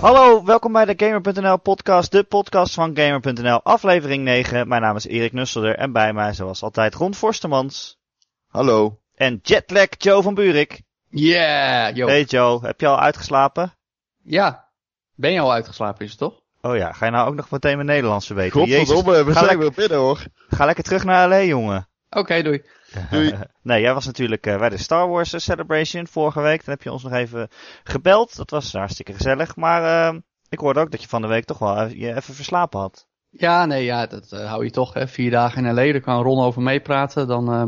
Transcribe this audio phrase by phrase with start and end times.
[0.00, 4.68] Hallo, welkom bij de Gamer.nl podcast, de podcast van Gamer.nl, aflevering 9.
[4.68, 7.98] Mijn naam is Erik Nusselder en bij mij zoals altijd Ron Forstemans.
[8.46, 8.98] Hallo.
[9.14, 10.82] En Jetlag Joe van Buurik.
[11.08, 12.06] Yeah, yo.
[12.06, 13.74] Hey Joe, heb je al uitgeslapen?
[14.22, 14.68] Ja.
[15.14, 16.40] Ben je al uitgeslapen, is het toch?
[16.60, 18.68] Oh ja, ga je nou ook nog meteen mijn Nederlands verbeteren?
[18.68, 20.24] Godverdomme, we zijn lekker- weer binnen hoor.
[20.48, 21.88] Ga lekker terug naar LA, jongen.
[22.10, 22.62] Oké, doei.
[23.10, 23.34] Doei.
[23.62, 26.64] nee, jij was natuurlijk eh, bij de Star Wars eh, Celebration vorige week.
[26.64, 27.48] Dan heb je ons nog even
[27.84, 28.36] gebeld.
[28.36, 29.56] Dat was hartstikke gezellig.
[29.56, 32.80] Maar eh, ik hoorde ook dat je van de week toch wel je even verslapen
[32.80, 33.08] had.
[33.30, 34.94] Ja, nee, ja, dat eh, hou je toch.
[34.94, 35.08] Hè.
[35.08, 37.26] Vier dagen in LA, daar kan Ron over meepraten.
[37.26, 37.64] Dan, eh,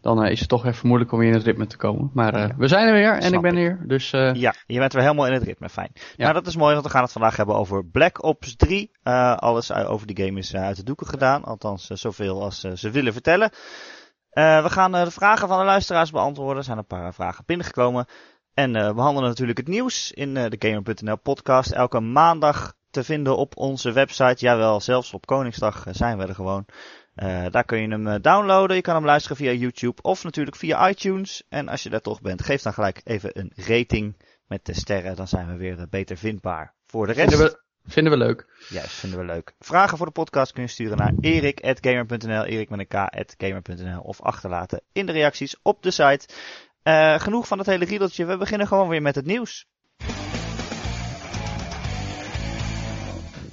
[0.00, 2.10] dan is het toch even moeilijk om weer in het ritme te komen.
[2.14, 3.58] Maar eh, we zijn er weer en Snap ik ben ik.
[3.58, 3.84] hier.
[3.86, 5.68] Dus eh, Ja, je bent weer helemaal in het ritme.
[5.68, 5.90] Fijn.
[5.94, 6.02] Ja.
[6.16, 8.90] Nou, dat is mooi, want we gaan het vandaag hebben over Black Ops 3.
[9.02, 11.44] Eh, alles over die game is uit de doeken gedaan.
[11.44, 13.50] Althans, zoveel als ze willen vertellen.
[14.36, 16.56] Eh, we gaan eh, de vragen van de luisteraars beantwoorden.
[16.56, 18.06] Er zijn een paar vragen binnengekomen.
[18.54, 21.70] En eh, we behandelen natuurlijk het nieuws in eh, de Gamer.nl podcast.
[21.70, 24.44] Elke maandag te vinden op onze website.
[24.44, 26.66] Jawel, zelfs op Koningsdag eh, zijn we er gewoon.
[27.16, 28.76] Eh, daar kun je hem eh, downloaden.
[28.76, 31.42] Je kan hem luisteren via YouTube of natuurlijk via iTunes.
[31.48, 34.16] En als je daar toch bent, geef dan gelijk even een rating
[34.46, 35.16] met de sterren.
[35.16, 36.74] Dan zijn we weer eh, beter vindbaar.
[36.86, 38.46] Voor de rest, we, vinden we leuk.
[38.68, 39.54] Juist, vinden we leuk.
[39.58, 44.80] Vragen voor de podcast kun je sturen naar erik.gamer.nl, erik met een k.gamer.nl of achterlaten
[44.92, 46.28] in de reacties op de site.
[46.82, 48.24] Eh, genoeg van het hele riedeltje.
[48.24, 49.66] We beginnen gewoon weer met het nieuws.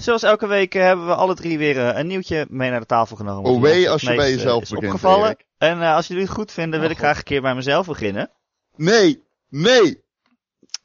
[0.03, 2.85] Zoals elke week eh, hebben we alle drie weer eh, een nieuwtje mee naar de
[2.85, 3.51] tafel genomen.
[3.51, 5.25] Oh wee, het als je bij jezelf is begint, opgevallen.
[5.25, 5.45] Erik.
[5.57, 7.87] En eh, als jullie het goed vinden, wil Oh, ik graag een keer bij mezelf
[7.87, 8.31] beginnen.
[8.75, 10.02] Nee, nee.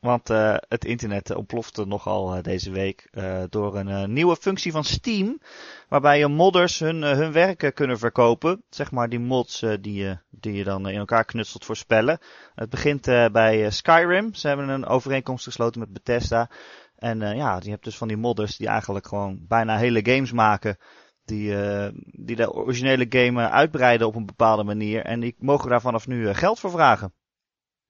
[0.01, 4.85] Want eh, het internet ontplofte nogal eh, deze week eh, door een nieuwe functie van
[4.85, 5.41] Steam.
[5.89, 8.63] Waarbij je modders hun, hun werken kunnen verkopen.
[8.71, 12.19] Zeg maar die mods die, je die je dan in elkaar knutselt voor spellen.
[12.55, 14.35] Het begint bij Skyrim.
[14.35, 16.51] Ze hebben een overeenkomst gesloten met Bethesda.
[16.97, 20.77] En ja, je hebt dus van die modders die eigenlijk gewoon bijna hele games maken.
[21.25, 21.55] Die,
[22.03, 25.05] die de originele game uitbreiden op een bepaalde manier.
[25.05, 27.13] En die mogen daar vanaf nu geld voor vragen.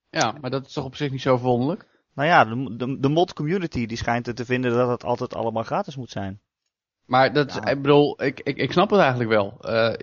[0.09, 1.98] Ja, maar dat is toch op zich niet zo verwonderlijk?
[2.13, 5.35] Nou ja, de, de, de mod community die schijnt er te vinden dat het altijd
[5.35, 6.41] allemaal gratis moet zijn.
[7.05, 7.65] Maar dat, Ja.
[7.65, 9.57] ik bedoel, ik, ik, ik snap het eigenlijk wel.
[9.61, 9.93] Eh,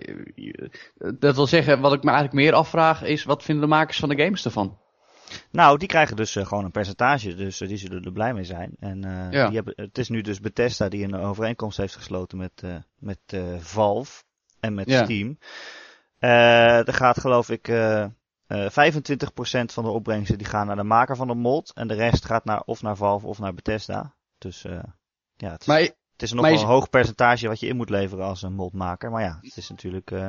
[1.19, 4.09] dat wil zeggen, wat ik me eigenlijk meer afvraag is, wat vinden de makers van
[4.09, 4.77] de games ervan?
[5.51, 8.43] Nou, die krijgen dus eh, gewoon een percentage, dus eh, die zullen er blij mee
[8.43, 8.75] zijn.
[8.79, 9.01] En
[9.31, 9.45] Ja.
[9.45, 12.63] die hebben, het is nu dus Bethesda die een overeenkomst heeft gesloten met,
[12.99, 13.19] met
[13.59, 14.23] Valve
[14.59, 15.03] en met Ja.
[15.03, 15.37] Steam.
[16.19, 17.67] Er gaat geloof ik
[18.53, 21.71] 25% van de opbrengsten die gaan naar de maker van de mod.
[21.75, 24.13] En de rest gaat naar, of naar Valve of naar Bethesda.
[24.37, 24.79] Dus eh,
[25.35, 27.75] ja, het is, Maar het is nog wel is- een hoog percentage wat je in
[27.75, 29.11] moet leveren als een modmaker.
[29.11, 30.27] Maar ja, het is natuurlijk eh,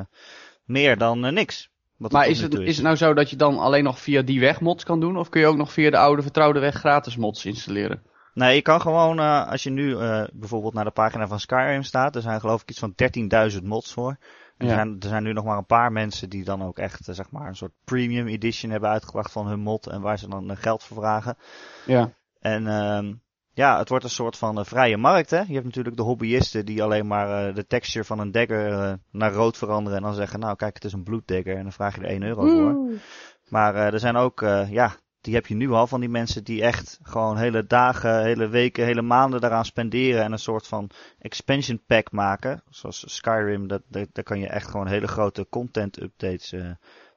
[0.63, 1.69] meer dan eh, niks.
[1.97, 4.61] Maar is het, is het nou zo dat je dan alleen nog via die weg
[4.61, 5.17] mods kan doen?
[5.17, 8.03] Of kun je ook nog via de oude vertrouwde weg gratis mods installeren?
[8.33, 11.83] Nee, je kan gewoon, eh, als je nu eh, bijvoorbeeld naar de pagina van Skyrim
[11.83, 12.93] staat, er zijn geloof ik iets van
[13.51, 14.17] 13.000 mods voor.
[14.59, 14.71] En Ja.
[14.71, 17.15] er, zijn, er zijn nu nog maar een paar mensen die dan ook echt, eh,
[17.15, 20.51] zeg maar, een soort premium edition hebben uitgebracht van hun mod en waar ze dan
[20.51, 21.37] eh, geld voor vragen.
[21.85, 22.11] Ja.
[22.39, 23.13] En ehm
[23.53, 25.39] ja, het wordt een soort van eh, vrije markt, hè.
[25.39, 29.31] Je hebt natuurlijk de hobbyisten die alleen maar eh, de texture van een dagger naar
[29.33, 32.01] rood veranderen en dan zeggen, nou kijk, het is een bloeddagger en dan vraag je
[32.01, 32.99] er 1 euro voor.
[33.49, 36.43] Maar eh, er zijn ook, eh, ja, die heb je nu al van die mensen
[36.43, 40.89] die echt gewoon hele dagen, hele weken, hele maanden daaraan spenderen en een soort van
[41.19, 42.63] expansion pack maken.
[42.69, 46.71] Zoals Skyrim, dat, dat, daar kan je echt gewoon hele grote content updates eh,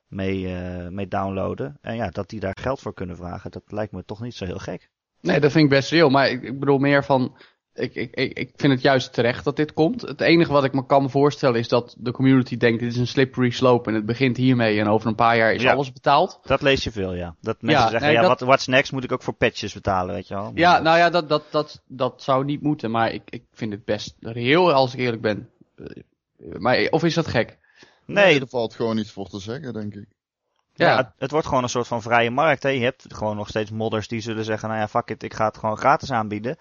[0.09, 1.79] mee, eh, mee downloaden.
[1.81, 4.45] En ja, dat die daar geld voor kunnen vragen, dat lijkt me toch niet zo
[4.45, 4.91] heel gek.
[5.21, 6.11] Nee, dat vind ik best reëel.
[6.11, 7.37] Maar ik, ik bedoel meer van.
[7.75, 10.01] Ik, ik, ik, ik vind het juist terecht dat dit komt.
[10.01, 13.07] Het enige wat ik me kan voorstellen is dat de community denkt: dit is een
[13.07, 15.73] slippery slope en het begint hiermee en over een paar jaar is Ja.
[15.73, 16.41] alles betaald.
[16.43, 17.37] Dat lees je veel, ja.
[17.41, 19.73] Dat mensen Ja, zeggen, nee, ja, dat- wat, what's next moet ik ook voor patches
[19.75, 20.43] betalen, weet je wel.
[20.43, 22.91] Maar Ja, nou ja, dat, dat, dat, dat zou niet moeten.
[22.91, 25.49] Maar ik, ik vind het best reëel als ik eerlijk ben.
[25.77, 25.87] Eh,
[26.59, 27.59] Maar, of is dat gek?
[28.07, 30.07] Nee, er valt gewoon iets voor te zeggen, denk ik.
[30.75, 30.97] Ja, Ja.
[30.97, 32.63] het, het wordt gewoon een soort van vrije markt.
[32.63, 32.69] Hè.
[32.69, 35.45] Je hebt gewoon nog steeds modders die zullen zeggen, nou ja, fuck it, ik ga
[35.47, 36.57] het gewoon gratis aanbieden.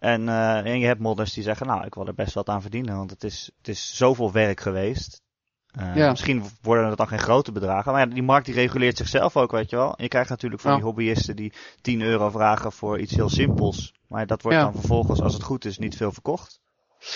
[0.00, 2.62] En, eh, en je hebt modders die zeggen, nou, ik wil er best wat aan
[2.62, 5.22] verdienen, want het is, het is zoveel werk geweest.
[5.70, 6.10] Eh, Ja.
[6.10, 9.50] Misschien worden het dan geen grote bedragen, maar ja, die markt die reguleert zichzelf ook,
[9.50, 9.94] weet je wel.
[9.96, 10.76] Je krijgt natuurlijk van Ja.
[10.76, 13.94] die hobbyisten die 10 euro vragen voor iets heel simpels.
[14.08, 14.64] Maar dat wordt Ja.
[14.64, 16.60] dan vervolgens, als het goed is, niet veel verkocht.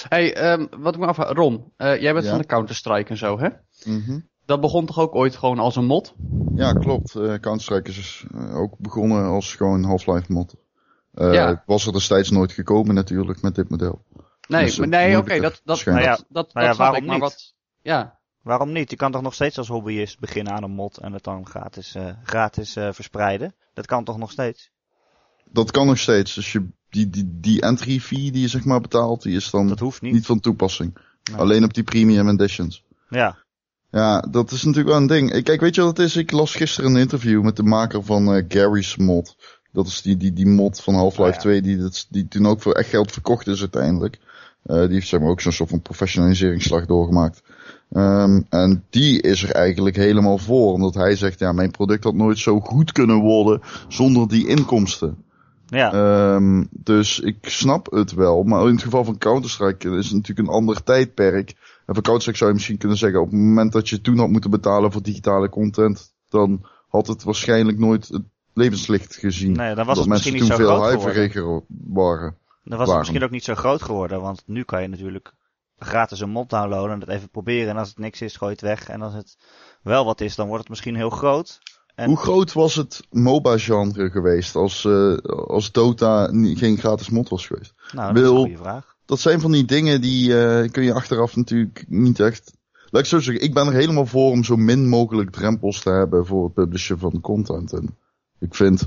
[0.08, 2.30] Hey, ehm, wat ik me afvraag, Ron, eh, jij bent Ja.
[2.30, 3.48] van de Counter-Strike en zo, hè?
[3.84, 4.18] Mhm.
[4.46, 6.14] Dat begon toch ook ooit gewoon als een mod?
[6.54, 7.14] Ja, klopt.
[7.16, 10.54] Eh Counter-Strike is ook begonnen als gewoon Half-Life mod.
[11.14, 11.62] Eh, Ja.
[11.66, 14.04] Was er destijds nooit gekomen natuurlijk met dit model.
[14.48, 15.60] Nee, Dus, maar eh, nee, oké, dat.
[15.64, 17.22] Nou ja, dat, dat, nou ja, dat snap waarom ik, maar niet?
[17.24, 17.54] wat...
[17.82, 18.90] Ja, Waarom niet?
[18.90, 21.94] Je kan toch nog steeds als hobbyist beginnen aan een mod en het dan gratis,
[21.94, 23.54] eh, gratis eh, verspreiden?
[23.74, 24.70] Dat kan toch nog steeds?
[25.44, 26.34] Dat kan nog steeds.
[26.34, 29.68] Dus je, die, die, die entry fee die je zeg maar betaalt, die is dan
[29.68, 30.12] Dat hoeft niet.
[30.12, 30.98] niet van toepassing.
[31.30, 31.40] Nee.
[31.40, 32.84] Alleen op die premium editions.
[33.08, 33.36] Ja,
[33.90, 35.32] Ja, dat is natuurlijk wel een ding.
[35.32, 36.16] Ik- Kijk, weet je wat het is?
[36.16, 39.36] Ik las gisteren een interview met de maker van eh, Gary's mod.
[39.74, 41.40] Dat is die, die, die mod van Half-Life Ah, ja.
[41.40, 44.18] 2, die, dat, die toen ook voor echt geld verkocht is uiteindelijk.
[44.62, 47.42] Eh, die heeft zeg maar ook zo'n soort van professionaliseringsslag doorgemaakt.
[47.92, 50.72] Ehm, en die is er eigenlijk helemaal voor.
[50.72, 55.16] Omdat hij zegt, ja, mijn product had nooit zo goed kunnen worden zonder die inkomsten.
[55.66, 55.92] ja.
[55.92, 58.42] Ehm, dus ik snap het wel.
[58.42, 61.48] Maar in het geval van Counter-Strike is het natuurlijk een ander tijdperk.
[61.86, 64.28] En voor Counter-Strike zou je misschien kunnen zeggen, op het moment dat je toen had
[64.28, 68.22] moeten betalen voor digitale content, dan had het waarschijnlijk nooit het
[68.54, 69.52] levenslicht gezien.
[69.52, 71.64] nee, dan was het misschien niet zo veel groot geworden.
[71.84, 72.36] waren.
[72.64, 75.32] Dan was het misschien ook niet zo groot geworden, want nu kan je natuurlijk
[75.78, 77.68] gratis een mod downloaden en dat even proberen.
[77.68, 78.88] En als het niks is, gooi het weg.
[78.88, 79.36] En als het
[79.82, 81.58] wel wat is, dan wordt het misschien heel groot.
[81.94, 85.14] En- Hoe groot was het MOBA-genre geweest als, eh,
[85.46, 87.74] als Dota geen gratis mod was geweest?
[87.92, 88.96] Nou, dat is een goede vraag.
[89.06, 92.52] dat zijn van die dingen die eh, kun je achteraf natuurlijk niet echt.
[92.90, 95.90] Laat ik zo zeggen, ik ben er helemaal voor om zo min mogelijk drempels te
[95.90, 97.72] hebben voor het publishen van content.
[97.72, 97.96] En
[98.38, 98.86] ik vind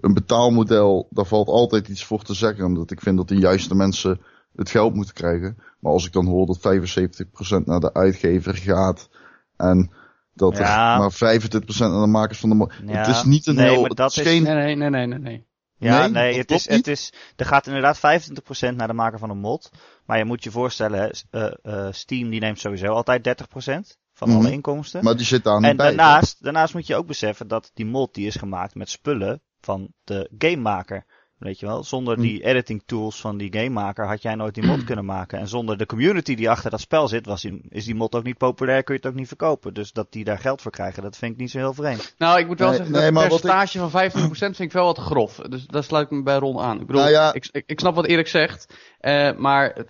[0.00, 2.64] een betaalmodel, daar valt altijd iets voor te zeggen.
[2.64, 4.20] Omdat ik vind dat de juiste mensen
[4.56, 5.58] het geld moeten krijgen.
[5.78, 9.08] Maar als ik dan hoor dat 75% naar de uitgever gaat
[9.56, 9.90] en
[10.34, 10.92] dat Ja.
[10.92, 13.94] er maar 25% naar de makers van de Ja, Het is niet een nee, heel.
[13.94, 14.42] dat is geen.
[14.42, 15.18] Nee, nee, nee, nee, nee.
[15.18, 15.46] nee.
[15.78, 16.76] Ja, Nee, het, is, niet.
[16.76, 19.70] het is, er gaat inderdaad 25% naar de maker van een mod.
[20.06, 23.98] Maar je moet je voorstellen, hè, eh, eh, Steam die neemt sowieso altijd 30%
[24.28, 24.46] van Mhm.
[24.46, 25.04] alle inkomsten.
[25.04, 25.86] Maar die zit daar niet en bij.
[25.86, 29.88] daarnaast, daarnaast moet je ook beseffen dat die mod die is gemaakt met spullen van
[30.04, 31.04] de gamemaker.
[31.38, 32.20] Weet je wel, zonder Hm.
[32.20, 35.38] die editing tools van die gamemaker had jij nooit die mod kunnen maken.
[35.38, 38.22] En zonder de community die achter dat spel zit, was die, is die mod ook
[38.24, 39.74] niet populair, kun je het ook niet verkopen.
[39.74, 42.14] Dus dat die daar geld voor krijgen, dat vind ik niet zo heel vreemd.
[42.18, 44.98] Nou, ik moet wel Nee, zeggen, nee, dat percentage van 25% vind ik wel wat
[44.98, 45.36] grof.
[45.36, 46.80] Dus daar sluit ik me bij Ron aan.
[46.80, 47.32] Ik bedoel, Nou ja.
[47.34, 48.74] ik, ik, ik snap wat Erik zegt.
[49.02, 49.86] Eh, maar het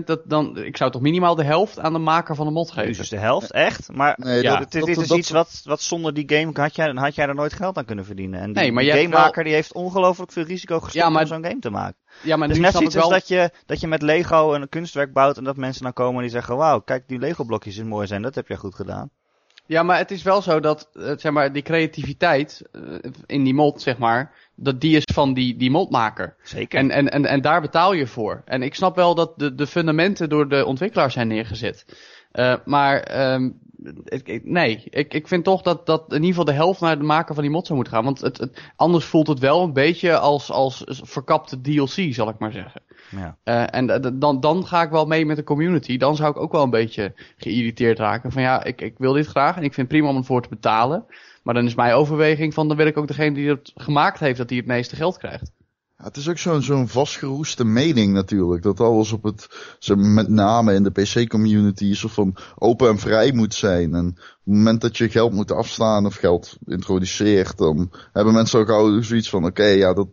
[0.00, 2.70] 25%, dat, dan, ik zou toch minimaal de helft aan de maker van de mod
[2.70, 2.96] geven.
[2.96, 3.92] dus de helft, echt.
[3.92, 6.76] Maar Nee, Ja, dat, dit, dat- is dat- iets wat, wat zonder die game had
[6.76, 8.40] jij, had jij er nooit geld aan kunnen verdienen.
[8.40, 11.22] En die, Nee, maar die jij gamemaker die heeft ongelooflijk veel risico gestopt Ja, maar-
[11.22, 11.96] om zo'n game te maken.
[12.22, 13.18] Ja, maar Het is nu net zoiets als wel...
[13.18, 16.20] dat je, dat je met Lego een kunstwerk bouwt en dat mensen dan komen en
[16.22, 19.10] die zeggen, wauw, kijk die Lego blokjes is mooi zijn, dat heb je goed gedaan.
[19.66, 22.82] Ja, maar het is wel zo dat, eh, zeg maar, die creativiteit eh,
[23.26, 24.32] in die mod, zeg maar,
[24.62, 26.36] dat die is van die, die modmaker.
[26.42, 26.78] Zeker.
[26.78, 28.42] En, en, en, en daar betaal je voor.
[28.44, 31.84] En ik snap wel dat de, de fundamenten door de ontwikkelaar zijn neergezet.
[32.32, 33.50] Eh, maar ehm,
[34.04, 36.98] ik, ik- nee, ik, ik vind toch dat, dat in ieder geval de helft naar
[36.98, 38.04] de maker van die mod zou moeten gaan.
[38.04, 42.38] Want het, het, anders voelt het wel een beetje als, als verkapte DLC, zal ik
[42.38, 42.82] maar zeggen.
[43.10, 43.36] ja.
[43.44, 45.96] Eh, en dan, dan ga ik wel mee met de community.
[45.96, 48.32] Dan zou ik ook wel een beetje geïrriteerd raken.
[48.32, 50.48] Van ja, ik, ik wil dit graag en ik vind het prima om ervoor te
[50.48, 51.04] betalen.
[51.42, 54.38] Maar dan is mijn overweging van dan wil ik ook degene die het gemaakt heeft,
[54.38, 55.50] dat die het meeste geld krijgt.
[55.98, 58.62] Ja, het is ook zo'n zo'n vastgeroeste mening natuurlijk.
[58.62, 59.48] Dat alles op het,
[59.96, 63.94] met name in de PC-community, zo van open en vrij moet zijn.
[63.94, 68.60] En op het moment dat je geld moet afstaan of geld introduceert, dan hebben mensen
[68.60, 70.08] ook al zoiets van, oké, ja, dat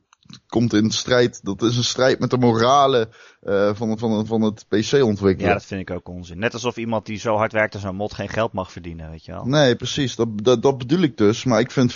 [0.48, 1.40] komt in strijd.
[1.44, 3.10] Dat is een strijd met de morale
[3.42, 5.48] eh, van, van, van het PC-ontwikkelen.
[5.50, 6.40] ja, dat vind ik ook onzin.
[6.40, 9.26] Net alsof iemand die zo hard werkt aan zo'n mod geen geld mag verdienen, weet
[9.26, 9.46] je wel.
[9.46, 10.16] Nee, precies.
[10.16, 11.44] Dat, dat, dat bedoel ik dus.
[11.44, 11.94] Maar ik vind 25%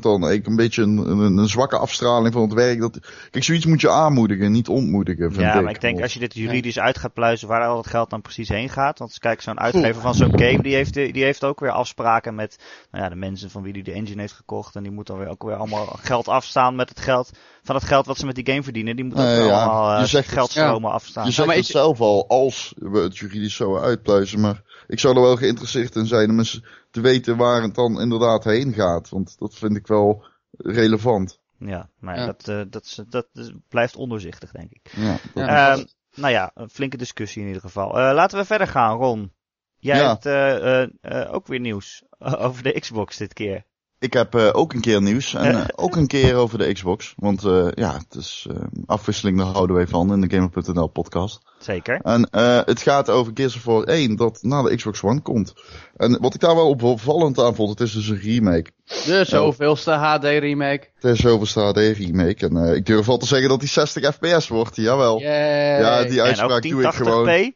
[0.00, 2.80] dan een beetje een, een, een zwakke afstraling van het werk.
[2.80, 2.98] Dat,
[3.30, 5.30] kijk, zoiets moet je aanmoedigen, niet ontmoedigen.
[5.32, 5.62] Vind Ja, ik.
[5.62, 8.22] maar ik denk als je dit juridisch uit gaat pluizen waar al dat geld dan
[8.22, 8.98] precies heen gaat.
[8.98, 12.58] Want kijk, zo'n uitgever van zo'n game, die heeft, die heeft ook weer afspraken met
[12.90, 14.76] nou ja, de mensen van wie die de engine heeft gekocht.
[14.76, 17.30] En die moeten dan weer ook weer allemaal geld afstaan met het geld,
[17.62, 18.96] van het geld wat ze met die game verdienen.
[18.96, 19.62] Die moeten ook Nee, weer ja.
[19.64, 21.24] allemaal eh, Je zegt- geldstromen afstaan.
[21.24, 24.40] Je zegt maar het is- zelf al, als we het juridisch zo uitpluizen.
[24.40, 28.00] Maar ik zou er wel geïnteresseerd in zijn om eens te weten waar het dan
[28.00, 29.08] inderdaad heen gaat.
[29.08, 30.24] Want dat vind ik wel
[30.56, 31.40] relevant.
[31.58, 32.26] Ja, maar Ja.
[32.26, 34.92] Dat, eh, dat, is- dat is- blijft ondoorzichtig, denk ik.
[34.96, 35.72] Ja, Ja.
[35.76, 37.88] Ehm, nou ja, een flinke discussie in ieder geval.
[37.88, 39.32] Eh, laten we verder gaan, Ron.
[39.78, 40.08] Jij Ja.
[40.08, 43.64] hebt eh, eh, eh, ook weer nieuws over de Xbox dit keer.
[44.02, 45.34] Ik heb eh, ook een keer nieuws.
[45.34, 47.14] En eh, ook een keer over de Xbox.
[47.16, 48.46] Want eh, ja, het is
[48.86, 51.40] afwisseling, daar houden wij van in de Gamer.nl podcast.
[51.62, 52.00] Zeker.
[52.02, 55.54] En eh, het gaat over Gears of War 1 dat naar de Xbox One komt.
[55.96, 58.70] En wat ik daar wel opvallend aan vond, het is dus een remake.
[58.84, 60.88] De zoveelste HD remake.
[60.94, 62.46] Het is zoveelste HD remake.
[62.46, 65.20] En eh, ik durf al te zeggen dat die 60 fps wordt, jawel.
[65.20, 65.80] Yay.
[65.80, 66.96] Ja, die uitspraak doe ik 1080p.
[66.96, 67.54] gewoon.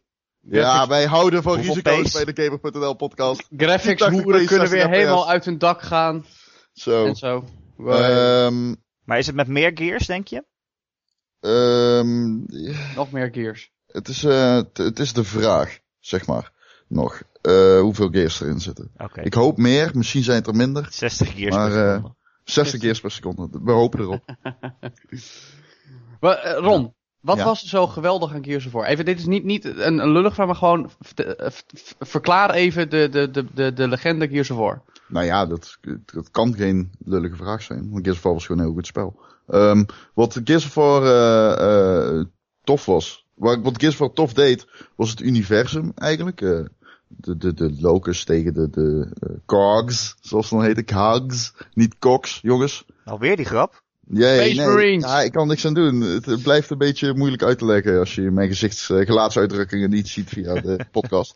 [0.51, 3.47] Ja, wij houden van risico's bij de Gamer.nl podcast.
[3.57, 6.27] Graphics 80p, hoeren kunnen weer 60 helemaal uit hun dak gaan.
[6.73, 7.07] Zo.
[7.07, 7.45] En zo.
[7.79, 8.75] Ehm
[9.05, 10.45] Maar is het met meer gears, denk je?
[11.41, 12.37] ehm,
[12.95, 13.71] Nog meer gears.
[13.87, 16.53] het, is, eh, t- het is de vraag, zeg maar,
[16.89, 17.23] nog.
[17.43, 18.91] eh, hoeveel gears erin zitten.
[18.97, 19.21] Oké.
[19.21, 20.87] Ik hoop meer, misschien zijn het er minder.
[20.91, 22.15] 60 gears Maar, per eh, seconde.
[22.45, 23.49] 60 gears per seconde.
[23.63, 24.25] We hopen erop.
[26.21, 26.95] Maar, Ron,
[27.27, 27.45] wat Ja.
[27.45, 28.85] was er zo geweldig aan Gears of War?
[28.85, 31.47] Even, dit is niet, niet een, een lullig vraag, maar gewoon eh,
[31.99, 34.83] verklaar even de, de, de, de, de legende Gears of War.
[35.09, 37.91] Nou ja, dat, dat kan geen lullige vraag zijn.
[37.91, 39.21] Want Gears of War was gewoon een heel goed spel.
[39.47, 42.25] Ehm, wat Gears of War eh, eh,
[42.65, 43.27] tof was.
[43.35, 44.67] Wat, wat Gears of War tof deed,
[44.97, 46.41] was het universum eigenlijk.
[46.41, 46.65] Eh,
[47.07, 49.11] de, de, de locus tegen de, de
[49.47, 50.93] cogs, zoals het dan heet.
[50.93, 52.85] Cogs, niet cogs, jongens.
[53.05, 53.85] Alweer die grap?
[54.09, 55.05] Jee, Space nee, Marines.
[55.11, 56.01] Ja, ik kan niks aan doen.
[56.01, 60.09] Het, blijft een beetje moeilijk uit te leggen als je mijn gezichts, eh, gelaatsuitdrukkingen niet
[60.09, 61.35] ziet via de podcast.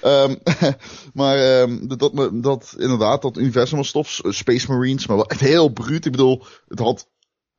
[0.00, 0.34] Ehm,
[1.14, 4.20] maar ehm, dat, dat, inderdaad, dat universum was tof.
[4.28, 6.04] Space Marines, maar wel echt heel bruut.
[6.04, 7.08] Ik bedoel, het had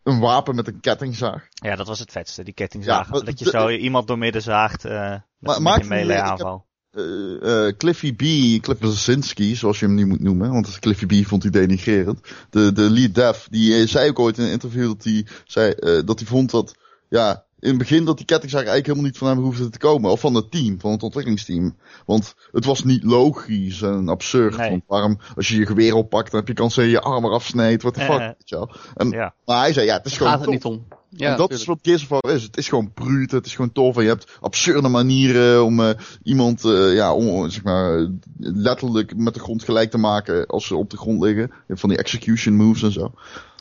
[0.03, 1.47] een wapen met een kettingzaag.
[1.53, 2.53] Ja, dat was het vetste, die.
[2.79, 6.65] Ja, maar dat je de- zo iemand doormidden zaagt eh met, Maar een melee aanval.
[6.93, 8.23] Eh, Cliffy B,
[8.61, 12.19] Cliff Blazinski, zoals je hem nu moet noemen, want Cliffy B vond hij denigrerend.
[12.49, 15.73] De, de lead dev, die eh, zei ook ooit in een interview dat hij zei
[16.05, 16.75] dat hij vond dat,
[17.09, 20.11] ja, in het begin dat die kettingzaag eigenlijk helemaal niet van hem hoefde te komen.
[20.11, 21.75] Of van het team, van het ontwikkelingsteam.
[22.05, 24.57] Want het was niet logisch en absurd.
[24.57, 24.69] Nee.
[24.69, 27.25] Want waarom, als je je geweer oppakt, dan heb je kans dat je je arm
[27.25, 27.81] eraf snijdt.
[27.81, 28.71] The fuck, Eh, weet je wel.
[28.95, 29.33] En, Ja.
[29.45, 30.85] Maar hij zei, ja, het is Daar gewoon gaat het niet om.
[31.09, 32.43] Ja, en dat is wat Gears of War is.
[32.43, 33.97] Het is gewoon bruut, het is gewoon tof.
[33.97, 35.89] En je hebt absurde manieren om eh,
[36.23, 40.75] iemand, eh, ja, om, zeg maar, letterlijk met de grond gelijk te maken als ze
[40.75, 41.43] op de grond liggen.
[41.43, 43.13] Je hebt van die execution moves en zo.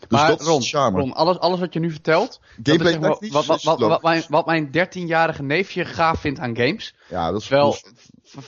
[0.08, 0.94] Dus maar dat is Ron.
[0.98, 3.80] Ron, alles, alles wat je nu vertelt, dat is Gameplay wat, wat, is wat, wat,
[3.80, 4.02] logisch.
[4.02, 6.94] mijn, wat mijn 13-jarige neefje gaaf vindt aan games.
[7.08, 7.76] Ja, dat is Wel,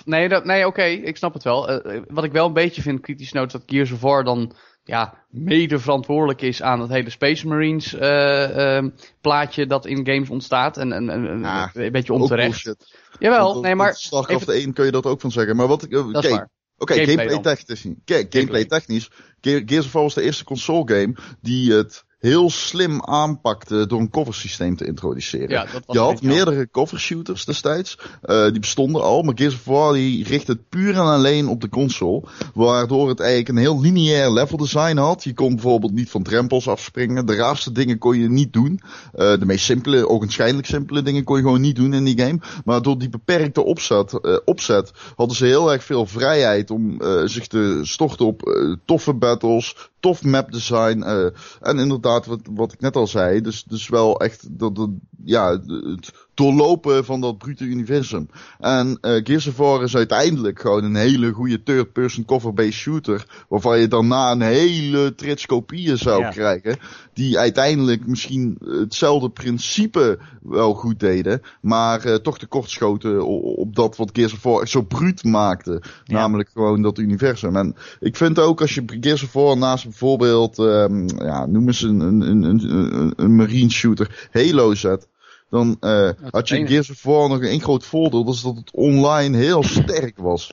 [0.05, 1.69] nee, dat, nee oké, ik snap het wel.
[1.69, 4.53] Eh, eh, wat ik wel een beetje vind, kritisch noot, dat Gears of War dan
[4.85, 8.89] ja, mede verantwoordelijk is aan het hele Space Marines eh, ehm,
[9.21, 10.77] plaatje dat in games ontstaat.
[10.77, 12.75] En, en, en- en Ja, een beetje onterecht.
[13.19, 15.57] Jawel, nee, maar Starcraft 1 kun je dat ook van zeggen.
[15.57, 16.47] Maar wat ik, dat kijk,
[16.79, 17.85] Oké, Gameplay gameplay, technisch.
[18.05, 19.11] Kijk, gameplay technisch.
[19.41, 24.01] Ge- Gears of War was de eerste console game die het heel slim aanpakte door
[24.01, 25.49] een coversysteem te introduceren.
[25.49, 27.99] Ja, je had meerdere cover shooters destijds.
[28.23, 31.61] Eh, die bestonden al, maar Gears of War die richt het puur en alleen op
[31.61, 32.23] de console.
[32.55, 35.25] Waardoor het eigenlijk een heel lineair level design had.
[35.25, 37.27] Je kon bijvoorbeeld niet van drempels afspringen.
[37.27, 38.81] De raarste dingen kon je niet doen.
[39.13, 42.41] Eh, de meest simpele, ogenschijnlijk simpele dingen kon je gewoon niet doen in die game.
[42.65, 47.47] Maar door die beperkte opzet, eh, opzet hadden ze heel erg veel vrijheid om zich
[47.47, 48.43] te storten op
[48.85, 51.03] toffe battles, tof map design.
[51.03, 51.27] eh,
[51.61, 54.91] en inderdaad, wat, wat ik net al zei, dus, dus wel echt dat, dat,
[55.25, 58.29] ja, het doorlopen van dat brute universum.
[58.61, 63.27] En eh Gears of War is uiteindelijk gewoon een hele goede third-person cover-based shooter.
[63.49, 66.29] Waarvan je daarna een hele trits kopieën zou Ja.
[66.31, 66.77] krijgen.
[67.13, 71.41] Die uiteindelijk misschien hetzelfde principe wel goed deden.
[71.61, 75.83] Maar eh, toch tekortschoten o- op dat wat Gears of War echt zo bruut maakte.
[76.05, 76.15] Ja.
[76.15, 77.57] Namelijk gewoon dat universum.
[77.57, 81.83] En ik vind ook als je Gears of War naast bijvoorbeeld, ehm, ja, noem eens
[81.83, 85.09] een, een, een, een, een, een marine shooter, Halo zet.
[85.55, 86.73] Dan eh, had je enige.
[86.73, 88.25] Gears of War nog één groot voordeel.
[88.25, 90.53] Dat is dat het online heel sterk was.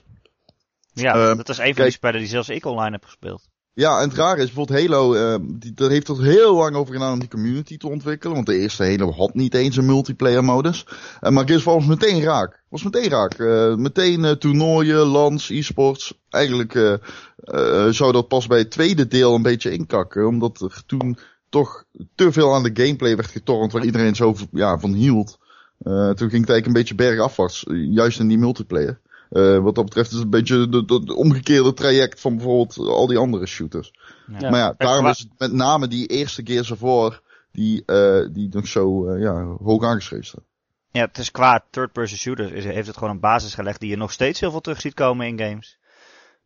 [0.93, 3.49] Ja, Eh, dat is een van die spellen die zelfs ik online heb gespeeld.
[3.73, 6.93] Ja, en het rare is bijvoorbeeld Halo, eh, die, daar heeft er heel lang over
[6.93, 8.35] gedaan om die community te ontwikkelen.
[8.35, 10.85] Want de eerste Halo had niet eens een multiplayer modus.
[11.19, 12.63] Eh, maar Gears of War was meteen raak.
[12.69, 13.33] Was meteen raak.
[13.33, 16.13] Eh, meteen eh, toernooien, lands, e-sports.
[16.29, 16.93] Eigenlijk eh,
[17.35, 20.27] eh, zou dat pas bij het tweede deel een beetje inkakken.
[20.27, 21.17] Omdat er toen
[21.51, 21.83] toch
[22.15, 25.39] te veel aan de gameplay werd getornd waar iedereen zo ja, van hield.
[25.77, 27.65] Eh, toen ging het eigenlijk een beetje bergafwaarts.
[27.69, 28.99] juist in die multiplayer.
[29.31, 30.69] Eh, wat dat betreft is het een beetje
[31.05, 33.93] de omgekeerde traject van bijvoorbeeld al die andere shooters.
[34.39, 34.49] Ja.
[34.49, 38.67] Maar ja, daarom is het met name die eerste of War die, eh, die nog
[38.67, 40.43] zo eh, ja, hoog aangeschreven staat.
[40.91, 43.97] Ja, het is qua third-person shooter is, heeft het gewoon een basis gelegd die je
[43.97, 45.77] nog steeds heel veel terug ziet komen in games.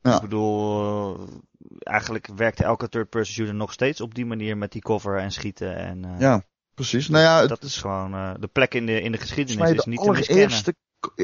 [0.06, 0.16] Ja.
[0.16, 1.22] Ik bedoel, eh,
[1.80, 5.76] eigenlijk werkt elke third-person shooter nog steeds op die manier met die cover en schieten.
[5.76, 6.44] En, eh, Ja,
[6.74, 7.08] precies.
[7.10, 9.74] Nou ja, het, dat is gewoon eh, de plek in de, in de geschiedenis mij
[9.74, 10.44] is niet te miskennen.
[10.44, 10.76] allereerste,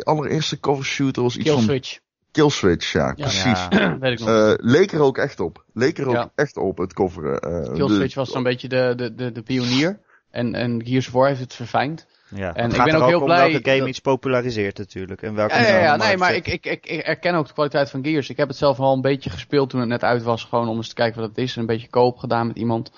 [0.03, 1.99] allereerste cover shooter was iets Kill van Switch.
[2.31, 3.13] Killswitch, ja, Ja.
[3.13, 3.67] precies.
[3.69, 4.27] Ja, Weet ik nog.
[4.29, 5.65] Eh, leek er ook echt op.
[5.73, 6.31] Leek er ook Ja.
[6.35, 7.39] echt op, het coveren.
[7.39, 9.99] eh, Kill de- Switch was zo'n beetje de, de, de, de pionier.
[10.29, 12.07] En, en Gears of War heeft het verfijnd.
[12.35, 12.53] Ja.
[12.55, 15.21] En ik ben ook heel blij welke game dat- iets populariseert natuurlijk.
[15.21, 17.89] En welke Ja, ja, ja, nee, maar ik, ik, ik, ik erken ook de kwaliteit
[17.89, 18.29] van Gears.
[18.29, 20.43] Ik heb het zelf al een beetje gespeeld toen het net uit was.
[20.43, 21.55] Gewoon om eens te kijken wat het is.
[21.55, 22.91] Een beetje koop gedaan met iemand.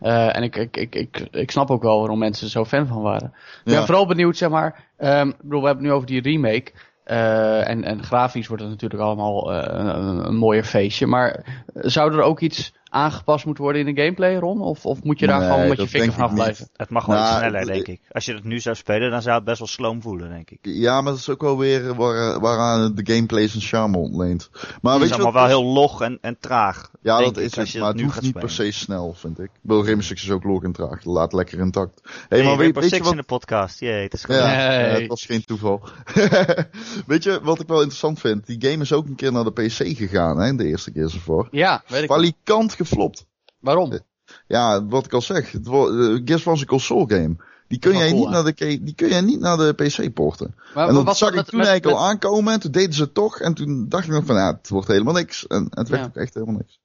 [0.00, 2.86] Eh, en ik, ik, ik, ik, ik snap ook wel waarom mensen er zo fan
[2.86, 3.26] van waren.
[3.34, 3.84] Ik ben Ja.
[3.84, 4.84] vooral benieuwd, zeg maar.
[4.96, 6.72] ehm, ik bedoel, we hebben het nu over die remake.
[7.04, 11.06] Eh, en, en grafisch wordt het natuurlijk allemaal eh, een, een mooier feestje.
[11.06, 14.60] Maar zou er ook iets aangepast moet worden in de gameplay, Ron?
[14.60, 16.68] Of, of moet je daar Nee, gewoon met je dat vinger vanaf blijven?
[16.76, 18.00] Het mag wel Nou, iets sneller, ik- denk ik.
[18.12, 20.58] Als je het nu zou spelen, dan zou het best wel sloom voelen, denk ik.
[20.62, 24.50] Ja, maar dat is ook wel weer waar, waaraan de gameplay zijn charme ontleent.
[24.52, 25.50] Maar Het weet is je allemaal wat?
[25.50, 26.90] wel heel log en, en traag.
[27.02, 29.50] Ja, dat ik, is het, maar het hoeft niet per se snel, vind ik.
[29.60, 31.04] Wil Rainbow Six is ook log en traag.
[31.04, 32.00] Laat lekker intact.
[32.28, 33.10] Hé, Hey, maar weet, weet je wat...
[33.10, 33.80] in de podcast.
[33.80, 34.34] Jee, het is goed.
[34.34, 34.56] Ja, Nee.
[34.56, 35.82] ja, het was geen toeval.
[37.06, 38.46] weet je wat ik wel interessant vind?
[38.46, 41.48] Die game is ook een keer naar de PC gegaan, hè, de eerste keer ervoor.
[41.50, 42.08] Ja, weet ik.
[42.08, 43.26] Valikant geflopt.
[43.58, 43.98] Waarom?
[44.46, 47.36] Ja, wat ik al zeg, het eh, was een console game.
[47.68, 50.54] Die kun, jij niet naar de, die kun jij niet naar de PC porten.
[50.74, 52.52] Maar en dat wat zag met- ik toen met- eigenlijk met- al aankomen.
[52.52, 53.40] En toen deden ze het toch.
[53.40, 55.46] En toen dacht ik nog van, ja, het wordt helemaal niks.
[55.46, 56.08] En het werd Ja.
[56.08, 56.80] ook echt helemaal niks.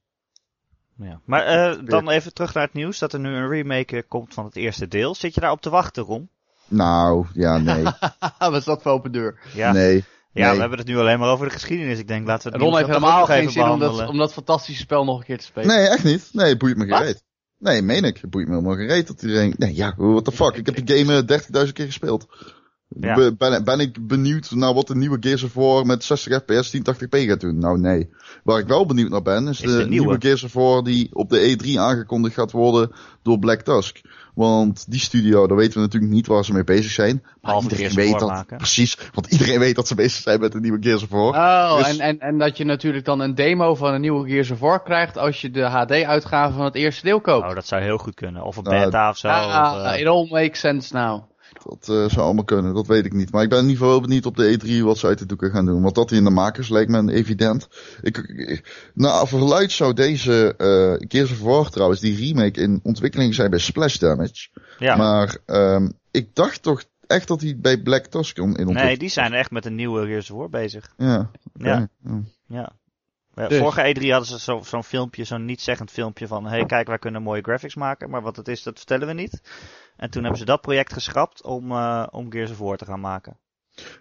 [0.98, 1.20] Ja.
[1.26, 4.34] Maar eh, dan even terug naar het nieuws dat er nu een remake eh, komt
[4.34, 5.16] van het eerste deel.
[5.16, 6.30] Zit je daar op te wachten, Ron?
[6.68, 7.84] Nou, ja, nee.
[8.40, 9.40] Wat is dat voor open deur?
[9.54, 10.04] Ja, Nee.
[10.32, 10.54] Ja nee.
[10.54, 12.00] we hebben het nu alleen maar over de geschiedenis.
[12.00, 14.82] Ik denk, laten we het Ron heeft helemaal geen zin om dat, om dat fantastische
[14.82, 15.68] spel nog een keer te spelen.
[15.68, 16.30] Nee, echt niet.
[16.32, 17.24] Nee, het boeit me gereed.
[17.58, 18.18] Nee, meen ik.
[18.18, 19.54] Het boeit me helemaal gereed dat iedereen...
[19.58, 20.56] Nee, ja, what the fuck.
[20.56, 22.28] Ik heb die game eh, 30.000 keer gespeeld.
[22.90, 23.32] Ja.
[23.38, 27.10] Ben, ben ik benieuwd naar wat de nieuwe Gears of War met 60 fps 1080p
[27.28, 27.58] gaat doen?
[27.60, 28.10] Nou, nee.
[28.44, 29.90] Waar ik wel benieuwd naar ben, is, Is de, de nieuwe.
[29.90, 32.92] nieuwe Gears of War die op de E3 aangekondigd gaat worden
[33.24, 34.02] door Black Tusk.
[34.36, 37.24] Want die studio, daar weten we natuurlijk niet waar ze mee bezig zijn.
[37.42, 38.58] Maar iedereen weet dat, maken.
[38.58, 38.98] precies.
[39.14, 41.30] Want iedereen weet dat ze bezig zijn met de nieuwe Gears of War.
[41.36, 44.52] Oh, Dus- en, en, en dat je natuurlijk dan een demo van een nieuwe Gears
[44.52, 47.48] of War krijgt als je de HD-uitgave van het eerste deel koopt.
[47.48, 48.44] Oh, dat zou heel goed kunnen.
[48.44, 49.28] Of een Nou, beta of zo.
[49.28, 51.24] ah, of, eh, it all makes sense now.
[51.64, 53.32] Dat eh, zou allemaal kunnen, dat weet ik niet.
[53.32, 55.52] Maar ik ben in ieder geval benieuwd op de E3 wat ze uit de doeken
[55.52, 55.82] gaan doen.
[55.82, 57.68] Want dat in de makers lijkt me evident.
[58.02, 63.36] Ik, ik, nou, verluid zou deze eh Gears of War trouwens, die remake in ontwikkeling
[63.36, 64.50] zijn bij Splash Damage.
[64.78, 64.96] ja.
[64.96, 69.10] Maar ehm, ik dacht toch echt dat hij bij Black Tusk in ontwikkeling nee, die
[69.10, 70.94] zijn echt met een nieuwe Gears of War bezig.
[70.98, 71.32] Ja.
[71.54, 71.90] Ja.
[72.48, 72.79] Ja.
[73.40, 73.46] Ja.
[73.46, 73.58] Ja, Dus.
[73.60, 76.46] Vorige E3 hadden ze zo- zo'n filmpje, zo'n niet-zeggend filmpje van...
[76.46, 79.42] hey, kijk, wij kunnen mooie graphics maken, maar wat het is, dat vertellen we niet.
[79.98, 83.00] En toen hebben ze dat project geschrapt om, eh, om Gears of War te gaan
[83.00, 83.38] maken.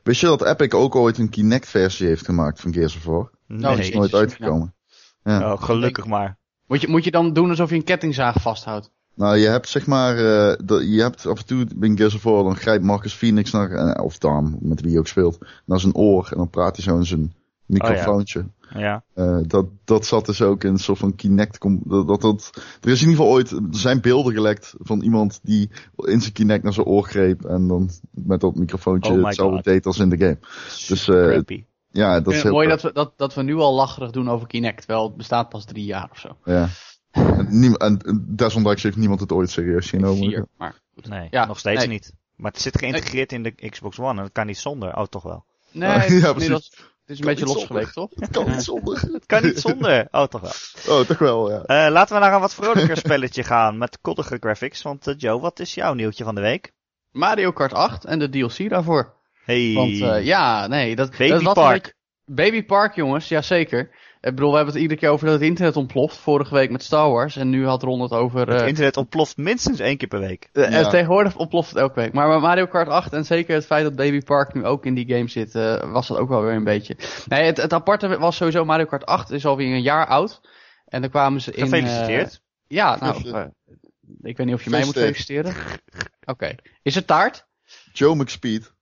[0.03, 3.31] Wist je dat Epic ook ooit een Kinect versie heeft gemaakt van Gears of War?
[3.47, 4.75] Nee, Dat is nooit uitgekomen.
[5.23, 5.53] Ja.
[5.53, 6.39] oh, gelukkig maar.
[6.67, 8.91] Moet je, moet je dan doen alsof je een kettingzaag vasthoudt?
[9.15, 10.57] Nou, je hebt zeg maar, eh,
[10.95, 14.05] je hebt af en toe in Gears of War, dan grijpt Marcus Phoenix naar, eh,
[14.05, 16.97] of Daan, met wie hij ook speelt, naar zijn oor en dan praat hij zo
[16.97, 17.35] in zijn
[17.69, 18.47] microfoontje.
[18.75, 19.03] Ja.
[19.15, 21.61] Eh, dat, dat zat dus ook in een soort van Kinect.
[21.85, 22.51] Dat, dat, dat,
[22.81, 26.33] er is in ieder geval ooit, er zijn beelden gelekt van iemand die in zijn
[26.33, 29.65] Kinect naar zijn oor greep en dan met dat microfoontje Oh hetzelfde God.
[29.65, 30.39] deed als in de game.
[30.89, 31.65] Dus, eh, Creepy.
[31.91, 34.31] Ja, dat is Ja, heel mooi dat we, dat, dat we nu al lacherig doen
[34.31, 36.37] over Kinect, terwijl het bestaat pas drie jaar of zo.
[36.45, 36.69] Ja.
[37.11, 40.17] En, niem- en desondanks heeft niemand het ooit serieus genomen.
[40.31, 41.09] Vier, maar goed.
[41.09, 41.89] Nee, Ja, nog steeds nee.
[41.89, 42.13] niet.
[42.37, 44.97] Maar het zit geïntegreerd in de Xbox One en dat kan niet zonder.
[44.97, 45.45] Oh, toch wel.
[45.73, 46.73] Nee, Ja, precies.
[47.11, 48.11] Is een beetje losgeweekt, toch?
[48.15, 49.01] Het kan niet zonder.
[49.13, 50.09] Het kan niet zonder.
[50.11, 50.99] Oh, toch wel.
[50.99, 51.63] Oh, toch wel, ja.
[51.63, 54.83] Eh, laten we naar een wat vrolijker spelletje gaan met koddige graphics.
[54.83, 56.73] Want eh, Joe, wat is jouw nieuwtje van de week?
[57.11, 59.15] Mario Kart 8 en de DLC daarvoor.
[59.45, 59.73] Hey.
[59.75, 61.83] Want eh, ja, nee, dat, Baby dat was een Park.
[61.83, 63.91] beetje- Baby Park, jongens, jazeker.
[64.21, 66.17] Ik bedoel, we hebben het iedere keer over dat het internet ontploft.
[66.17, 67.37] Vorige week met Star Wars.
[67.37, 68.41] En nu had Ron het over...
[68.49, 70.49] Het eh, internet ontploft minstens één keer per week.
[70.53, 70.89] eh, Ja.
[70.89, 72.13] Tegenwoordig ontploft het elke week.
[72.13, 75.09] Maar Mario Kart 8 en zeker het feit dat Baby Park nu ook in die
[75.15, 76.97] game zit, eh, was dat ook wel weer een beetje.
[77.27, 80.41] Nee, het, het aparte was sowieso Mario Kart 8 is alweer een jaar oud.
[80.87, 81.63] En dan kwamen ze in...
[81.65, 82.41] Gefeliciteerd.
[82.67, 83.45] ja, nou, eh,
[84.23, 85.55] ik weet niet of je mij moet feliciteren.
[86.25, 86.55] Oké.
[86.83, 87.47] Is het taart?
[87.93, 88.73] Joe McSpeed.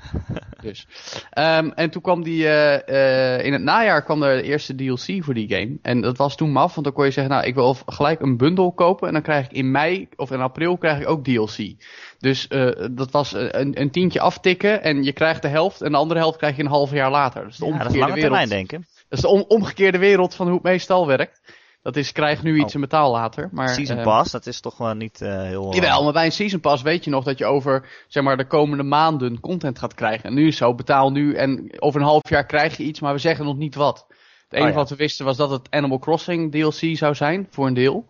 [0.62, 0.86] Dus.
[1.30, 5.24] Ehm, en toen kwam die, eh, eh, in het najaar kwam er de eerste DLC
[5.24, 5.78] voor die game.
[5.82, 8.36] En dat was toen maf, want dan kon je zeggen, nou, ik wil gelijk een
[8.36, 9.06] bundel kopen.
[9.06, 11.74] En dan krijg ik in mei of in april krijg ik ook DLC.
[12.18, 15.80] Dus eh, dat was een, een tientje aftikken en je krijgt de helft.
[15.82, 17.42] En de andere helft krijg je een half jaar later.
[17.42, 18.20] Dat is de Ja, dat is lange wereld.
[18.20, 18.86] termijn denken.
[19.08, 21.40] Dat is de om- omgekeerde wereld van hoe het meestal werkt.
[21.82, 22.74] Dat is, krijg nu iets Oh.
[22.74, 23.48] en betaal later.
[23.52, 25.70] Maar, Season ehm, Pass, dat is toch wel niet eh, heel...
[25.70, 28.36] eh, Jawel, maar bij een season pass weet je nog dat je over zeg maar,
[28.36, 30.24] de komende maanden content gaat krijgen.
[30.24, 33.12] En nu is zo, betaal nu en over een half jaar krijg je iets, maar
[33.12, 34.06] we zeggen nog niet wat.
[34.08, 34.80] Het enige Oh ja.
[34.80, 38.06] wat we wisten was dat het Animal Crossing DLC zou zijn, voor een deel.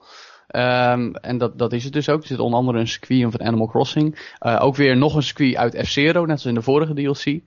[0.49, 2.21] Ehm, en dat, dat is het dus ook.
[2.21, 4.33] Er zit onder andere een circuit van Animal Crossing.
[4.39, 7.41] Eh, ook weer nog een circuit uit F-Zero, net als in de vorige DLC.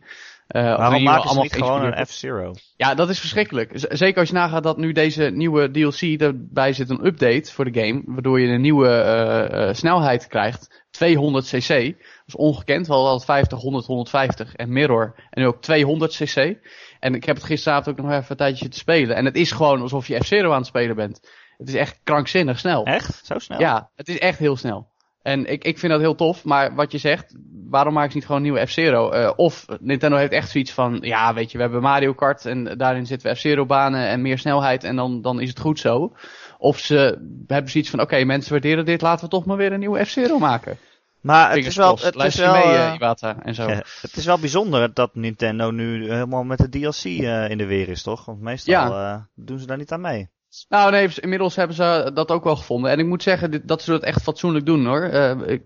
[0.51, 2.53] Eh, Waarom maken ze allemaal niet gewoon een F-Zero?
[2.75, 3.71] ja, dat is verschrikkelijk.
[3.73, 7.71] Z- Zeker als je nagaat dat nu deze nieuwe DLC erbij zit een update voor
[7.71, 10.83] de game, waardoor je een nieuwe eh, eh, snelheid krijgt.
[10.91, 11.67] 200 cc.
[11.67, 12.87] Dat is ongekend.
[12.87, 15.13] We hadden al 50, 100, 150 en Mirror.
[15.29, 16.55] En nu ook 200 cc.
[16.99, 19.15] En ik heb het gisteravond ook nog even een tijdje te spelen.
[19.15, 21.19] En het is gewoon alsof je F-Zero aan het spelen bent.
[21.57, 22.83] Het is echt krankzinnig snel.
[22.85, 23.25] Echt?
[23.25, 23.59] Zo snel?
[23.59, 24.90] Ja, het is echt heel snel.
[25.21, 27.35] En ik, ik vind dat heel tof, maar wat je zegt,
[27.69, 29.13] waarom maken ze niet gewoon een nieuwe F-Zero?
[29.13, 32.77] Uh, of Nintendo heeft echt zoiets van, ja weet je, we hebben Mario Kart en
[32.77, 36.15] daarin zitten we F-Zero banen en meer snelheid en dan, dan is het goed zo.
[36.57, 39.79] Of ze hebben zoiets van, oké mensen waarderen dit, laten we toch maar weer een
[39.79, 40.77] nieuwe F-Zero maken.
[41.21, 43.69] Maar het is wel, het is wel, mee, uh, Iwata en zo.
[43.69, 47.65] Ja, het is wel bijzonder dat Nintendo nu helemaal met de DLC uh, in de
[47.65, 48.25] weer is, toch?
[48.25, 49.27] Want meestal ja.
[49.35, 50.29] doen ze daar niet aan mee.
[50.69, 52.91] Nou nee, inmiddels hebben ze dat ook wel gevonden.
[52.91, 55.09] En ik moet zeggen dat ze dat echt fatsoenlijk doen hoor.
[55.13, 55.63] Uh, ik,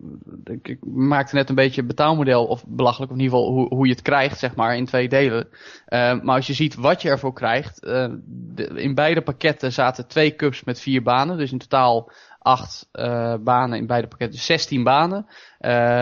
[0.61, 3.91] ik, maakte net een beetje betaalmodel of belachelijk, of in ieder geval hoe, hoe je
[3.91, 5.47] het krijgt, zeg maar, in twee delen.
[5.47, 10.35] Uh, maar als je ziet wat je ervoor krijgt, de, in beide pakketten zaten twee
[10.35, 11.37] cups met vier banen.
[11.37, 12.89] Dus in totaal acht
[13.39, 15.25] banen in beide pakketten, dus 16 banen.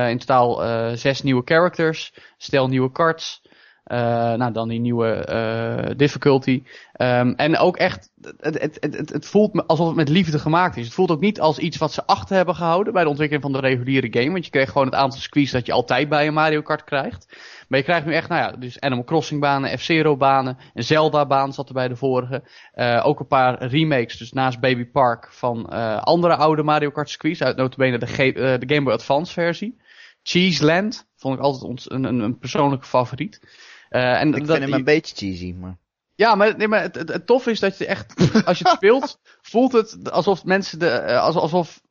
[0.10, 0.62] in totaal
[0.98, 3.42] zes nieuwe characters, stel nieuwe cards.
[3.88, 3.98] Uh,
[4.34, 6.64] nou, dan die nieuwe uh, difficulty.
[7.02, 10.86] Um, en ook echt, het, het, het, het voelt alsof het met liefde gemaakt is.
[10.86, 13.54] Het voelt ook niet als iets wat ze achter hebben gehouden bij de ontwikkeling van
[13.54, 14.32] de reguliere game.
[14.32, 17.38] Want je kreeg gewoon het aantal squeeze dat je altijd bij een Mario Kart krijgt.
[17.68, 21.26] Maar je krijgt nu echt, nou ja, dus Animal Crossing banen, F-Zero banen, een Zelda
[21.26, 22.44] baan zat er bij de vorige.
[22.76, 25.70] Uh, ook een paar remakes, dus naast Baby Park van
[26.00, 28.06] andere oude Mario Kart squeeze uit notabene de,
[28.60, 29.82] de Game Boy Advance versie.
[30.24, 33.42] Cheese Land vond ik altijd een, een, een persoonlijke favoriet.
[33.96, 35.78] Uh, en ik dat, vind hem een beetje cheesy, maar...
[36.16, 38.14] Ja, maar, nee, maar het, het, het tof is dat je echt,
[38.46, 39.20] als je het speelt,
[39.52, 41.82] voelt het alsof mensen de, alsof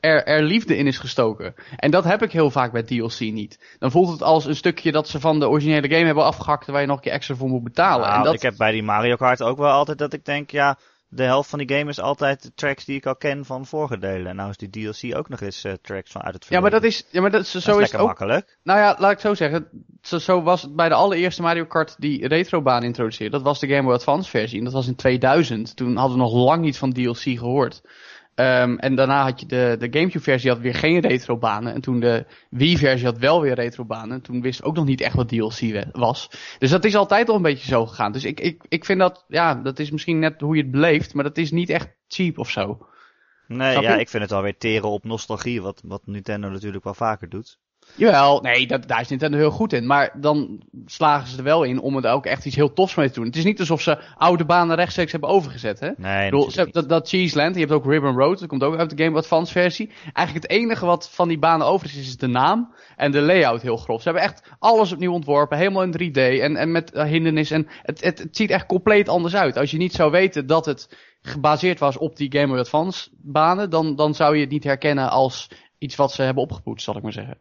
[0.00, 1.54] er, er liefde in is gestoken.
[1.76, 3.76] En dat heb ik heel vaak bij DLC niet.
[3.78, 6.80] Dan voelt het als een stukje dat ze van de originele game hebben afgehakt waar
[6.80, 8.06] je nog een keer extra voor moet betalen.
[8.06, 8.34] Nou, en dat...
[8.34, 11.50] ik heb bij die Mario Kart ook wel altijd dat ik denk, ja, de helft
[11.50, 14.26] van die game is altijd de tracks die ik al ken van vorige delen.
[14.26, 16.70] En nou is die DLC ook nog eens uh, tracks van uit het verleden.
[16.70, 18.58] Ja, maar dat is, ja, maar dat zo is, is lekker ook, makkelijk.
[18.62, 19.68] Nou ja, laat ik zo zeggen.
[20.02, 23.36] Zo, zo, was het bij de allereerste Mario Kart die retrobaan introduceerde.
[23.36, 24.58] Dat was de Game Boy Advance versie.
[24.58, 25.76] En dat was in 2000.
[25.76, 27.80] Toen hadden we nog lang niet van DLC gehoord.
[28.40, 31.74] Um, en daarna had je de, de Gamecube versie had weer geen retrobanen.
[31.74, 34.16] En toen de Wii versie had wel weer retrobanen.
[34.16, 36.30] En toen wist ook nog niet echt wat DLC was.
[36.58, 38.12] Dus dat is altijd al een beetje zo gegaan.
[38.12, 41.14] Dus ik, ik, ik vind dat, ja, dat is misschien net hoe je het beleeft.
[41.14, 42.86] Maar dat is niet echt cheap of zo.
[43.46, 44.00] Nee, Snap ja, je?
[44.00, 45.62] ik vind het alweer teren op nostalgie.
[45.62, 47.58] Wat, wat Nintendo natuurlijk wel vaker doet.
[47.94, 49.86] Jawel, nee, dat, daar is Nintendo heel goed in.
[49.86, 53.08] Maar dan slagen ze er wel in om er ook echt iets heel tofs mee
[53.08, 53.26] te doen.
[53.26, 55.90] Het is niet alsof ze oude banen rechtstreeks hebben overgezet, hè?
[55.96, 58.96] Nee, bedoel, ze, dat, dat Cheeseland, je hebt ook Ribbon Road, dat komt ook uit
[58.96, 59.90] de Game Advance versie.
[60.12, 63.62] Eigenlijk het enige wat van die banen over is, is de naam en de layout
[63.62, 64.02] heel grof.
[64.02, 67.50] Ze hebben echt alles opnieuw ontworpen, helemaal in 3D en, en met hindernis.
[67.50, 69.56] En het, het, het ziet echt compleet anders uit.
[69.56, 73.70] Als je niet zou weten dat het gebaseerd was op die Game Boy Advance banen,
[73.70, 77.02] dan, dan zou je het niet herkennen als iets wat ze hebben opgepoetst, zal ik
[77.02, 77.38] maar zeggen.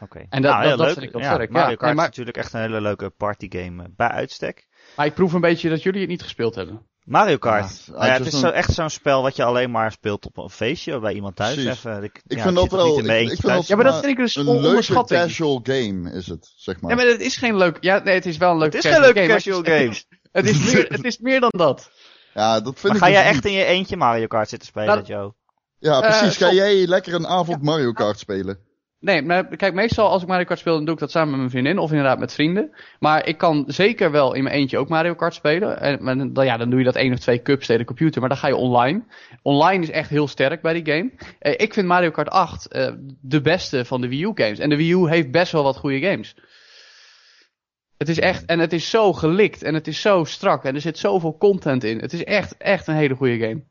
[0.00, 0.26] Oké.
[0.28, 1.50] En dat, nou, dat, dat vind ik wel ja, sterk.
[1.50, 4.66] Mario Ja, Kart nee, maar, is natuurlijk echt een hele leuke partygame bij uitstek.
[4.96, 6.86] maar ik proef een beetje dat jullie het niet gespeeld hebben.
[7.04, 7.82] Mario Kart.
[7.86, 10.26] Ja, Nou ja, het is een- zo, echt zo'n spel wat je alleen maar speelt
[10.26, 11.56] op een feestje bij iemand thuis.
[11.64, 13.66] Even, ik, Ik ja, vind dat wel- Niet in mijn ik- ik vind thuis.
[13.66, 15.20] Ja, maar dat vind ik dus Een leuke onderschatting.
[15.20, 16.90] casual game is het, zeg maar.
[16.90, 17.76] Ja, maar het is geen leuk.
[17.80, 18.72] Ja, nee, het is wel een leuk.
[18.72, 19.94] Het is geen leuke casual game.
[20.32, 21.90] Het is meer, het is meer dan dat.
[22.34, 24.68] Ja, dat vind Maar ik ga dus jij echt in je eentje Mario Kart zitten
[24.68, 25.34] spelen, Joe?
[25.78, 26.36] Ja, Eh, precies.
[26.36, 28.58] Ga jij lekker een avond Mario Kart spelen?
[29.04, 31.38] Nee, maar kijk, meestal als ik Mario Kart speel, dan doe ik dat samen met
[31.38, 32.70] mijn vriendin of inderdaad met vrienden.
[32.98, 35.80] Maar ik kan zeker wel in mijn eentje ook Mario Kart spelen.
[35.80, 38.28] En dan, ja, dan doe je dat één of twee cups tegen de computer, maar
[38.28, 39.04] dan ga je online.
[39.42, 41.10] Online is echt heel sterk bij die game.
[41.38, 44.58] Eh, ik vind Mario Kart 8 eh, de beste van de Wii U games.
[44.58, 46.36] En de Wii U heeft best wel wat goede games.
[47.96, 50.80] Het is echt, en het is zo gelikt en het is zo strak en er
[50.80, 51.98] zit zoveel content in.
[51.98, 53.64] Het is echt, echt een hele goede game.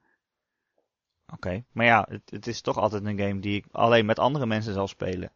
[1.34, 1.64] Oké.
[1.72, 4.74] Maar ja, het, het is toch altijd een game die ik alleen met andere mensen
[4.74, 5.32] zal spelen.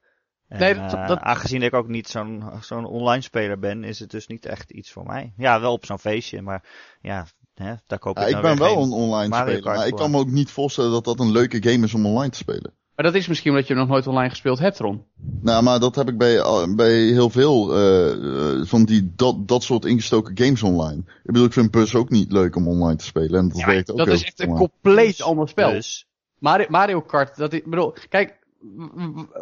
[0.48, 4.10] En, Nee, dat- eh, aangezien ik ook niet zo'n zo'n online speler ben, is het
[4.12, 5.34] dus niet echt iets voor mij.
[5.38, 6.64] Ja, wel op zo'n feestje, maar
[7.02, 9.88] ja, hè, daar koop ik Ja, ik nou ben wel een online Mario speler, maar
[9.88, 12.38] ik kan me ook niet voorstellen dat dat een leuke game is om online te
[12.38, 12.74] spelen.
[12.98, 15.04] Maar dat is misschien omdat je nog nooit online gespeeld hebt, Ron.
[15.42, 16.42] Nou, maar dat heb ik bij,
[16.76, 20.98] bij heel veel eh, eh, van die, dat, dat soort ingestoken games online.
[20.98, 23.40] Ik bedoel, ik vind Bus ook niet leuk om online te spelen.
[23.40, 24.70] En dat werkt ook Dat is echt een online.
[24.70, 25.72] compleet ander spel.
[25.72, 26.08] Dus,
[26.38, 28.40] Mario, Mario Kart, dat ik bedoel, kijk,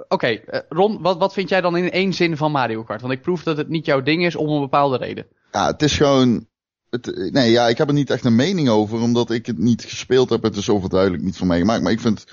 [0.07, 3.01] oké, eh, Ron, wat, wat vind jij dan in één zin van Mario Kart?
[3.01, 5.25] Want ik proef dat het niet jouw ding is om een bepaalde reden.
[5.51, 6.47] Ja, het is gewoon...
[6.89, 9.83] Het, nee, ja, ik heb er niet echt een mening over, omdat ik het niet
[9.83, 10.43] gespeeld heb.
[10.43, 11.83] Het is overduidelijk niet van mij gemaakt.
[11.83, 12.25] Maar ik vind...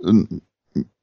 [0.00, 0.48] Een,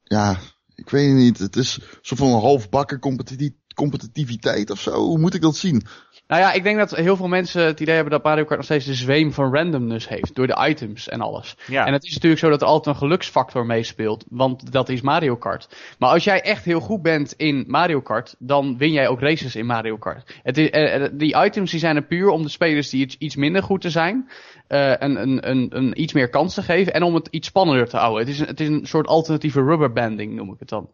[0.08, 0.40] ja,
[0.76, 1.38] ik weet niet.
[1.38, 4.92] Het is zo van een halfbakken competiti- competitiviteit of zo.
[4.92, 5.84] Hoe moet ik dat zien?
[6.28, 8.66] Nou ja, ik denk dat heel veel mensen het idee hebben dat Mario Kart nog
[8.66, 10.36] steeds de zweem van randomness heeft.
[10.36, 11.56] Door de items en alles.
[11.68, 11.86] Ja.
[11.86, 14.26] En het is natuurlijk zo dat er altijd een geluksfactor meespeelt.
[14.30, 15.68] Want dat is Mario Kart.
[16.00, 19.56] Maar als jij echt heel goed bent in Mario Kart, dan win jij ook races
[19.56, 20.36] in Mario Kart.
[20.44, 23.16] Het is, eh, eh, die items die zijn er puur om de spelers die iets,
[23.18, 24.30] iets minder goed te zijn,
[24.68, 26.94] eh, een, een, een, een iets meer kans te geven.
[26.94, 28.20] En om het iets spannender te houden.
[28.26, 30.90] Het is, een- het is een soort alternatieve rubberbanding, noem ik het dan.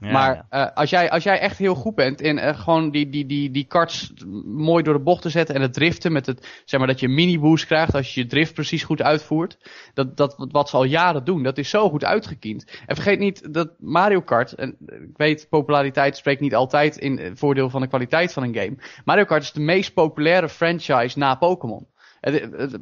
[0.00, 0.66] Ja, maar ja.
[0.66, 3.50] eh, als, jij, als jij echt heel goed bent in eh, gewoon die, die, die,
[3.50, 4.12] die karts
[4.44, 7.06] mooi door de bocht te zetten en het driften met het, zeg maar dat je
[7.06, 9.58] een mini boost krijgt als je je drift precies goed uitvoert.
[9.94, 12.80] Dat, dat wat- ze al jaren doen, dat is zo goed uitgekiend.
[12.86, 17.30] En vergeet niet dat Mario Kart, en ik weet populariteit spreekt niet altijd in eh,
[17.34, 18.76] voordeel van de kwaliteit van een game.
[19.04, 21.86] Mario Kart is de meest populaire franchise na Pokémon.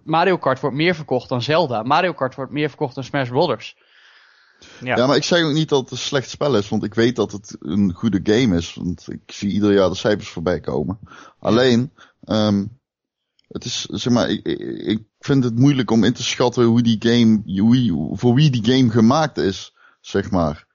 [0.05, 1.83] Mario Kart wordt meer verkocht dan Zelda.
[1.83, 3.77] Mario Kart wordt meer verkocht dan Smash Brothers.
[4.81, 4.97] Ja.
[4.97, 5.07] Ja.
[5.07, 7.33] maar ik zeg ook niet dat het een slecht spel is, want ik weet dat
[7.33, 8.75] het een goede game is.
[8.75, 10.99] Want ik zie ieder jaar de cijfers voorbij komen.
[11.39, 11.93] Alleen,
[12.25, 12.65] ehm
[13.49, 16.97] het is, zeg maar, ik, ik- vind het moeilijk om in te schatten hoe die
[16.99, 20.67] game, hoe, voor wie die game gemaakt is, zeg maar.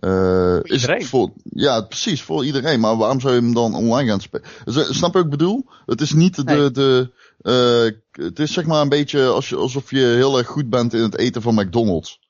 [0.00, 2.80] Eh is het voor, ja, precies, voor iedereen.
[2.80, 4.46] Maar waarom zou je hem dan online gaan spelen?
[4.94, 5.64] Snap je wat ik bedoel?
[5.86, 6.70] Het is niet de, Nee.
[6.70, 10.70] de, eh, het is zeg maar een beetje als je, alsof je heel erg goed
[10.70, 12.20] bent in het eten van McDonald's.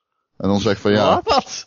[0.42, 1.64] En dan zeg van ja, Wat?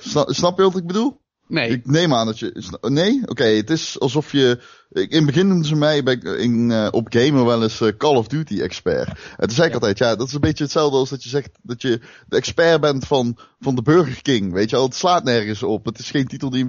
[0.00, 1.20] Snap, snap je wat ik bedoel?
[1.48, 1.68] Nee.
[1.68, 2.78] Ik neem aan dat je.
[2.80, 3.20] Nee?
[3.26, 4.60] Oké, het is alsof je.
[4.90, 7.88] ik- In het begin noemden ze mij bij, in, eh, op gamer wel eens eh,
[7.96, 9.08] Call of Duty expert.
[9.08, 11.50] En toen zei ik altijd, ja, dat is een beetje hetzelfde als dat je zegt
[11.62, 14.52] dat je de expert bent van, van de Burger King.
[14.52, 15.84] Weet je wel, het slaat nergens op.
[15.84, 16.68] Het is geen titel die.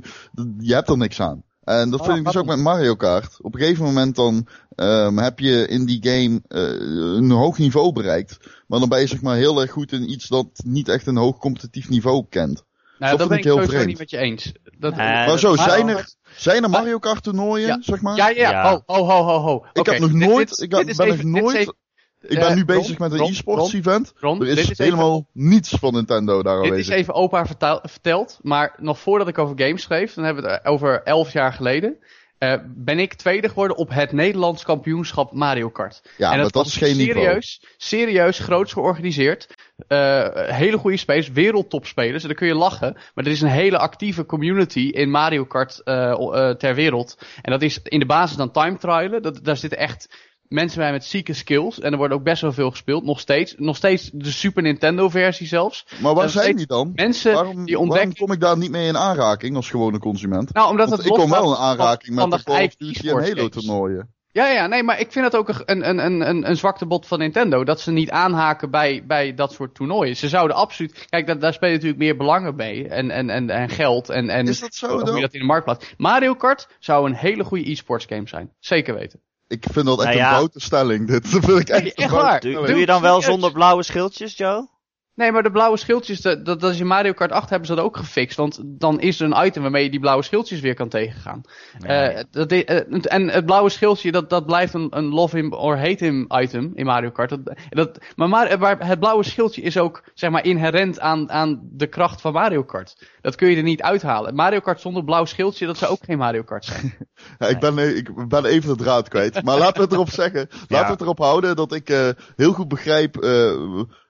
[0.59, 1.43] Je hebt er niks aan.
[1.63, 3.37] En dat Oh, vind ik dus ook met Mario Kart.
[3.41, 7.91] Op een gegeven moment dan ehm, heb je in die game eh, een hoog niveau
[7.91, 8.37] bereikt.
[8.67, 11.17] Maar dan ben je zeg maar heel erg goed in iets dat niet echt een
[11.17, 12.63] hoog competitief niveau kent.
[12.99, 13.85] Nou, Dat dat ben vind ik heel vreemd.
[13.87, 14.51] niet met je eens.
[14.77, 17.77] Dat, Nee, Maar dat- zo, maar- zijn er, zijn er Mario Kart toernooien, Ja.
[17.81, 18.15] zeg maar?
[18.15, 18.69] Ja, ja, Ja.
[18.69, 19.65] Ho, ho, ho, ho, ho.
[19.73, 21.75] Ik heb nog nooit, dit- ik dit ben even- nog nooit, even-
[22.21, 24.13] ik ben nu Ron, bezig met een e-sports event.
[24.19, 26.95] Ron, er is, even- helemaal niets van Nintendo daar Dit is aanwezig.
[26.95, 30.65] even opa vertel- verteld, maar nog voordat ik over games schreef, dan hebben we het
[30.65, 31.97] over elf jaar geleden,
[32.37, 36.01] eh, ben ik tweede geworden op het Nederlands kampioenschap Mario Kart.
[36.17, 37.25] ja, en dat was is geen niveau.
[37.25, 39.55] serieus, serieus groots georganiseerd.
[39.87, 42.21] Eh, hele goede spelers, wereldtopspelers.
[42.21, 42.93] En dan kun je lachen.
[43.13, 47.17] Maar er is een hele actieve community in Mario Kart eh, ter wereld.
[47.41, 49.21] En dat is in de basis dan time trialen.
[49.21, 50.09] Dat, daar zitten echt
[50.47, 51.79] mensen bij met zieke skills.
[51.79, 53.03] En er wordt ook best wel veel gespeeld.
[53.03, 53.55] Nog steeds.
[53.57, 55.85] Nog steeds de Super Nintendo versie zelfs.
[56.01, 56.91] Maar waar zijn die dan?
[56.95, 58.17] Mensen Waarom, die waarom ontdekken...
[58.17, 60.53] kom ik daar niet mee in aanraking als gewone consument?
[60.53, 62.75] Nou, omdat Want het ik kom wel in aanraking van met de de Call of
[62.75, 63.65] Duty en e-sports Halo games.
[63.65, 64.13] toernooien.
[64.31, 67.07] Ja, ja, nee, maar ik vind dat ook een, een, een, een, een zwakte bot
[67.07, 67.63] van Nintendo.
[67.63, 70.15] Dat ze niet aanhaken bij, bij dat soort toernooien.
[70.15, 71.05] Ze zouden absoluut.
[71.09, 72.87] Kijk, daar, daar spelen natuurlijk meer belangen mee.
[72.87, 74.09] En, en, en, en geld.
[74.09, 75.21] En, en Is dat zo hoe je dan?
[75.21, 75.93] dat in de markt plaatst.
[75.97, 78.51] Mario Kart zou een hele goede e-sports game zijn.
[78.59, 79.21] Zeker weten.
[79.47, 80.29] Ik vind dat echt Nou ja.
[80.29, 81.07] een foute stelling.
[81.07, 82.39] Dit Dat vind ik echt echt waar.
[82.39, 84.67] Doe, doe je dan wel zonder blauwe schildjes, Joe?
[85.15, 87.85] Nee, maar de blauwe schildjes, dat, dat, is in Mario Kart 8 hebben ze dat
[87.85, 88.37] ook gefixt.
[88.37, 91.41] Want dan is er een item waarmee je die blauwe schildjes weer kan tegengaan.
[91.79, 95.77] Eh, dat eh, en het blauwe schildje, dat, dat blijft een, een love him or
[95.77, 97.29] hate him item in Mario Kart.
[97.29, 101.87] Dat, dat, maar, maar het blauwe schildje is ook zeg maar, inherent aan, aan de
[101.87, 103.07] kracht van Mario Kart.
[103.21, 104.35] Dat kun je er niet uithalen.
[104.35, 106.93] Mario Kart zonder blauw schildje, dat zou ook geen Mario Kart zijn.
[107.39, 109.43] Ja, ik, ben, eh, ik ben even de draad kwijt.
[109.43, 110.47] Maar laten we het erop zeggen.
[110.67, 113.15] Laten we het erop houden dat ik eh, heel goed begrijp.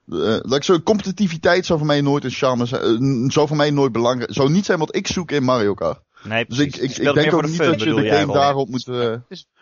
[0.08, 2.82] Eh dat ik zo, competitiviteit zou voor mij nooit een charme zijn.
[2.82, 4.32] eh, zou voor mij nooit belangrijk.
[4.32, 6.00] Zou niet zijn wat ik zoek in Mario Kart.
[6.22, 6.98] Nee, Dus ik, precies.
[6.98, 8.86] ik, ik denk ook niet fun, dat je de game daarop moet.
[8.88, 9.14] eh,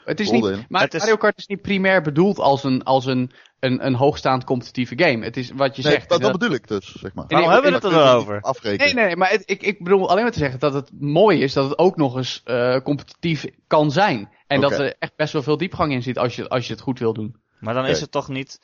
[0.05, 3.07] Het is niet, maar Het is- Mario Kart is niet primair bedoeld als een, als
[3.07, 3.31] een,
[3.61, 5.25] een, een hoogstaand competitieve game.
[5.25, 6.09] Het is wat je nee, zegt.
[6.09, 7.25] dat, dat dat- bedoel ik dus, zeg maar.
[7.29, 8.35] Waarom Nee, hebben we het erover?
[8.35, 8.85] niet Afrekenen.
[8.85, 11.41] Nee, nee, nee, maar het- ik, ik bedoel alleen maar te zeggen dat het mooi
[11.43, 14.29] is dat het ook nog eens eh, competitief kan zijn.
[14.47, 16.83] En dat er echt best wel veel diepgang in zit als je, als je het
[16.83, 17.37] goed wil doen.
[17.61, 18.61] Maar dan is het toch niet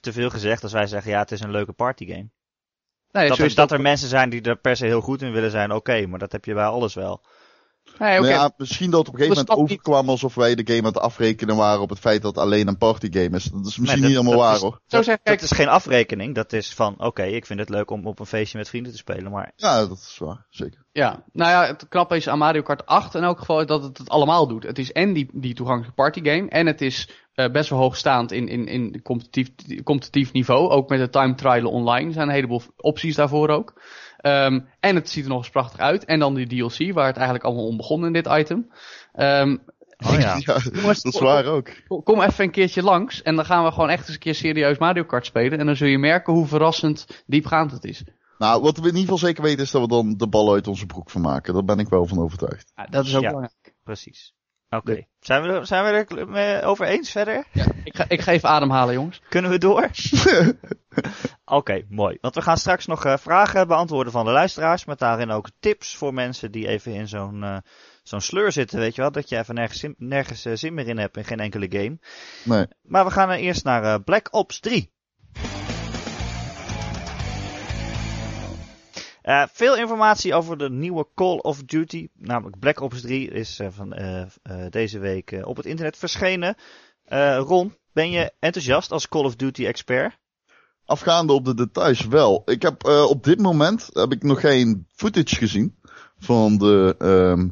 [0.00, 2.30] te veel gezegd als wij zeggen, ja, het is een leuke partygame.
[3.10, 5.22] Nee, Dat zo er, is dat er mensen zijn die er per se heel goed
[5.22, 7.24] in willen zijn, oké, maar dat heb je bij alles wel.
[7.98, 8.28] Nee, oké.
[8.28, 10.78] Nou ja, misschien dat het op een gegeven Dat moment overkwam alsof wij de game
[10.78, 13.44] aan het afrekenen waren op het feit dat het alleen een partygame is.
[13.44, 14.80] Dat is misschien Nee, niet helemaal dat waar is- hoor.
[14.86, 17.90] Zo zeg, kijk, Dat is geen afrekening, dat is van, oké, ik vind het leuk
[17.90, 20.84] om op een feestje met vrienden te spelen, maar Ja, dat is waar, zeker.
[20.92, 21.24] ja.
[21.32, 24.08] Nou ja, het knappe is aan Mario Kart 8 in elk geval dat het het
[24.08, 24.62] allemaal doet.
[24.62, 28.48] Het is en die, die toegankelijke partygame en het is eh, best wel hoogstaand in,
[28.48, 29.48] in, in competitief,
[29.82, 30.70] competitief niveau.
[30.70, 32.06] Ook met de time trial online.
[32.06, 33.80] Er zijn een heleboel opties daarvoor ook.
[34.16, 36.04] Ehm, en het ziet er nog eens prachtig uit.
[36.04, 38.70] En dan die DLC, waar het eigenlijk allemaal om begon in dit item.
[39.12, 39.56] Ehm,
[40.06, 40.38] oh ja.
[40.82, 41.68] Dat is waar ook.
[42.04, 44.78] Kom even een keertje langs en dan gaan we gewoon echt eens een keer serieus
[44.78, 45.58] Mario Kart spelen.
[45.58, 48.04] En dan zul je merken hoe verrassend diepgaand het is.
[48.38, 50.68] Nou, wat we in ieder geval zeker weten is dat we dan de bal uit
[50.68, 51.54] onze broek van maken.
[51.54, 52.72] Daar ben ik wel van overtuigd.
[52.74, 53.28] Ja, dat is ook Ja.
[53.28, 53.74] belangrijk.
[53.84, 54.34] precies.
[54.70, 55.06] Oké.
[55.20, 57.44] Zijn, we, er- zijn we er mee over eens verder?
[57.52, 59.20] Ja, ik, ga, ik ga even ademhalen, jongens.
[59.28, 59.90] Kunnen we door?
[61.44, 62.18] Oké, mooi.
[62.20, 64.84] Want we gaan straks nog eh, vragen beantwoorden van de luisteraars.
[64.84, 67.56] Met daarin ook tips voor mensen die even in zo'n eh,
[68.02, 68.78] zo'n sleur zitten.
[68.78, 69.10] Weet je wel?
[69.12, 71.98] Dat je even nergens, zin- nergens eh, zin meer in hebt in geen enkele game.
[72.44, 72.66] Nee.
[72.82, 74.94] Maar we gaan eerst naar eh, Black Ops 3.
[79.26, 83.68] Eh, veel informatie over de nieuwe Call of Duty, namelijk Black Ops 3, is eh,
[83.70, 84.26] van eh,
[84.70, 86.54] deze week op het internet verschenen.
[87.38, 90.18] Ron, ben je enthousiast als Call of Duty expert?
[90.84, 92.42] Afgaande op de details wel.
[92.44, 95.76] Ik heb op dit moment heb ik nog geen footage gezien
[96.18, 97.48] van de, ehm,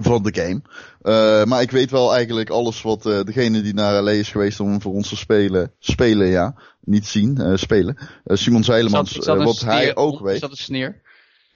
[0.00, 0.62] van de game.
[1.02, 4.60] Eh, maar ik weet wel eigenlijk alles wat eh, degene die naar LA is geweest
[4.60, 6.54] om voor ons te spelen, spelen ja.
[6.80, 7.96] Niet zien, eh, spelen.
[8.24, 10.40] Eh, Simon Is dat, Zeilemans, is dat wat hij ook Is weet.
[10.40, 11.00] dat een sneer?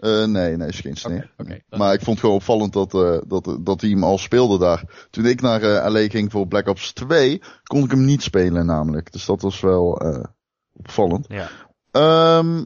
[0.03, 1.31] Eh, nee, nee, is geen sneer.
[1.69, 5.07] Maar ik vond het gewoon opvallend dat, eh, dat, dat hij hem al speelde daar.
[5.11, 8.67] Toen ik naar eh, LA ging voor Black Ops 2, kon ik hem niet spelen
[8.67, 9.13] namelijk.
[9.13, 10.25] Dus dat was wel eh,
[10.73, 11.27] opvallend.
[11.29, 11.49] Ja.
[11.91, 12.65] Ehm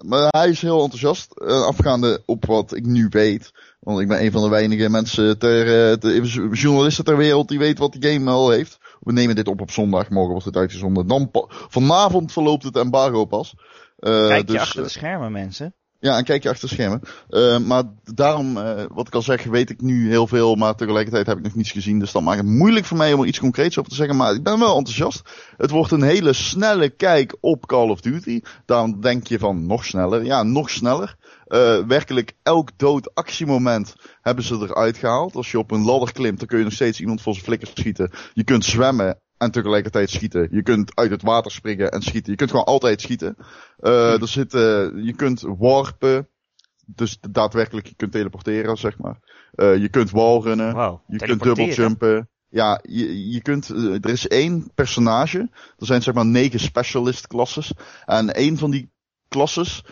[0.00, 3.52] maar hij is heel enthousiast, eh, afgaande op wat ik nu weet.
[3.80, 7.58] Want ik ben een van de weinige mensen ter, eh, de journalisten ter wereld die
[7.58, 8.78] weet wat die game al heeft.
[9.00, 11.06] We nemen dit op op zondag, morgen wordt het uitgezonden.
[11.06, 13.54] Dan vanavond verloopt het embargo pas.
[13.98, 15.74] Eh, Kijk je dus, achter de schermen, mensen.
[16.00, 17.00] Ja, een kijkje achter schermen.
[17.28, 21.26] Eh, maar daarom, eh, wat ik al zeg, weet ik nu heel veel, maar tegelijkertijd
[21.26, 21.98] heb ik nog niets gezien.
[21.98, 24.16] Dus dat maakt het moeilijk voor mij om er iets concreets over te zeggen.
[24.16, 25.22] Maar ik ben wel enthousiast.
[25.56, 28.40] Het wordt een hele snelle kijk op Call of Duty.
[28.66, 30.24] Daarom denk je van nog sneller.
[30.24, 31.16] Ja, nog sneller.
[31.46, 35.34] Eh, werkelijk elk dood actiemoment hebben ze eruit gehaald.
[35.34, 37.68] Als je op een ladder klimt, dan kun je nog steeds iemand voor zijn flikker
[37.74, 38.10] schieten.
[38.32, 40.48] Je kunt zwemmen en tegelijkertijd schieten.
[40.50, 42.30] Je kunt uit het water springen en schieten.
[42.30, 43.36] Je kunt gewoon altijd schieten.
[43.78, 44.60] Eh, er zit, eh,
[44.94, 46.28] je kunt warpen.
[46.86, 49.18] Dus daadwerkelijk, je kunt teleporteren, zeg maar.
[49.54, 50.74] Eh, je kunt wallrunnen.
[50.74, 51.02] Wauw.
[51.06, 52.28] Je kunt dubbeljumpen.
[52.48, 55.38] Ja, je, je kunt, er is één personage.
[55.78, 57.72] Er zijn zeg maar negen specialist klasses.
[58.04, 58.90] En één van die
[59.28, 59.84] klasses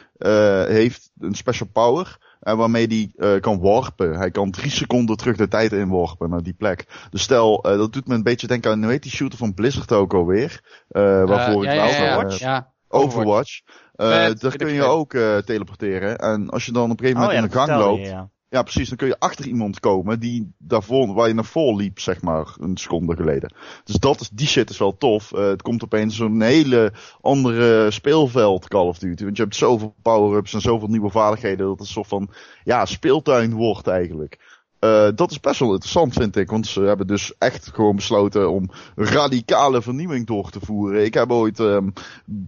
[0.69, 2.19] heeft een special power.
[2.41, 4.17] En waarmee die eh, kan warpen.
[4.17, 6.85] Hij kan drie seconden terug de tijd inwarpen naar die plek.
[7.11, 9.55] Dus stel, eh, dat doet me een beetje denken aan, hoe heet die shooter van
[9.55, 10.61] Blizzard ook alweer?
[10.89, 12.39] Eh waarvoor Eh, ik ja, wel ja, ja, Overwatch?
[12.39, 12.73] ja.
[12.89, 13.61] Overwatch.
[13.95, 16.19] Eh, Vet, daar kun je ook eh, teleporteren.
[16.19, 18.07] En als je dan op een gegeven Oh moment ja, in de dat gang loopt.
[18.07, 18.63] je, ja.
[18.63, 18.89] Precies.
[18.89, 22.57] Dan kun je achter iemand komen die daarvoor, waar je naar voor liep, zeg maar,
[22.61, 23.55] een seconde geleden.
[23.85, 25.33] Dus dat is, die shit is wel tof.
[25.33, 29.25] Eh, het komt opeens zo'n hele andere speelveld Call of Duty.
[29.25, 32.31] Want je hebt zoveel power-ups en zoveel nieuwe vaardigheden dat het een soort van,
[32.65, 34.56] ja, speeltuin wordt eigenlijk.
[34.87, 36.51] Eh, dat is best wel interessant, vind ik.
[36.51, 41.05] Want ze hebben dus echt gewoon besloten om radicale vernieuwing door te voeren.
[41.05, 41.89] Ik heb ooit, ehm,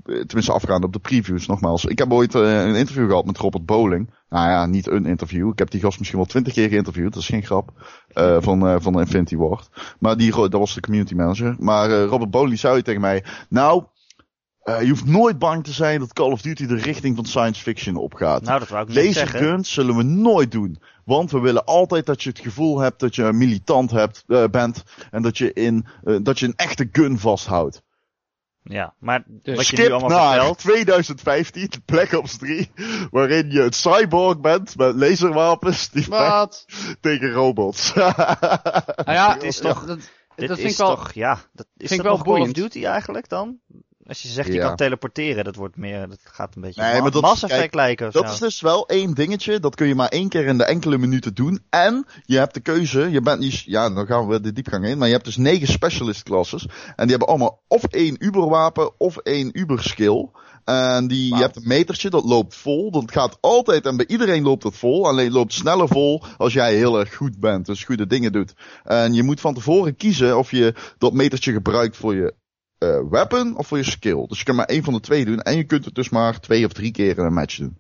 [0.05, 1.85] tenminste afgaande op de previews nogmaals.
[1.85, 4.11] Ik heb ooit eh, een interview gehad met Robert Bowling.
[4.29, 5.49] Nou ja, niet een interview.
[5.49, 7.13] Ik heb die gast misschien wel twintig keer geïnterviewd.
[7.13, 7.71] Dat is geen grap.
[8.09, 9.69] eh, van, van Infinity Ward.
[9.99, 11.57] Maar die, dat was de community manager.
[11.59, 13.25] Maar Robert Bowling zei tegen mij.
[13.49, 13.85] Nou,
[14.77, 17.63] eh, je hoeft nooit bang te zijn dat Call of Duty de richting van science
[17.63, 18.43] fiction opgaat.
[18.43, 19.39] Nou, dat wou ik Laser zeggen.
[19.41, 20.81] guns zullen we nooit doen.
[21.05, 24.45] Want we willen altijd dat je het gevoel hebt dat je een militant hebt, eh,
[24.51, 24.83] bent.
[25.11, 27.83] En dat je, in, eh, dat je een echte gun vasthoudt.
[28.63, 30.59] Ja, maar Dus wat je nu Skip allemaal naar vertelt.
[30.59, 32.71] 2015, Black Ops 3.
[33.11, 36.65] Waarin je een cyborg bent met laserwapens die Wat?
[37.01, 37.93] tegen robots.
[37.95, 38.13] Nou
[39.05, 39.99] ja, Het is dat- toch- dat,
[40.37, 40.97] Dit dat is vind ik wel...
[40.97, 42.53] toch, ja, dat is vind ik dat wel Call of.
[42.53, 43.59] Duty eigenlijk dan?
[44.09, 44.67] Als je zegt je Ja.
[44.67, 47.75] kan teleporteren, dat wordt meer, dat gaat een beetje Nee, maar dat- Mass Effect kijk,
[47.75, 48.33] lijken Dat zo.
[48.33, 49.61] is dus wel één dingetje.
[49.61, 51.61] Dat kun je maar één keer in de enkele minuten doen.
[51.71, 53.11] En je hebt de keuze.
[53.11, 53.61] Je bent niet.
[53.61, 54.99] Ja, dan gaan we de diepgang in.
[54.99, 56.63] Maar je hebt dus negen specialist classes.
[56.97, 60.29] En die hebben allemaal of één Uberwapen of één Uber skill.
[60.65, 62.91] En die, je hebt een metertje dat loopt vol.
[62.91, 65.07] Dat gaat altijd en bij iedereen loopt het vol.
[65.09, 67.67] Alleen loopt sneller vol als jij heel erg goed bent.
[67.67, 68.53] Dus goede dingen doet.
[68.85, 72.35] En je moet van tevoren kiezen of je dat metertje gebruikt voor je
[72.79, 74.27] eh, weapon of voor je skill.
[74.27, 75.41] Dus je kunt maar één van de twee doen.
[75.41, 77.79] En je kunt het dus maar twee of drie keer in een match doen.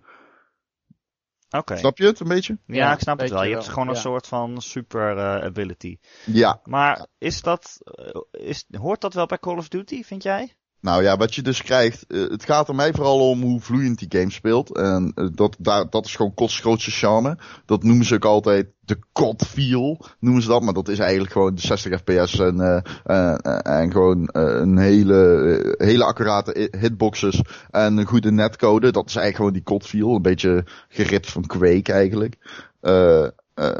[1.50, 1.76] Oké.
[1.76, 2.58] Snap je het een beetje?
[2.66, 3.42] Ja, Ja, ik snap het wel.
[3.42, 4.00] je wel, hebt gewoon een ja.
[4.00, 5.98] soort van super eh, ability.
[6.26, 6.60] Ja.
[6.64, 10.56] Maar is dat, eh, is, hoort dat wel bij Call of Duty, vind jij?
[10.80, 13.98] Nou ja, wat je dus krijgt, eh, het gaat er mij vooral om hoe vloeiend
[13.98, 14.76] die game speelt.
[14.76, 17.38] En eh, dat, daar, dat is gewoon Kots grootste charme.
[17.64, 20.62] Dat noemen ze ook altijd de COD feel, noemen ze dat.
[20.62, 23.34] Maar dat is eigenlijk gewoon de 60 fps en, eh,
[23.80, 28.92] en gewoon een hele, hele accurate hitboxes en een goede netcode.
[28.92, 30.14] Dat is eigenlijk gewoon die COD feel.
[30.14, 32.36] Een beetje geript van Quake eigenlijk.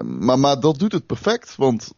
[0.05, 1.57] Maar, maar dat doet het perfect.
[1.57, 1.93] Want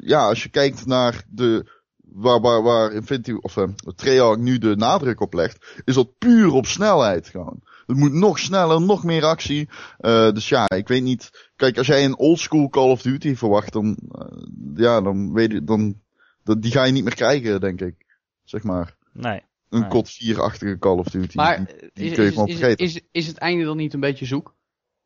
[0.00, 1.80] ja, als je kijkt naar de
[2.14, 6.52] waar, waar, waar Infinity, of uh, Treyarch nu de nadruk op legt, is dat puur
[6.52, 7.60] op snelheid gewoon.
[7.86, 9.68] Het moet nog sneller, nog meer actie.
[10.00, 11.50] Uh, dus ja, ik weet niet.
[11.56, 14.42] Kijk, als jij een oldschool Call of Duty verwacht, dan, uh,
[14.74, 16.00] ja, dan weet je, dan,
[16.44, 17.94] dat, die ga je niet meer krijgen, denk ik.
[18.44, 18.96] Zeg maar.
[19.12, 19.40] Nee.
[19.68, 19.88] Een nee.
[19.88, 21.36] COD 4-achtige Call of Duty.
[21.36, 22.84] Maar die, die is, kun je is, gewoon is, vergeten.
[22.84, 24.54] is, is het einde dan niet een beetje zoek?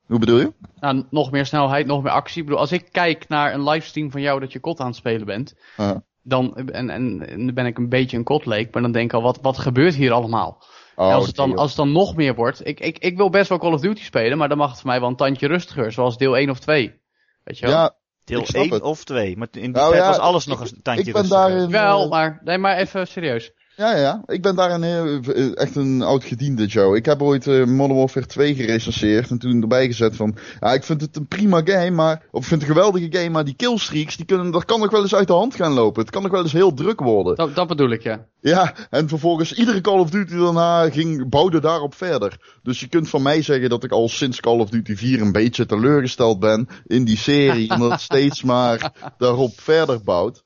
[0.06, 0.52] Hoe bedoel je?
[0.80, 2.40] Nou, nog meer snelheid, nog meer actie.
[2.40, 4.96] Ik bedoel, als ik kijk naar een livestream van jou dat je COD aan het
[4.96, 5.96] spelen bent, Uh,
[6.28, 9.12] dan en, en, en dan ben ik een beetje een COD-leek, maar dan denk ik
[9.16, 10.64] al, wat, wat gebeurt hier allemaal?
[10.96, 13.48] oh, als, het dan, als het dan nog meer wordt, ik, ik, ik wil best
[13.48, 15.92] wel Call of Duty spelen, maar dan mag het voor mij wel een tandje rustiger,
[15.92, 17.00] zoals deel 1 of 2.
[17.44, 17.74] Weet je wel?
[17.74, 18.82] Ja, Deel Ik snap 1 het.
[18.82, 19.36] of 2.
[19.36, 21.48] Maar in die Nou tijd ja, was alles ik- nog een tandje ik ben rustiger.
[21.48, 21.70] daarin...
[21.70, 23.52] Wel, eh, maar, nee, maar even serieus.
[23.76, 24.22] Ja, ja.
[24.26, 26.96] Ik ben daarin heel, eh, echt een oud gediende, Joe.
[26.96, 30.36] Ik heb ooit eh, Modern Warfare 2 gerecenseerd en toen erbij gezet van...
[30.60, 32.22] Ja, ik vind het een prima game, maar...
[32.30, 34.90] Of ik vind het een geweldige game, maar die killstreaks, die kunnen, dat kan nog
[34.90, 36.02] wel eens uit de hand gaan lopen.
[36.02, 37.36] Het kan nog wel eens heel druk worden.
[37.36, 38.26] Dat, dat bedoel ik, ja.
[38.40, 42.58] Ja, en vervolgens iedere Call of Duty daarna ging, bouwde daarop verder.
[42.62, 45.32] Dus je kunt van mij zeggen dat ik al sinds Call of Duty 4 een
[45.32, 47.70] beetje teleurgesteld ben in die serie.
[47.70, 50.44] omdat het steeds maar daarop verder bouwt.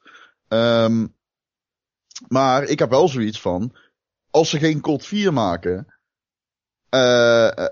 [0.49, 1.05] Ehm
[2.29, 3.77] maar ik heb wel zoiets van,
[4.31, 5.87] als ze geen COD 4 maken,
[6.89, 7.66] eh, eh,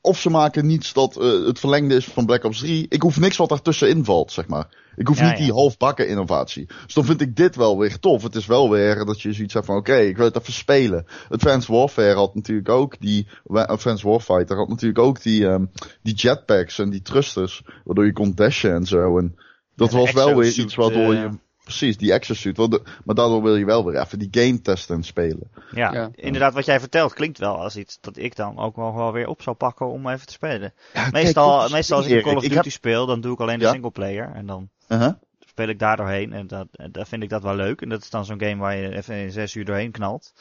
[0.00, 2.86] of ze maken niets dat eh, het verlengde is van Black Ops 3.
[2.88, 4.68] Ik hoef niks wat daartussenin valt, zeg maar.
[4.96, 5.44] Ik hoef Ja, niet ja.
[5.44, 6.66] die halfbakken innovatie.
[6.84, 8.22] Dus dan vind ik dit wel weer tof.
[8.22, 11.06] Het is wel weer dat je zoiets hebt van, oké, ik wil het even spelen.
[11.28, 15.64] Advanced Warfare had natuurlijk ook die, Advanced Warfighter had natuurlijk ook die, ehm,
[16.02, 19.18] die jetpacks en die thrusters, waardoor je kon dashen en zo.
[19.18, 19.36] En
[19.74, 21.30] dat Ja, was wel weer iets waardoor je,
[21.70, 25.02] precies, die exosuit, waardoor- maar daardoor wil je wel weer even die game testen en
[25.02, 25.50] spelen.
[25.70, 26.10] Ja, Ja.
[26.14, 29.26] inderdaad, wat jij vertelt klinkt wel als iets dat ik dan ook wel, wel weer
[29.28, 30.74] op zou pakken om even te spelen.
[30.92, 33.58] Ja, Meestal, dat meestal als ik Call of Duty heb- speel, dan doe ik alleen
[33.58, 33.70] de Ja.
[33.72, 34.32] singleplayer.
[34.34, 35.12] En dan Uh-huh.
[35.38, 36.32] speel ik daar doorheen.
[36.32, 37.80] En dat, en dan vind ik dat wel leuk.
[37.82, 40.32] En dat is dan zo'n game waar je even in zes uur doorheen knalt.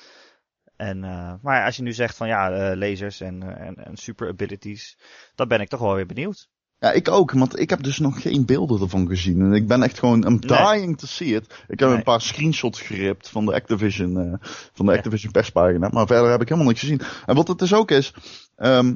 [0.76, 4.28] En, eh, maar als je nu zegt van ja, eh, lasers en, en, en super
[4.28, 4.98] abilities,
[5.36, 6.50] dan ben ik toch wel weer benieuwd.
[6.80, 9.42] Ja, ik ook, want ik heb dus nog geen beelden ervan gezien.
[9.42, 10.58] En ik ben echt gewoon, I'm Nee.
[10.64, 11.44] dying to see it.
[11.68, 11.98] Ik heb Nee.
[11.98, 14.34] een paar screenshots geript van de Activision, eh,
[14.74, 14.98] van de Ja.
[14.98, 15.90] Activision perspagina.
[15.92, 17.02] Maar verder heb ik helemaal niks gezien.
[17.26, 18.14] En wat het dus ook is,
[18.56, 18.94] ehm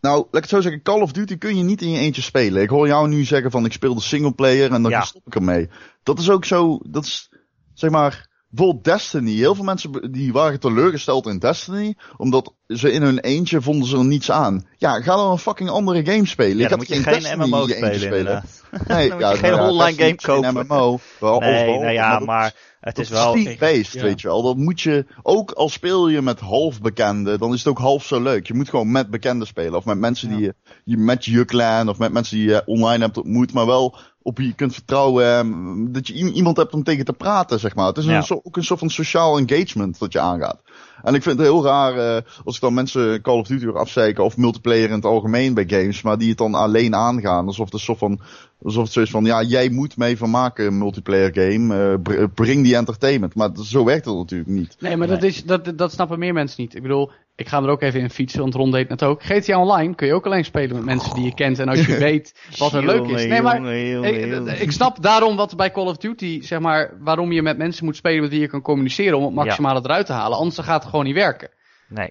[0.00, 2.22] nou, laat ik het zo zeggen, Call of Duty kun je niet in je eentje
[2.22, 2.62] spelen.
[2.62, 5.00] Ik hoor jou nu zeggen van ik speel de singleplayer en dan Ja.
[5.02, 5.68] stop ik ermee.
[6.02, 7.32] Dat is ook zo, dat is,
[7.74, 9.32] zeg maar, bijvoorbeeld Destiny.
[9.34, 13.96] Heel veel mensen die waren teleurgesteld in Destiny, omdat ze in hun eentje vonden ze
[13.96, 14.66] er niets aan.
[14.76, 16.56] Ja, ga dan een fucking andere game spelen.
[16.56, 18.60] Ja, ik dan heb moet je geen Destiny MMO je spelen inderdaad.
[18.86, 20.66] Nee, Dan moet je geen nou ja, online game is geen kopen.
[20.66, 20.98] MMO.
[21.20, 23.32] Wel, Nee, wel, nou ja, maar het is dat wel...
[23.32, 24.02] team-based, Ja.
[24.02, 24.42] weet je wel.
[24.42, 28.04] Dat moet je, ook al speel je met half bekenden, dan is het ook half
[28.04, 28.46] zo leuk.
[28.46, 29.74] Je moet gewoon met bekenden spelen.
[29.74, 33.04] Of met mensen die je, je met je clan, of met mensen die je online
[33.04, 35.24] hebt ontmoet, maar wel op wie je kunt vertrouwen.
[35.26, 37.86] ehm, Dat je iemand hebt om tegen te praten, zeg maar.
[37.86, 38.16] Het is Ja.
[38.28, 40.60] een, ook een soort van sociaal engagement dat je aangaat.
[41.02, 44.24] En ik vind het heel raar eh, als ik dan mensen Call of Duty afzeiken
[44.24, 47.46] of multiplayer in het algemeen bij games, maar die het dan alleen aangaan.
[47.46, 48.20] Alsof het een soort van,
[48.62, 51.90] alsof het zo is van, ja, jij moet mee van maken een multiplayer game.
[51.92, 53.34] eh, br- breng die entertainment.
[53.34, 54.76] Maar zo werkt het natuurlijk niet.
[54.78, 56.74] Nee, maar Dat, is, dat, dat snappen meer mensen niet.
[56.74, 57.10] Ik bedoel,
[57.42, 59.22] ik ga er ook even in fietsen, want Ron deed net ook.
[59.22, 61.58] GTA Online kun je ook alleen spelen met mensen die je kent.
[61.58, 63.24] En als je weet wat er leuk is.
[63.24, 67.42] Nee, maar ik, ik snap daarom wat bij Call of Duty, zeg maar, waarom je
[67.42, 70.38] met mensen moet spelen met wie je kan communiceren om het maximale eruit te halen.
[70.38, 71.48] Anders gaat het gewoon niet werken.
[71.88, 72.10] Nee,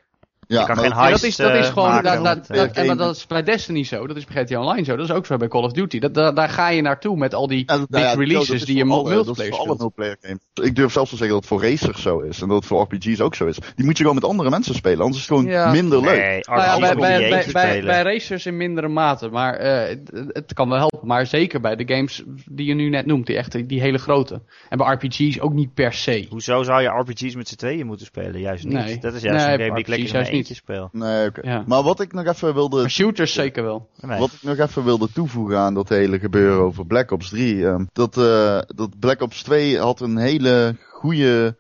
[0.52, 2.48] Ja, je kan maar geen Ja, dat heist is, dat is eh, gewoon, maken dat,
[2.48, 5.10] dat, eh, en dat is bij Destiny zo, dat is bij GTA Online zo, dat
[5.10, 6.00] is ook zo bij Call of Duty.
[6.00, 9.04] Dat, daar, daar ga je naartoe met al die big ja, releases die je alle-
[9.04, 9.80] Dat is multiplayer voor alle speelt.
[9.80, 10.40] multiplayer games.
[10.70, 12.42] Ik durf zelfs te zeggen dat het voor racers zo is.
[12.42, 13.58] En dat het voor RPG's ook zo is.
[13.76, 15.00] Die moet je gewoon met andere mensen spelen.
[15.00, 15.72] Anders is het gewoon Ja.
[15.72, 16.16] minder leuk.
[16.20, 20.70] Nee, Nou bij, bij, bij, bij, racers in mindere mate, maar eh, het, het kan
[20.70, 21.08] wel helpen.
[21.08, 24.42] Maar zeker bij de games die je nu net noemt, die, echt, die hele grote.
[24.70, 26.26] En bij RPG's ook niet per se.
[26.30, 28.40] Hoezo zou je RPG's met z'n tweeën moeten spelen?
[28.40, 28.74] Juist niet.
[28.74, 28.98] Nee.
[28.98, 30.08] Dat is juist Nee, een game die ik lekker
[30.44, 30.90] Speel.
[30.92, 31.42] Nee, oké.
[31.44, 31.64] Ja.
[31.68, 33.90] Maar wat ik nog even wilde Maar shooters zeker wel.
[34.00, 34.20] Nee.
[34.20, 37.68] Wat ik nog even wilde toevoegen aan dat hele gebeuren over Black Ops 3.
[37.68, 41.60] ehm, dat, eh, dat Black Ops 2 had een hele goede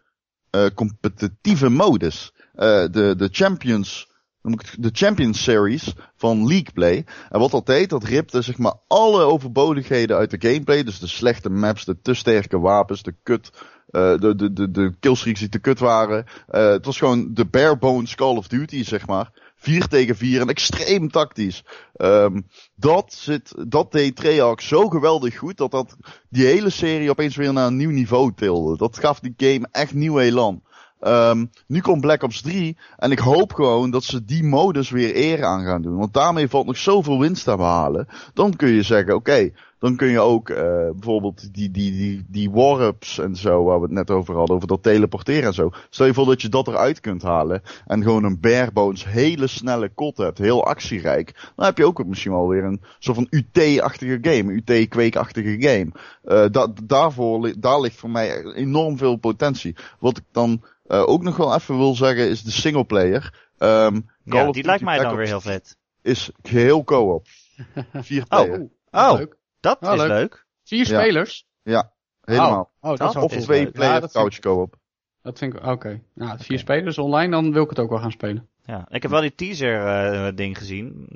[0.50, 2.34] eh, competitieve modus.
[2.54, 4.08] Eh, de, de Champions,
[4.42, 7.06] noem ik het, de Champions Series van League Play.
[7.30, 10.84] En wat dat deed, dat ripte zeg maar alle overbodigheden uit de gameplay.
[10.84, 13.52] Dus de slechte maps, de te sterke wapens, de kut.
[13.92, 16.26] Eh, de, de, de, de killstreaks die te kut waren.
[16.48, 19.32] Eh, het was gewoon de bare bones Call of Duty, zeg maar.
[19.56, 21.64] 4 tegen 4 en extreem tactisch.
[21.94, 22.42] Ehm,
[22.76, 25.96] dat, zit, dat deed Treyarch zo geweldig goed dat dat
[26.30, 28.78] die hele serie opeens weer naar een nieuw niveau tilde.
[28.78, 30.64] Dat gaf die game echt nieuw elan.
[31.00, 35.16] Ehm, nu komt Black Ops 3 en ik hoop gewoon dat ze die modus weer
[35.16, 35.98] eer aan gaan doen.
[35.98, 38.08] Want daarmee valt nog zoveel winst te behalen.
[38.34, 39.52] Dan kun je zeggen, oké,
[39.82, 40.58] dan kun je ook uh,
[40.92, 44.68] bijvoorbeeld die, die, die, die warps en zo, waar we het net over hadden, over
[44.68, 45.72] dat teleporteren en zo.
[45.90, 49.90] Stel je voor dat je dat eruit kunt halen en gewoon een barebones hele snelle
[49.90, 51.52] kot hebt, heel actierijk.
[51.56, 55.92] Dan heb je ook misschien wel weer een soort van UT-achtige game, UT-kweekachtige game.
[56.24, 59.76] Uh, da daarvoor, daar ligt voor mij enorm veel potentie.
[60.00, 63.34] Wat ik dan uh, ook nog wel even wil zeggen is de singleplayer.
[63.58, 65.78] Um, ja, die lijkt mij dan weer heel vet.
[66.02, 67.28] Is heel co-op.
[67.94, 68.60] Vier player.
[68.92, 69.40] Oh, oh leuk.
[69.62, 70.10] Dat oh, is leuk.
[70.10, 70.46] leuk.
[70.64, 71.46] Vier spelers?
[71.62, 72.72] Ja, helemaal.
[72.80, 74.80] Oh, dat of twee player ja, couch co-op.
[75.22, 75.72] Dat vind ik, oké.
[75.72, 76.04] Okay.
[76.14, 78.50] Nou, vier spelers online, dan wil ik het ook wel gaan spelen.
[78.66, 79.86] Ja, ik heb wel die teaser
[80.26, 81.08] uh, ding gezien.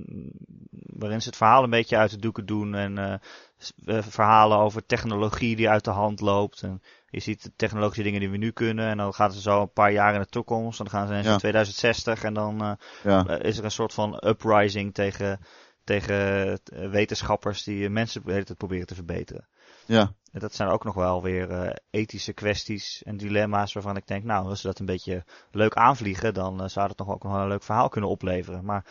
[0.72, 2.76] Waarin ze het verhaal een beetje uit de doeken doen.
[2.76, 6.62] En uh, verhalen over technologie die uit de hand loopt.
[6.62, 8.88] En je ziet de technologische dingen die we nu kunnen.
[8.88, 10.78] En dan gaat het zo een paar jaar in de toekomst.
[10.78, 11.38] Dan gaan ze in ja.
[11.38, 12.24] 2060.
[12.24, 12.72] En dan uh,
[13.04, 13.40] ja.
[13.40, 15.40] is er een soort van uprising tegen,
[15.86, 19.48] tegen wetenschappers die mensen de hele tijd proberen te verbeteren.
[19.86, 20.14] Ja.
[20.32, 24.24] En dat zijn ook nog wel weer uh, ethische kwesties en dilemma's waarvan ik denk,
[24.24, 27.32] nou, als ze dat een beetje leuk aanvliegen, dan uh, zou dat nog ook nog
[27.32, 28.66] wel een leuk verhaal kunnen opleveren.
[28.66, 28.86] Maar,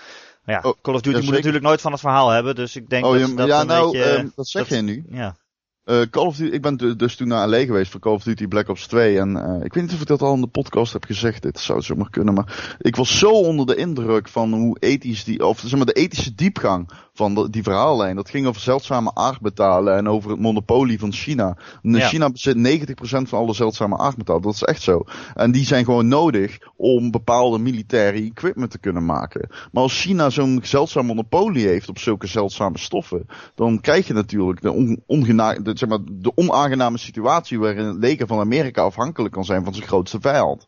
[0.45, 2.89] maar ja, oh, Call of Duty moet natuurlijk nooit van het verhaal hebben, dus ik
[2.89, 4.23] denk oh, dat, dat ja, een nou, beetje...
[4.23, 5.05] Uh, dat zeg dat, je nu.
[5.09, 5.37] Ja.
[5.85, 8.47] Uh, Call of Duty, ik ben dus toen naar LA geweest voor Call of Duty
[8.47, 9.19] Black Ops 2.
[9.19, 11.43] En uh, ik weet niet of ik dat al in de podcast heb gezegd.
[11.43, 12.35] Dit zou het zomaar kunnen.
[12.35, 15.93] Maar ik was zo onder de indruk van hoe ethisch die, of zeg maar de
[15.93, 18.17] ethische diepgang van de, die verhaallijn.
[18.17, 21.57] Dat ging over zeldzame aardmetalen en over het monopolie van China.
[21.83, 22.09] Ja.
[22.09, 24.43] China bezit 90% van alle zeldzame aardmetalen.
[24.43, 25.03] Dat is echt zo.
[25.35, 29.49] En die zijn gewoon nodig om bepaalde militaire equipment te kunnen maken.
[29.73, 34.63] Maar als China zo'n zeldzaam monopolie heeft op zulke zeldzame stoffen, dan krijg je natuurlijk
[34.63, 39.35] de, on, ongena de, zeg maar, de onaangename situatie waarin het leger van Amerika afhankelijk
[39.35, 40.67] kan zijn van zijn grootste vijand.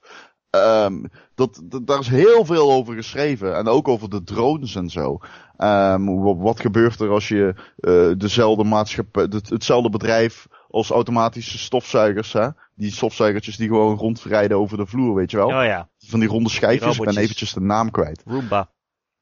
[0.51, 3.57] Um, dat, dat, daar is heel veel over geschreven.
[3.57, 5.19] En ook over de drones en zo.
[5.59, 12.33] Um, wat, wat, gebeurt er als je uh, dezelfde maatschappij, hetzelfde bedrijf als automatische stofzuigers,
[12.33, 12.49] hè?
[12.75, 15.47] Die stofzuigertjes die gewoon rondrijden over de vloer, weet je wel?
[15.47, 15.89] Oh ja.
[15.99, 18.23] Van die ronde schijfjes, ik ben eventjes de naam kwijt.
[18.27, 18.71] Roomba.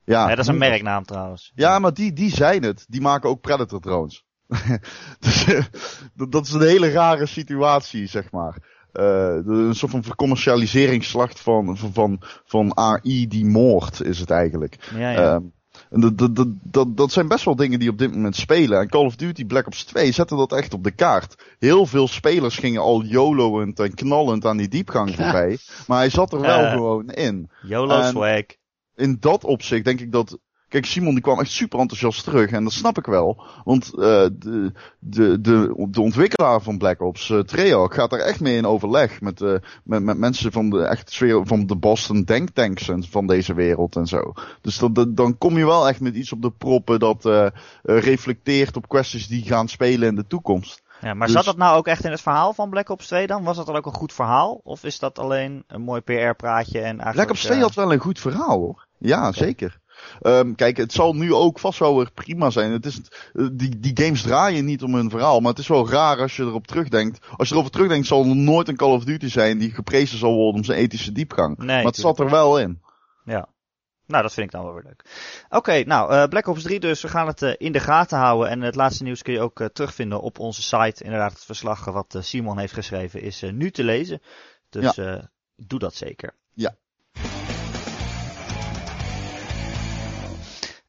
[0.04, 1.52] Ja, ja dat is een merknaam trouwens.
[1.54, 2.84] Ja, maar die, die zijn het.
[2.88, 4.24] Die maken ook Predator drones.
[5.20, 5.46] dus,
[6.28, 8.56] dat is een hele rare situatie, zeg maar.
[8.92, 14.76] Uh, een soort van commercialiseringsslacht van, van, van, van AI die moord is het eigenlijk.
[14.94, 15.34] Ja, ja.
[15.34, 15.52] Um,
[15.90, 18.80] en dat, dat, dat, dat, zijn best wel dingen die op dit moment spelen.
[18.80, 21.56] En Call of Duty Black Ops 2 zette dat echt op de kaart.
[21.58, 25.58] Heel veel spelers gingen al YOLO'end en knallend aan die diepgang voorbij.
[25.86, 27.50] Maar hij zat er wel uh, gewoon in.
[27.62, 28.42] YOLO swag.
[28.94, 30.38] In dat opzicht denk ik dat
[30.74, 32.50] Kijk, Simon die kwam echt super enthousiast terug.
[32.50, 33.42] En dat snap ik wel.
[33.64, 34.00] Want uh,
[34.32, 38.66] de, de, de, de ontwikkelaar van Black Ops, uh, Treyarch, gaat er echt mee in
[38.66, 39.20] overleg.
[39.20, 39.54] Met, uh,
[39.84, 43.96] met, met mensen van de, echt sfeer, van de Boston denktanks en van deze wereld
[43.96, 44.32] en zo.
[44.60, 47.52] Dus dat, dat, dan kom je wel echt met iets op de proppen dat
[47.82, 50.82] reflecteert op kwesties die gaan spelen in de toekomst.
[51.00, 51.36] Ja, maar dus...
[51.36, 53.44] zat dat nou ook echt in het verhaal van Black Ops 2 dan?
[53.44, 54.60] Was dat dan ook een goed verhaal?
[54.64, 57.14] Of is dat alleen een mooi PR-praatje en eigenlijk...
[57.14, 58.86] Black Ops 2 had wel een goed verhaal hoor.
[58.98, 59.32] Ja, okay.
[59.32, 59.82] zeker.
[60.22, 62.72] Um, kijk, het zal nu ook vast wel weer prima zijn.
[62.72, 63.00] Het is,
[63.52, 65.40] die, die games draaien niet om hun verhaal.
[65.40, 67.26] Maar het is wel raar als je erop terugdenkt.
[67.36, 70.34] Als je erover terugdenkt, zal er nooit een Call of Duty zijn die geprezen zal
[70.34, 71.56] worden om zijn ethische diepgang.
[71.56, 72.82] Nee, maar het zat er wel in.
[73.24, 73.48] Ja.
[74.06, 75.04] Nou, dat vind ik dan wel weer leuk.
[75.44, 77.02] Oké, okay, nou, uh, Black Ops 3 dus.
[77.02, 78.48] We gaan het uh, in de gaten houden.
[78.48, 81.04] En het laatste nieuws kun je ook uh, terugvinden op onze site.
[81.04, 84.22] Inderdaad, het verslag wat Simon heeft geschreven is nu te lezen.
[84.68, 85.30] Dus ja.
[85.56, 86.34] doe dat zeker.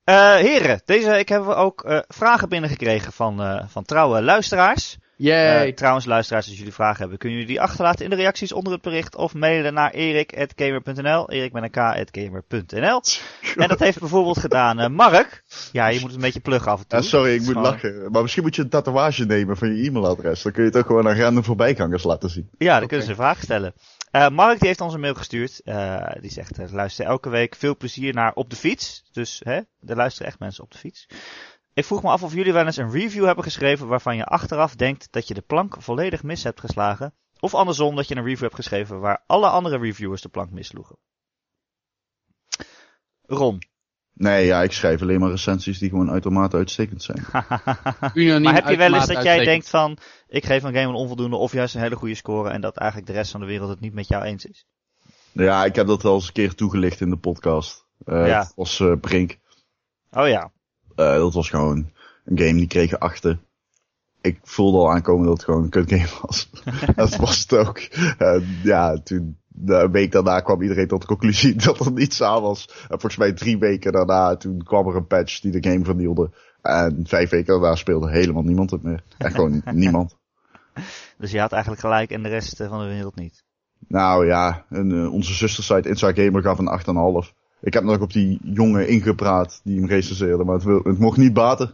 [0.06, 4.97] Uh, heren, deze ik hebben we ook uh, vragen binnengekregen van, uh, van trouwe luisteraars.
[5.18, 5.72] Yay.
[5.72, 8.82] trouwens, luisteraars, als jullie vragen hebben, kunnen jullie die achterlaten in de reacties onder het
[8.82, 11.30] bericht of mailen naar erik.gamer.nl.
[11.30, 13.01] Erik met een k.gamer.nl.
[13.64, 15.43] en dat heeft bijvoorbeeld gedaan Mark.
[15.72, 16.99] Ja, je moet een beetje pluggen af en toe.
[16.99, 18.12] Ja, sorry, ik moet lachen.
[18.12, 20.41] Maar misschien moet je een tatoeage nemen van je e-mailadres.
[20.41, 22.49] Dan kun je het ook gewoon aan random voorbijgangers laten zien.
[22.58, 22.88] Ja, dan okay.
[22.88, 23.74] kunnen ze vraag stellen.
[24.16, 25.61] Uh, Mark die heeft ons een mail gestuurd.
[25.63, 29.03] Uh, die zegt, uh, luister elke week veel plezier naar Op de Fiets.
[29.11, 31.07] Dus hè, er luisteren echt mensen op de fiets.
[31.74, 34.76] Ik vroeg me af of jullie wel eens een review hebben geschreven waarvan je achteraf
[34.76, 37.13] denkt dat je de plank volledig mis hebt geslagen.
[37.39, 40.97] Of andersom dat je een review hebt geschreven waar alle andere reviewers de plank missloegen.
[43.22, 43.59] Ron.
[44.18, 47.26] Nee, ja, ik schrijf alleen maar recensies die gewoon uitermate uitstekend zijn.
[48.43, 49.97] maar heb je wel eens dat jij denkt van,
[50.28, 53.11] ik geef een game een onvoldoende of juist een hele goede score en dat eigenlijk
[53.11, 54.66] de rest van de wereld het niet met jou eens is?
[55.32, 57.86] Ja, ik heb dat wel eens een keer toegelicht in de podcast.
[58.05, 58.51] Uh, ja.
[58.55, 59.38] Was uh, Brink.
[60.11, 60.51] Oh ja.
[60.95, 61.91] Uh, dat was gewoon
[62.26, 63.41] een game die kreeg achten.
[64.26, 66.49] Ik voelde al aankomen dat het gewoon een kut game was.
[66.95, 67.80] dat was het ook.
[68.63, 72.69] Ja, toen, een week daarna kwam iedereen tot de conclusie dat er niets aan was.
[72.82, 76.32] En volgens mij drie weken daarna, toen kwam er een patch die de game vernielde.
[76.61, 79.03] En vijf weken daarna speelde helemaal niemand het meer.
[79.17, 80.17] Echt gewoon niemand.
[81.17, 83.43] Dus je had eigenlijk gelijk en de rest van de wereld niet.
[83.88, 87.34] Nou ja, en, uh, onze zustersite Inside Gamer gaf een 8,5.
[87.61, 91.17] Ik heb nog op die jongen ingepraat die hem recenseerde, maar het, wil, het mocht
[91.17, 91.71] niet baten.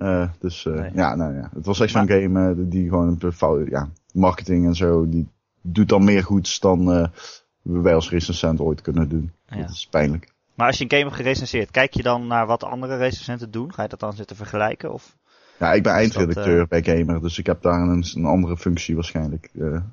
[0.00, 0.90] Uh, dus uh, nee.
[0.94, 4.74] ja, nou ja, het was echt zo'n game uh, die gewoon een ja, marketing en
[4.74, 5.28] zo, die
[5.60, 7.10] doet dan meer goeds dan
[7.62, 9.32] wij als recensent ooit kunnen doen.
[9.46, 9.56] Ja.
[9.56, 10.32] Dat is pijnlijk.
[10.54, 13.74] Maar als je een game hebt gerecenseerd, kijk je dan naar wat andere recensenten doen?
[13.74, 14.92] Ga je dat dan zitten vergelijken?
[14.92, 15.16] Of?
[15.58, 18.94] Ja, ik ben eindredacteur dat, bij Gamer, dus ik heb daar een, een andere functie
[18.94, 19.50] waarschijnlijk.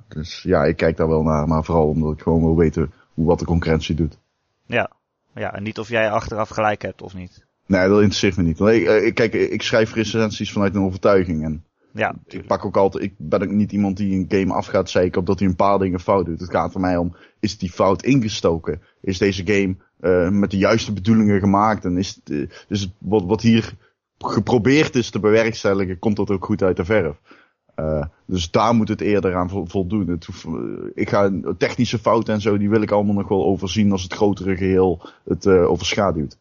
[0.08, 3.26] dus ja, ik kijk daar wel naar, maar vooral omdat ik gewoon wil weten hoe
[3.26, 4.18] wat de concurrentie doet.
[4.66, 4.90] Ja,
[5.34, 7.46] ja en niet of jij achteraf gelijk hebt of niet.
[7.68, 8.60] Nee, dat interesseert me niet.
[9.04, 11.44] Ik, kijk, ik schrijf recensies vanuit een overtuiging.
[11.44, 14.66] En ja, ik pak ook altijd, ik ben ook niet iemand die een game af
[14.66, 16.40] gaat zeiken op dat hij een paar dingen fout doet.
[16.40, 18.82] Het gaat voor mij om, is die fout ingestoken?
[19.00, 21.84] Is deze game uh, met de juiste bedoelingen gemaakt?
[21.84, 23.72] En is, het, uh, dus wat, wat hier
[24.18, 27.16] geprobeerd is te bewerkstelligen, komt dat ook goed uit de verf?
[27.76, 30.08] Uh, dus daar moet het eerder aan voldoen.
[30.08, 30.28] Het,
[30.94, 34.12] ik ga technische fouten en zo, die wil ik allemaal nog wel overzien als het
[34.12, 36.38] grotere geheel het overschaduwt.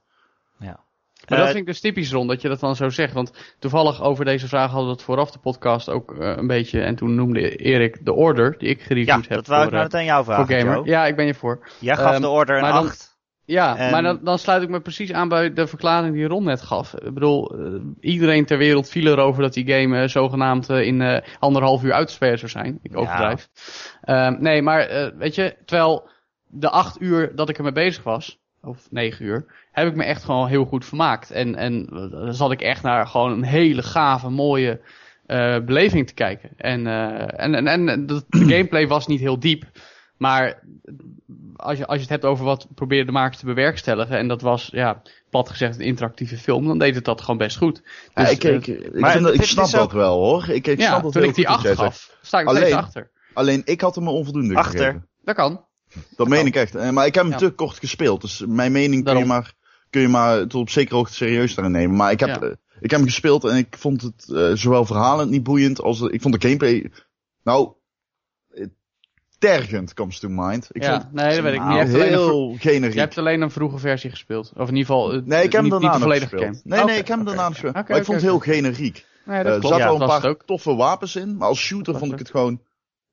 [1.29, 1.35] Ja.
[1.35, 3.13] Maar dat vind ik dus typisch rond dat je dat dan zo zegt.
[3.13, 6.81] Want toevallig over deze vraag hadden we het vooraf de podcast ook uh, een beetje.
[6.81, 9.29] En toen noemde Erik de order die ik gereviewd ja, heb.
[9.29, 10.85] dat wou voor, ik nou meteen jou vragen, Gamer.
[10.85, 11.67] Ja, ik ben je voor.
[11.79, 13.15] Jij gaf Um, de order een maar dan- 8.
[13.45, 16.43] Ja, En- maar dan, dan sluit ik me precies aan bij de verklaring die Ron
[16.43, 16.93] net gaf.
[16.93, 21.01] Ik bedoel, eh, iedereen ter wereld viel erover dat die game eh, zogenaamd eh, in
[21.01, 22.79] eh, anderhalf uur uit te spelen zou zijn.
[22.81, 22.97] Ik Ja.
[22.97, 23.49] overdrijf.
[24.01, 26.09] Ehm, nee, maar eh, weet je, terwijl
[26.47, 30.23] de acht uur dat ik ermee bezig was, of negen uur, heb ik me echt
[30.23, 31.31] gewoon heel goed vermaakt.
[31.31, 34.81] En, en eh, dan zat ik echt naar gewoon een hele gave, mooie
[35.25, 36.49] eh, beleving te kijken.
[36.57, 39.63] En, eh, en, en, en de, de gameplay was niet heel diep.
[40.17, 40.63] Maar
[41.55, 44.41] als je, als je het hebt over wat probeerde de makers te bewerkstelligen, en dat
[44.41, 47.81] was, ja, plat gezegd, een interactieve film, dan deed het dat gewoon best goed.
[48.13, 50.17] Ja, Dus, ik, eh, ik, ik, maar vind dat, ik snap is ook- dat wel
[50.17, 50.49] hoor.
[50.49, 52.05] Ik, ik ja, snap dat toen heel ik die goed wat jij acht zegt.
[52.07, 53.09] gaf, sta ik nog steeds Alleen- achter.
[53.33, 54.79] Alleen ik had hem een onvoldoende Achter.
[54.79, 55.07] gegeven.
[55.23, 55.65] Dat kan.
[56.15, 56.75] Dat meen ik echt.
[56.75, 57.37] Eh, Maar ik heb hem Ja.
[57.37, 58.21] te kort gespeeld.
[58.21, 59.53] Dus mijn mening kun je, maar,
[59.89, 61.95] kun je maar tot op zekere hoogte serieus daarin nemen.
[61.95, 62.39] Maar ik heb, Ja.
[62.41, 66.01] eh, ik heb hem gespeeld en ik vond het eh, zowel verhalend niet boeiend als
[66.01, 66.91] ik vond de gameplay.
[67.43, 67.71] Nou,
[69.39, 70.67] tergend comes to mind.
[70.71, 71.67] Ik ja, vond nee, dat weet ik niet.
[71.69, 72.93] nou, alleen een, heel generiek.
[72.93, 74.51] je hebt alleen een vroege versie gespeeld.
[74.55, 76.61] Of in ieder geval, Nee, ik heb hem niet, daarna volledige gespeeld.
[76.63, 76.75] game.
[76.75, 77.51] Nee, nee, ik heb hem daarna oké.
[77.51, 77.73] gespeeld.
[77.73, 79.05] Maar ik vond het heel generiek.
[79.25, 82.11] Nee, dat er zaten Ja, wel een paar toffe wapens in, maar als shooter vond
[82.11, 82.61] ik het gewoon,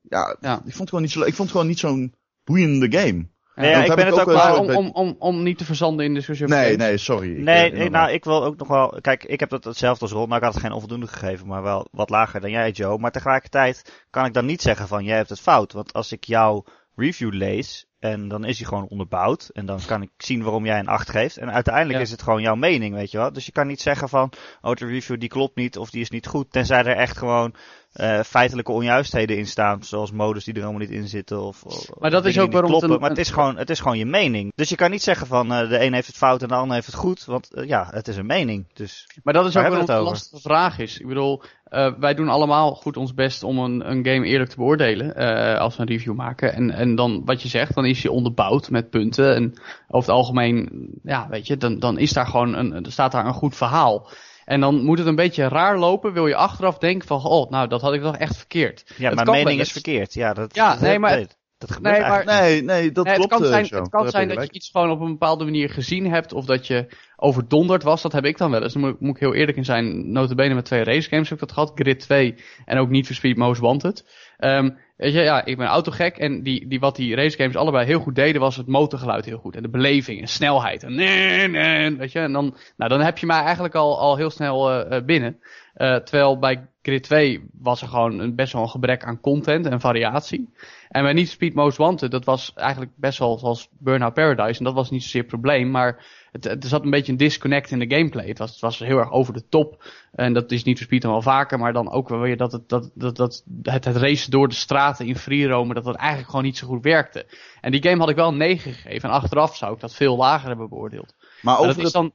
[0.00, 0.54] ja, Ja.
[0.56, 2.14] ik vond het gewoon niet zo, ik vond het gewoon niet zo'n
[2.44, 3.32] boeiende game.
[3.56, 5.64] Ja, dat ik ben ik het ook ook Maar om, om, om, om niet te
[5.64, 6.86] verzanden in discussie over Nee, games.
[6.86, 7.30] nee, sorry.
[7.30, 8.98] Ik, Nee, eh, nee, nou, ik wil ook nog wel.
[9.00, 10.24] Kijk, ik heb dat hetzelfde als Ron.
[10.28, 12.98] Nou, ik had het geen onvoldoende gegeven, maar wel wat lager dan jij, Joe.
[12.98, 15.72] Maar tegelijkertijd kan ik dan niet zeggen van jij hebt het fout.
[15.72, 16.64] Want als ik jouw
[16.96, 19.50] review lees en dan is hij gewoon onderbouwd.
[19.52, 21.36] En dan kan ik zien waarom jij een 8 geeft.
[21.36, 22.04] En uiteindelijk Ja.
[22.04, 23.32] is het gewoon jouw mening, weet je wel.
[23.32, 26.10] Dus je kan niet zeggen van, oh, de review die klopt niet of die is
[26.10, 26.50] niet goed.
[26.52, 27.54] Tenzij er echt gewoon
[27.92, 29.82] eh, feitelijke onjuistheden in staan.
[29.84, 31.40] Zoals modus die er allemaal niet in zitten.
[31.42, 31.62] Of,
[31.98, 32.90] Maar dat is ook waarom kloppen.
[32.92, 34.52] een- Maar het is, gewoon, het is gewoon je mening.
[34.54, 36.74] Dus je kan niet zeggen van eh, de een heeft het fout en de ander
[36.74, 37.24] heeft het goed.
[37.24, 38.66] Want eh, ja, het is een mening.
[38.72, 40.02] Dus Maar dat is ook een we het over?
[40.02, 40.98] lastige vraag is.
[40.98, 41.42] Ik bedoel,
[41.74, 45.60] eh, wij doen allemaal goed ons best om een, een game eerlijk te beoordelen eh,
[45.60, 46.52] als we een review maken.
[46.54, 49.34] En, en dan wat je zegt, dan is je onderbouwd met punten.
[49.34, 49.52] En
[49.88, 53.32] over het algemeen, ja, weet je, dan, dan is daar gewoon een, staat daar een
[53.32, 54.08] goed verhaal.
[54.44, 57.68] En dan moet het een beetje raar lopen, wil je achteraf denken van, oh, nou,
[57.68, 58.92] dat had ik toch echt verkeerd.
[58.96, 60.14] ja, kan mening is verkeerd.
[60.14, 61.36] Ja, dat, Ja, dat, nee, maar- dat,
[61.66, 63.30] dat gebeurt Nee, maar- Nee, nee, dat Nee, klopt.
[63.32, 65.70] het kan eh, zijn, het kan zijn dat je iets gewoon op een bepaalde manier
[65.70, 66.32] gezien hebt.
[66.32, 66.86] Of dat je
[67.16, 68.02] overdonderd was.
[68.02, 68.72] Dat heb ik dan wel eens.
[68.72, 70.12] Daar moet, moet ik heel eerlijk in zijn.
[70.12, 71.72] Notabene met twee racegames heb ik dat gehad.
[71.74, 72.34] Grid 2
[72.64, 74.04] en ook Need for Speed Most Wanted.
[74.38, 76.16] Ehm, weet je, ja, ik ben autogek.
[76.16, 79.56] En die, die, wat die racegames allebei heel goed deden was het motorgeluid heel goed.
[79.56, 80.82] En de beleving en snelheid.
[80.82, 84.16] En, nee, nee, weet je, en dan, nou, dan heb je mij eigenlijk al, al
[84.16, 85.38] heel snel eh, binnen.
[85.74, 89.66] Eh, terwijl bij Grid 2 was er gewoon een, best wel een gebrek aan content
[89.66, 90.52] en variatie.
[90.88, 94.58] En bij for Speed Most Wanted, dat was eigenlijk best wel zoals Burnout Paradise.
[94.58, 97.18] En dat was niet zozeer het probleem, maar het, het er zat een beetje een
[97.18, 98.26] disconnect in de gameplay.
[98.26, 99.84] Het was, het was heel erg over de top.
[100.12, 102.68] En dat is for Speed dan wel vaker, maar dan ook wel weer dat het,
[102.68, 106.30] dat, dat, dat, het, het racen door de straten in free roamen, dat dat eigenlijk
[106.30, 107.26] gewoon niet zo goed werkte.
[107.60, 109.08] En die game had ik wel een 9 gegeven.
[109.08, 111.14] En achteraf zou ik dat veel lager hebben beoordeeld.
[111.18, 112.12] Maar Maar over dat is dan,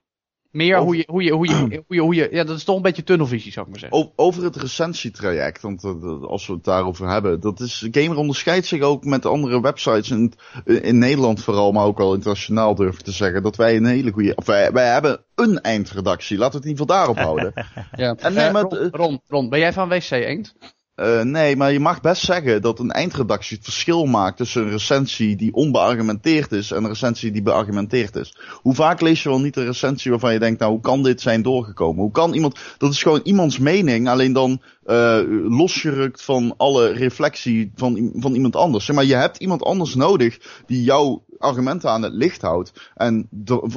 [0.52, 1.54] Meer Over- hoe je, hoe, je, hoe, je,
[1.88, 2.28] hoe, je, hoe je...
[2.32, 4.14] Ja, dat is toch een beetje tunnelvisie, zou ik maar zeggen.
[4.16, 7.40] Over het recensietraject, want eh, als we het daarover hebben.
[7.40, 10.34] Dat is, Gamer onderscheidt zich ook met andere websites in,
[10.66, 13.44] in Nederland vooral, maar ook wel internationaal durf ik te zeggen.
[13.44, 16.38] Dat wij een hele goede, of wij, wij hebben een eindredactie.
[16.38, 17.54] Laten we het in ieder geval daarop houden.
[17.96, 18.16] Ja.
[18.16, 20.56] En nee, Eh, maar- Ron, Ron, Ron, ben jij van WC Eend?
[21.00, 24.70] Eh, nee, maar je mag best zeggen dat een eindredactie het verschil maakt tussen een
[24.70, 28.38] recensie die onbeargumenteerd is en een recensie die beargumenteerd is.
[28.62, 31.22] Hoe vaak lees je wel niet een recensie waarvan je denkt, nou hoe kan dit
[31.22, 32.02] zijn doorgekomen?
[32.02, 37.72] Hoe kan iemand, dat is gewoon iemands mening, alleen dan eh losgerukt van alle reflectie
[37.76, 38.86] van, van iemand anders.
[38.86, 42.72] Zeg maar, je hebt iemand anders nodig die jouw argumenten aan het licht houdt.
[42.96, 43.30] En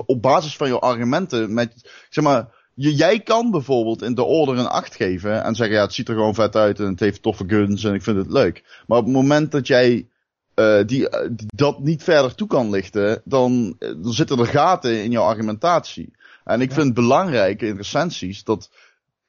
[0.06, 4.58] op basis van jouw argumenten met, zeg maar, je, jij kan bijvoorbeeld in de order
[4.58, 7.22] een 8 geven en zeggen, ja, het ziet er gewoon vet uit en het heeft
[7.22, 8.82] toffe guns en ik vind het leuk.
[8.86, 10.06] Maar op het moment dat jij
[10.54, 15.02] eh, die, eh, dat niet verder toe kan lichten, dan, eh, dan zitten er gaten
[15.02, 16.12] in jouw argumentatie.
[16.44, 18.70] En ik vind het belangrijk in recensies dat,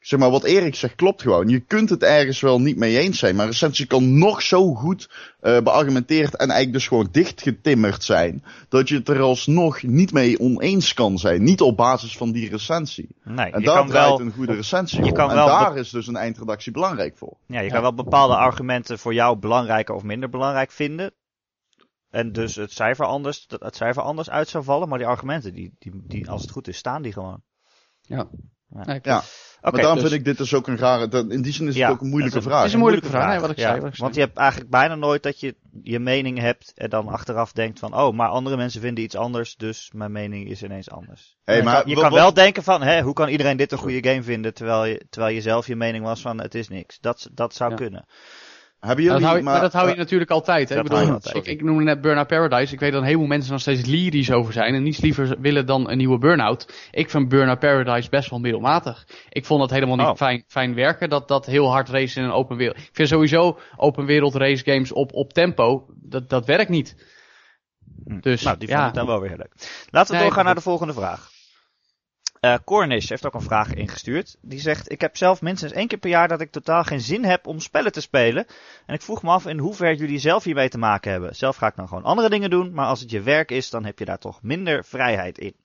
[0.03, 1.49] zeg maar, wat Erik zegt klopt gewoon.
[1.49, 4.73] Je kunt het ergens wel niet mee eens zijn, maar een recensie kan nog zo
[4.73, 10.11] goed eh beargumenteerd en eigenlijk dus gewoon dichtgetimmerd zijn, dat je het er alsnog niet
[10.11, 11.43] mee oneens kan zijn.
[11.43, 13.15] Niet op basis van die recensie.
[13.23, 15.13] Nee, En je daar kan draait wel, een goede recensie je om.
[15.13, 17.37] kan en wel daar is dus een eindredactie belangrijk voor.
[17.47, 17.71] ja, je Ja.
[17.73, 21.11] kan wel bepaalde argumenten voor jou belangrijker of minder belangrijk vinden.
[22.09, 24.89] En dus het cijfer anders, dat het cijfer anders uit zou vallen.
[24.89, 27.41] Maar die argumenten, die, die, die, als het goed is, staan die gewoon.
[28.01, 28.27] Ja.
[28.85, 28.99] Ja.
[29.01, 29.23] Ja.
[29.63, 31.67] Oké, maar daarom dus- vind ik dit dus ook een rare, dat, in die zin
[31.67, 32.57] is Ja, het ook een moeilijke vraag.
[32.57, 33.67] Het is een moeilijke vraag, nee, wat ik ja.
[33.69, 33.81] zei.
[33.81, 37.07] Wat ik Want je hebt eigenlijk bijna nooit dat je je mening hebt en dan
[37.07, 40.89] achteraf denkt van, oh, maar andere mensen vinden iets anders, dus mijn mening is ineens
[40.89, 41.35] anders.
[41.43, 43.71] Hey, je maar kan, je kan wat- wel denken van, hè, hoe kan iedereen dit
[43.71, 46.67] een goede game vinden, terwijl je, terwijl je zelf je mening was van, het is
[46.67, 46.99] niks.
[46.99, 47.75] Dat, dat zou Ja.
[47.75, 48.05] kunnen.
[48.83, 50.69] Hebben Maar jullie, dat hou je, maar, dat hou je eh, natuurlijk altijd.
[50.69, 50.75] Hè?
[50.75, 51.35] dat Ik, bedoel, altijd.
[51.35, 52.73] ik, ik noemde net Burnout Paradise.
[52.73, 54.73] Ik weet dat een heleboel mensen nog steeds lyrisch over zijn.
[54.75, 56.87] En niets liever willen dan een nieuwe Burnout.
[56.91, 59.07] Ik vind Burnout Paradise best wel middelmatig.
[59.29, 60.15] Ik vond het helemaal niet Oh.
[60.15, 61.09] fijn, fijn werken.
[61.09, 62.77] Dat, dat heel hard racen in een open wereld.
[62.77, 65.85] Ik vind sowieso open wereld race games op, op tempo.
[66.01, 66.95] Dat, dat werkt niet.
[68.05, 68.19] Hm.
[68.19, 68.87] Dus nou, die vond ja.
[68.87, 69.53] ik dan wel weer leuk.
[69.89, 71.31] Laten we Nee, doorgaan naar dat- de volgende vraag.
[72.43, 74.37] Eh Cornish heeft ook een vraag ingestuurd.
[74.41, 77.23] Die zegt: Ik heb zelf minstens één keer per jaar dat ik totaal geen zin
[77.23, 78.45] heb om spellen te spelen.
[78.85, 81.35] En ik vroeg me af in hoeverre jullie zelf hiermee te maken hebben.
[81.35, 83.85] Zelf ga ik dan gewoon andere dingen doen, maar als het je werk is, dan
[83.85, 85.55] heb je daar toch minder vrijheid in.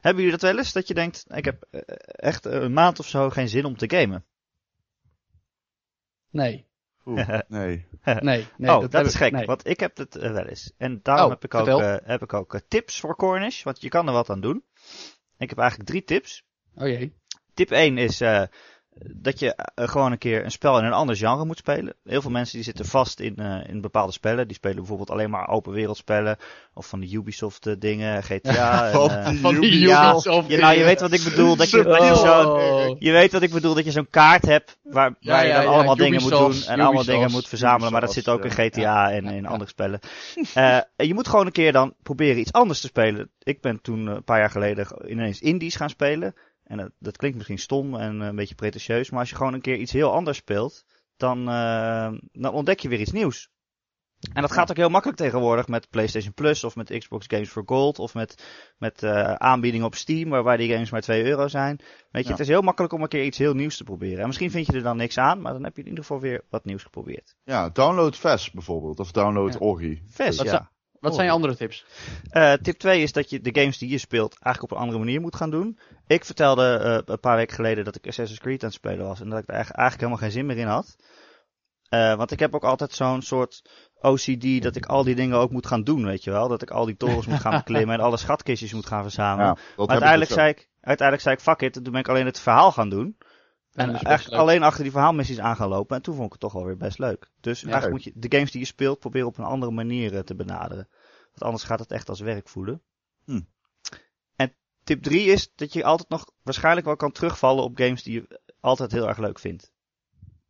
[0.00, 0.72] Hebben jullie dat wel eens?
[0.72, 3.90] Dat je denkt: Ik heb eh, echt een maand of zo geen zin om te
[3.96, 4.24] gamen.
[6.30, 6.66] Nee.
[7.04, 7.86] oeh, nee.
[8.04, 8.46] Nee.
[8.56, 9.46] nee oh, dat, is gek, nee.
[9.46, 10.72] want ik heb het eh, wel eens.
[10.76, 13.80] En daarom Oh, heb ik ook, eh, heb ik ook eh, tips voor Cornish, want
[13.80, 14.64] je kan er wat aan doen.
[15.38, 16.44] Ik heb eigenlijk drie tips.
[16.74, 17.14] Oh jee.
[17.54, 18.42] Tip 1 is eh,
[19.02, 21.94] dat je eh, gewoon een keer een spel in een ander genre moet spelen.
[22.04, 24.46] Heel veel mensen die zitten vast in, eh, in bepaalde spellen.
[24.46, 26.36] Die spelen bijvoorbeeld alleen maar open wereldspellen.
[26.74, 28.90] Of van de Ubisoft eh, dingen, GTA.
[28.90, 31.56] en, eh, Van die Ubisoft ja, nou, je weet wat ik bedoel.
[31.56, 34.78] Dat je, dat je, zo, je weet wat ik bedoel, dat je zo'n kaart hebt
[34.82, 36.44] waar, Ja, waar je dan ja, allemaal dingen moet doen.
[36.44, 37.92] Ubisoft, En allemaal dingen moet verzamelen.
[37.92, 40.00] Maar dat zit ook in GTA en in andere spellen.
[40.54, 43.30] Eh, en je moet gewoon een keer dan proberen iets anders te spelen.
[43.42, 46.34] Ik ben toen een paar jaar geleden ineens indies gaan spelen.
[46.64, 49.10] En dat, dat klinkt misschien stom en eh, een beetje pretentieus.
[49.10, 50.84] Maar als je gewoon een keer iets heel anders speelt,
[51.16, 53.52] dan, eh, dan ontdek je weer iets nieuws.
[54.32, 57.62] En dat gaat ook heel makkelijk tegenwoordig met PlayStation Plus of met Xbox Games for
[57.66, 58.44] Gold of met,
[58.78, 61.76] met eh, aanbiedingen op Steam waarbij die games maar 2 euro zijn.
[62.10, 62.30] Weet je, Ja.
[62.30, 64.18] het is heel makkelijk om een keer iets heel nieuws te proberen.
[64.18, 66.20] En misschien vind je er dan niks aan, maar dan heb je in ieder geval
[66.20, 67.36] weer wat nieuws geprobeerd.
[67.44, 69.58] Ja, download VES bijvoorbeeld, of download Ja.
[69.58, 70.02] Orgi.
[70.08, 70.70] Ves, Wat ja.
[71.04, 71.84] Wat zijn je andere tips?
[72.30, 75.04] Eh, tip 2 is dat je de games die je speelt eigenlijk op een andere
[75.04, 75.78] manier moet gaan doen.
[76.06, 79.20] Ik vertelde eh, een paar weken geleden dat ik Assassin's Creed aan het spelen was
[79.20, 80.96] en dat ik er eigenlijk, eigenlijk helemaal geen zin meer in had.
[81.88, 83.62] Eh, want ik heb ook altijd zo'n soort
[84.00, 86.48] OCD dat ik al die dingen ook moet gaan doen, weet je wel.
[86.48, 89.46] Dat ik al die torens moet gaan beklimmen en alle schatkistjes moet gaan verzamelen.
[89.46, 92.08] Ja, maar uiteindelijk ik dus zei, ik, uiteindelijk zei ik, fuck it, toen ben ik
[92.08, 93.16] alleen het verhaal gaan doen.
[93.74, 94.40] En eigenlijk leuk.
[94.40, 95.96] alleen achter die verhaalmissies aan gaan lopen.
[95.96, 97.30] En toen vond ik het toch wel weer best leuk.
[97.40, 97.92] Dus eigenlijk leuk.
[97.92, 100.88] moet je de games die je speelt proberen op een andere manier eh, te benaderen.
[101.24, 102.82] Want anders gaat het echt als werk voelen.
[103.24, 103.40] Hm.
[104.36, 104.54] En
[104.84, 108.40] tip 3 is dat je altijd nog waarschijnlijk wel kan terugvallen op games die je
[108.60, 109.72] altijd heel erg leuk vindt.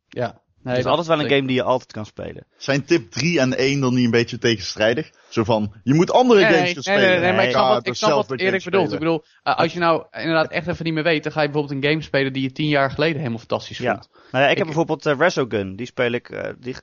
[0.07, 0.43] Ja.
[0.65, 2.45] Nee, Het is dat- altijd wel een game die je altijd kan spelen.
[2.57, 5.09] Zijn tip 3 en 1 dan niet een beetje tegenstrijdig?
[5.29, 7.09] Zo van, je moet andere Nee, games gaan nee, spelen.
[7.09, 8.91] nee, nee, maar ik snap Ja, wat, ik snap wat Erik bedoelt.
[8.93, 11.49] Ik bedoel, eh, als je nou inderdaad echt even niet meer weet, dan ga je
[11.49, 13.91] bijvoorbeeld een game spelen die je tien jaar geleden helemaal fantastisch Ja.
[13.91, 14.09] vond.
[14.31, 15.75] Nou ja, ik, Ik- heb bijvoorbeeld uh, Resogun.
[15.75, 16.29] Die speel ik.
[16.29, 16.75] eh, die,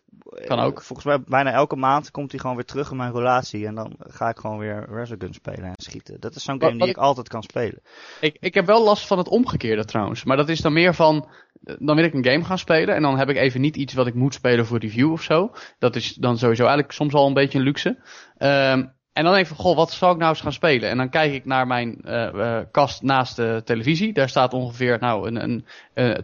[0.46, 0.82] Kan ook.
[0.82, 3.66] Volgens mij bijna elke maand komt hij gewoon weer terug in mijn relatie.
[3.66, 6.20] En dan ga ik gewoon weer Resogun spelen en schieten.
[6.20, 7.80] Dat is zo'n Wat- game die ik altijd kan spelen.
[8.20, 10.24] Ik, ik heb wel last van het omgekeerde trouwens.
[10.24, 11.28] Maar dat is dan meer van,
[11.62, 14.06] dan wil ik een game gaan spelen en dan heb ik even niet iets wat
[14.06, 15.52] ik moet spelen voor review of zo.
[15.78, 17.98] Dat is dan sowieso eigenlijk soms al een beetje een luxe.
[18.38, 20.90] Ehm, En dan denk ik van, goh, wat zal ik nou eens gaan spelen?
[20.90, 24.12] En dan kijk ik naar mijn uh, kast naast de televisie.
[24.12, 26.18] Daar staat ongeveer nou, een, een, uh,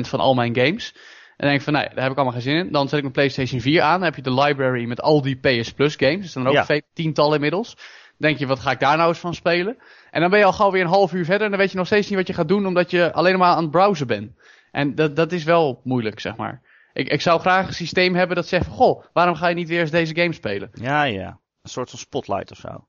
[0.00, 0.92] 20% van al mijn games.
[0.92, 2.72] En dan denk ik van, nee, daar heb ik allemaal geen zin in.
[2.72, 3.92] Dan zet ik mijn PlayStation 4 aan.
[3.92, 6.20] Dan heb je de library met al die PS Plus games.
[6.20, 6.80] Dus dan ook ja.
[6.92, 7.74] tientallen inmiddels.
[7.74, 9.76] Dan denk je, wat ga ik daar nou eens van spelen?
[10.16, 11.44] En dan ben je al gauw weer een half uur verder.
[11.44, 13.54] En dan weet je nog steeds niet wat je gaat doen, omdat je alleen maar
[13.54, 14.32] aan het browsen bent.
[14.70, 16.62] En dat, dat is wel moeilijk, zeg maar.
[16.92, 19.80] Ik, ik zou graag een systeem hebben dat zegt, goh, waarom ga je niet weer
[19.80, 20.70] eens deze game spelen?
[20.72, 21.40] Ja, ja.
[21.62, 22.86] Een soort van spotlight of zo.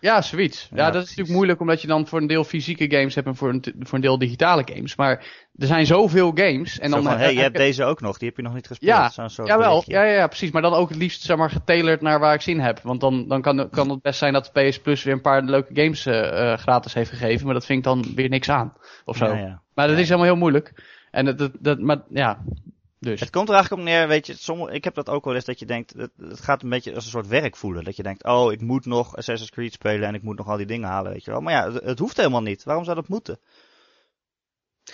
[0.00, 0.68] Ja, zoiets.
[0.70, 1.10] Ja, ja dat precies.
[1.10, 3.64] is natuurlijk moeilijk omdat je dan voor een deel fysieke games hebt en voor een,
[3.78, 4.96] voor een deel digitale games.
[4.96, 5.16] Maar
[5.54, 6.78] er zijn zoveel games.
[6.78, 9.14] En dan, van, hey, je hebt deze ook nog, die heb je nog niet gespeeld.
[9.14, 9.82] Ja, ja, wel.
[9.86, 10.50] Ja, ja, ja, precies.
[10.50, 12.80] Maar dan ook het liefst zeg maar, getailerd naar waar ik zin heb.
[12.80, 15.82] Want dan, dan kan, kan het best zijn dat PS Plus weer een paar leuke
[15.82, 17.44] games uh, gratis heeft gegeven.
[17.44, 18.72] Maar dat vind ik dan weer niks aan.
[19.04, 19.26] Of zo.
[19.26, 19.62] Ja, ja.
[19.74, 20.72] Maar dat is helemaal heel moeilijk.
[21.10, 22.38] En dat, dat, dat, maar ja,
[23.00, 23.20] dus.
[23.20, 25.44] Het komt er eigenlijk op neer, weet je, sommige, ik heb dat ook wel eens
[25.44, 27.84] dat je denkt, het, het, gaat een beetje als een soort werk voelen.
[27.84, 30.56] Dat je denkt, oh, ik moet nog Assassin's Creed spelen en ik moet nog al
[30.56, 31.40] die dingen halen, weet je wel.
[31.40, 32.64] Maar ja, het, het hoeft helemaal niet.
[32.64, 33.38] Waarom zou dat moeten?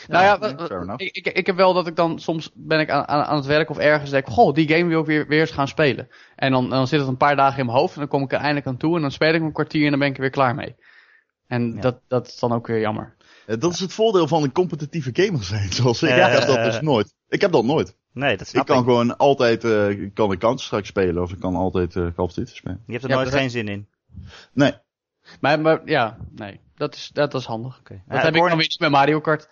[0.09, 3.07] Nou ja, ja ik, ik, ik, heb wel dat ik dan soms ben ik aan,
[3.07, 5.68] aan het werk of ergens denk, goh, die game wil ik weer, weer eens gaan
[5.68, 6.09] spelen.
[6.36, 8.32] En dan, dan zit het een paar dagen in mijn hoofd en dan kom ik
[8.32, 10.20] er eindelijk aan toe en dan speel ik een kwartier en dan ben ik er
[10.20, 10.76] weer klaar mee.
[11.46, 13.16] En dat, dat is dan ook weer jammer.
[13.46, 16.11] dat is het voordeel van een competitieve gamer zijn, zoals ik.
[16.11, 17.14] Uh, ik heb dat dus nooit.
[17.35, 17.97] Ik heb dat nooit.
[18.12, 18.74] Nee, dat snap ik.
[18.74, 22.32] kan gewoon altijd, uh, kan ik Counter-Strike spelen of ik kan altijd uh, Call of
[22.32, 22.82] Duty spelen.
[22.87, 23.89] Je hebt er nooit geen zin in?
[24.53, 24.72] Nee.
[25.41, 26.61] Maar, maar ja, nee.
[26.76, 27.78] Dat is, dat is handig.
[27.78, 28.03] Okay.
[28.07, 29.49] Dat heb ik nog iets met Mario Kart.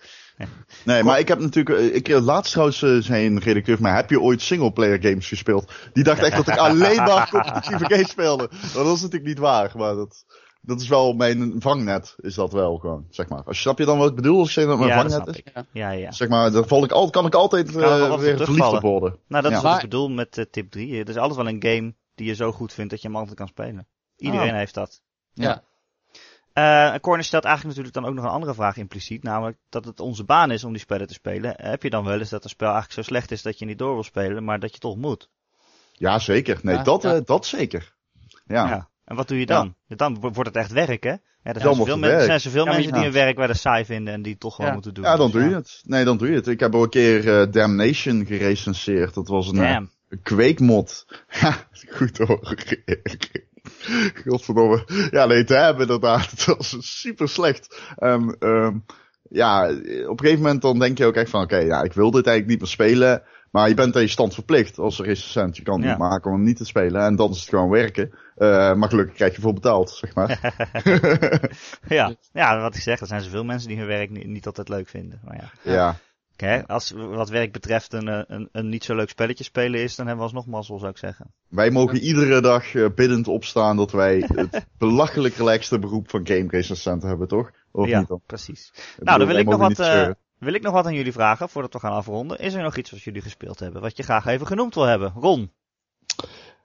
[0.84, 4.20] Nee, maar ik heb natuurlijk, eh, ik, laatst trouwens uh, zijn redacteur mij, heb je
[4.20, 5.72] ooit singleplayer games gespeeld?
[5.92, 8.50] Die dacht echt dat ik alleen maar competitieve games speelde.
[8.74, 10.24] Dat is natuurlijk niet waar, maar dat,
[10.64, 13.42] dat is wel mijn vangnet, is dat wel gewoon, zeg maar.
[13.44, 15.26] Als je, snap je dan wat ik bedoel, als je zeg dat mijn ja, vangnet
[15.26, 15.36] is?
[15.36, 15.52] Ik.
[15.72, 16.12] Ja, ja.
[16.12, 19.18] Zeg maar, dan val ik al, kan ik altijd uh, weer verliefd op worden.
[19.26, 20.98] Nou, dat is wat ik bedoel met uh, tip 3.
[20.98, 23.36] Het is altijd wel een game die je zo goed vindt dat je hem altijd
[23.36, 23.86] kan spelen.
[24.16, 24.56] Iedereen oh.
[24.56, 25.02] heeft dat.
[25.32, 25.62] Ja.
[26.54, 29.22] Uh, Corner stelt eigenlijk natuurlijk dan ook nog een andere vraag impliciet.
[29.22, 31.54] Namelijk dat het onze baan is om die spellen te spelen.
[31.56, 33.78] Heb je dan wel eens dat een spel eigenlijk zo slecht is dat je niet
[33.78, 35.28] door wil spelen, maar dat je toch moet?
[35.92, 36.60] Ja, zeker.
[36.62, 37.14] Nee, ja, dat, ja.
[37.14, 37.94] Uh, dat zeker.
[38.46, 38.90] Ja.
[39.12, 39.74] En wat doe je dan?
[39.86, 39.96] Ja.
[39.96, 41.10] Dan wordt het echt werk, hè?
[41.10, 43.84] Ja, er zijn zoveel, men er zijn zoveel mensen die hun werk bij de saai
[43.84, 45.04] vinden en die het toch gewoon moeten doen.
[45.04, 45.80] Ja, dan doe je het.
[45.84, 46.46] Nee, dan doe je het.
[46.46, 49.14] Ik heb ook een keer uh, Damnation gerecenseerd.
[49.14, 49.90] Dat was een, Damn.
[50.22, 51.06] kweekmod.
[51.40, 51.56] Ja,
[51.96, 52.54] goed hoor.
[54.26, 55.08] Godverdomme.
[55.10, 56.30] Ja, nee, te hebben inderdaad.
[56.30, 57.80] Het was super slecht.
[57.98, 58.84] Um, um,
[59.28, 61.92] ja, op een gegeven moment dan denk je ook echt van, oké, okay, ja, ik
[61.92, 63.22] wil dit eigenlijk niet meer spelen.
[63.52, 65.56] Maar je bent aan je stand verplicht als recensent.
[65.56, 65.90] Je kan het ja.
[65.90, 67.02] niet maken om niet te spelen.
[67.02, 68.10] En dan is het gewoon werken.
[68.36, 70.54] Uh, maar gelukkig krijg je voor betaald, zeg maar.
[71.88, 72.14] ja.
[72.32, 74.88] ja, wat ik zeg, er zijn zoveel mensen die hun werk niet, niet altijd leuk
[74.88, 75.20] vinden.
[75.24, 75.72] Maar ja.
[75.72, 75.96] ja.
[76.36, 80.06] Hè, als wat werk betreft een, een, een niet zo leuk spelletje spelen is, dan
[80.06, 81.32] hebben we alsnog mazzel, zou ik zeggen.
[81.48, 86.46] Wij mogen iedere dag uh, biddend opstaan dat wij het belachelijk relaxte beroep van game
[86.48, 87.50] recensent hebben, toch?
[87.70, 88.20] Of ja, niet dan?
[88.26, 88.72] precies.
[88.98, 89.78] nou, dan wil ik nog wat...
[89.78, 90.10] Uh,
[90.44, 92.38] wil ik nog wat aan jullie vragen voordat we gaan afronden?
[92.38, 95.12] Is er nog iets wat jullie gespeeld hebben, wat je graag even genoemd wil hebben?
[95.16, 95.52] Ron?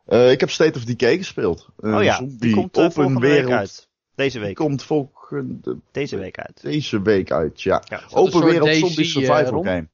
[0.07, 1.67] Uh, ik heb State of Decay gespeeld.
[1.79, 3.49] Uh, oh ja, die komt uh, open wereld.
[3.49, 3.87] Week uit.
[4.15, 4.55] Deze week.
[4.55, 5.77] komt volgende...
[5.91, 6.61] Deze week uit.
[6.61, 7.83] Deze week uit, ja.
[7.85, 9.87] ja open wereld zombie survival game.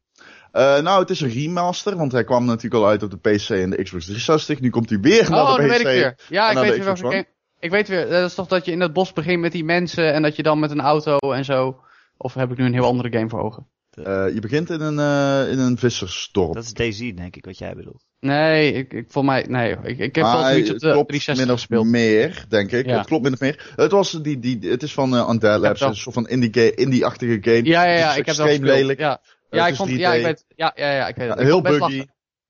[0.53, 3.49] Uh, nou, het is een remaster, want hij kwam natuurlijk al uit op de PC
[3.49, 4.59] en de Xbox 360.
[4.59, 5.67] Nu komt hij weer naar oh, de PC.
[5.67, 6.15] weet ik weer.
[6.29, 7.25] Ja, ik weet weer welke game.
[7.59, 10.13] Ik weet weer, dat is toch dat je in het bos begint met die mensen
[10.13, 11.79] en dat je dan met een auto en zo.
[12.17, 13.67] Of heb ik nu een heel andere game voor ogen?
[13.97, 16.53] Uh, je begint in een, uh, in een vissersdorp.
[16.53, 18.03] Dat is Daisy, denk ik, wat jij bedoelt.
[18.19, 21.85] Nee, ik, ik voor mij, nee, ik, ik heb wel zoiets op de 360 gespeeld.
[21.85, 22.85] meer, denk ik.
[22.85, 22.97] Ja.
[22.97, 23.73] Het klopt min of meer.
[23.75, 27.53] Het was die, die, het is van uh, Undead Labs, een soort van indie-achtige indie
[27.53, 27.63] game.
[27.63, 28.99] Ja, ja, ja, ik heb wel lelijk.
[28.99, 31.39] Ja, ja ik vond, ja, ik weet, ja, ja, ja, ik weet het.
[31.39, 32.05] Ja, heel buggy.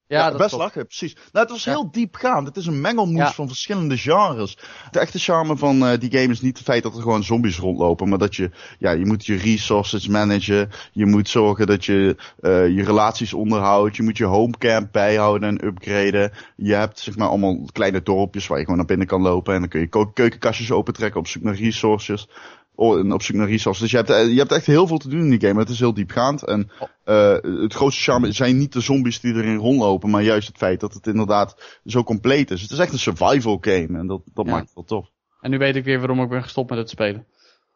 [0.07, 1.13] Ja, ja best lachen, precies.
[1.13, 2.47] Nou, het was heel diepgaand.
[2.47, 4.57] Het is een mengelmoes van verschillende genres.
[4.91, 7.57] De echte charme van uh, die game is niet het feit dat er gewoon zombies
[7.57, 10.69] rondlopen, maar dat je, ja, je moet je resources managen.
[10.91, 13.95] Je moet zorgen dat je uh, je relaties onderhoudt.
[13.95, 16.31] Je moet je homecamp bijhouden en upgraden.
[16.55, 19.59] Je hebt, zeg maar, allemaal kleine dorpjes waar je gewoon naar binnen kan lopen en
[19.59, 22.27] dan kun je keukenkastjes opentrekken op zoek naar resources.
[22.75, 23.81] Oh, op zoek naar resources.
[23.81, 25.59] Dus je hebt, eh, je hebt echt heel veel te doen in die game.
[25.59, 26.43] Het is heel diepgaand.
[26.43, 26.71] En
[27.05, 30.79] uh, het grootste charme zijn niet de zombies die erin rondlopen, maar juist het feit
[30.79, 32.61] dat het inderdaad zo compleet is.
[32.61, 35.09] Het is echt een survival game en dat, dat maakt het wel tof.
[35.41, 37.25] En nu weet ik weer waarom ik ben gestopt met het spelen.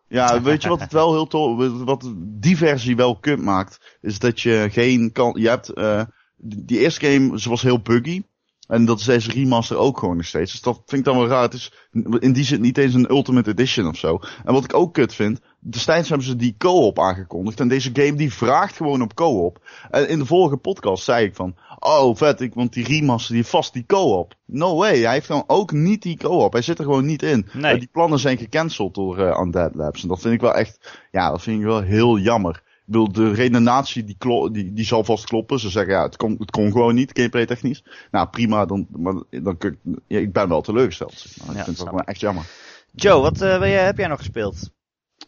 [0.07, 4.19] Ja, weet je wat het wel heel tof, wat die versie wel kut maakt, is
[4.19, 6.01] dat je geen kan, je hebt, uh,
[6.37, 8.23] die eerste game, ze was heel buggy.
[8.67, 10.51] En dat is deze remaster ook gewoon nog steeds.
[10.51, 11.41] Dus dat vind ik dan wel raar.
[11.41, 11.73] Het is
[12.19, 14.19] in die zin niet eens een Ultimate Edition of zo.
[14.45, 17.59] En wat ik ook kut vind, destijds hebben ze die co-op aangekondigd.
[17.59, 19.61] En deze game die vraagt gewoon op co-op.
[19.89, 23.45] En in de vorige podcast zei ik van, oh vet, ik, want die remaster die
[23.45, 24.35] vast die co-op.
[24.45, 26.53] No way, hij heeft gewoon ook niet die co-op.
[26.53, 27.47] Hij zit er gewoon niet in.
[27.53, 27.73] Nee.
[27.73, 30.01] Uh, die plannen zijn gecanceld door uh, Undead Labs.
[30.01, 32.63] En dat vind ik wel echt, ja, dat vind ik wel heel jammer.
[32.87, 35.59] Bedoel, de redenatie die, klo die, die zal vast kloppen.
[35.59, 37.83] Ze zeggen ja, het kon, het kon gewoon niet, gameplay technisch.
[38.11, 41.13] Nou prima, dan, maar, dan kun ik, ja, ik ben wel teleurgesteld.
[41.13, 41.55] Zeg maar.
[41.55, 42.45] Ja, ik vind het wel echt jammer.
[42.91, 44.69] Joe, wat uh, jij, heb jij nog gespeeld?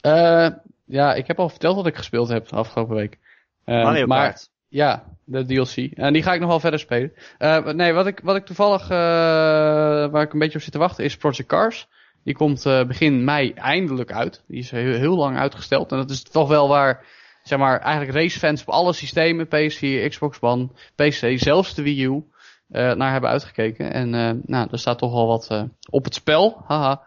[0.05, 0.49] Uh,
[0.85, 3.17] ja, ik heb al verteld wat ik gespeeld heb de afgelopen week.
[3.65, 4.49] Uh, Mario maar, Kart.
[4.67, 5.97] Ja, de DLC.
[5.97, 7.13] En die ga ik nog wel verder spelen.
[7.39, 8.89] Uh, nee, wat ik, wat ik toevallig, uh,
[10.11, 11.87] waar ik een beetje op zit te wachten, is Project Cars.
[12.23, 14.43] Die komt uh, begin mei eindelijk uit.
[14.47, 15.91] Die is heel, heel lang uitgesteld.
[15.91, 17.05] En dat is toch wel waar,
[17.49, 22.23] zeg maar, eigenlijk racefans op alle systemen, PS4, Xbox One, PC, zelfs de Wii U,
[22.67, 23.93] naar hebben uitgekeken.
[23.93, 24.09] En
[24.45, 26.63] nou, er staat toch wel wat op het spel.
[26.67, 27.01] Haha.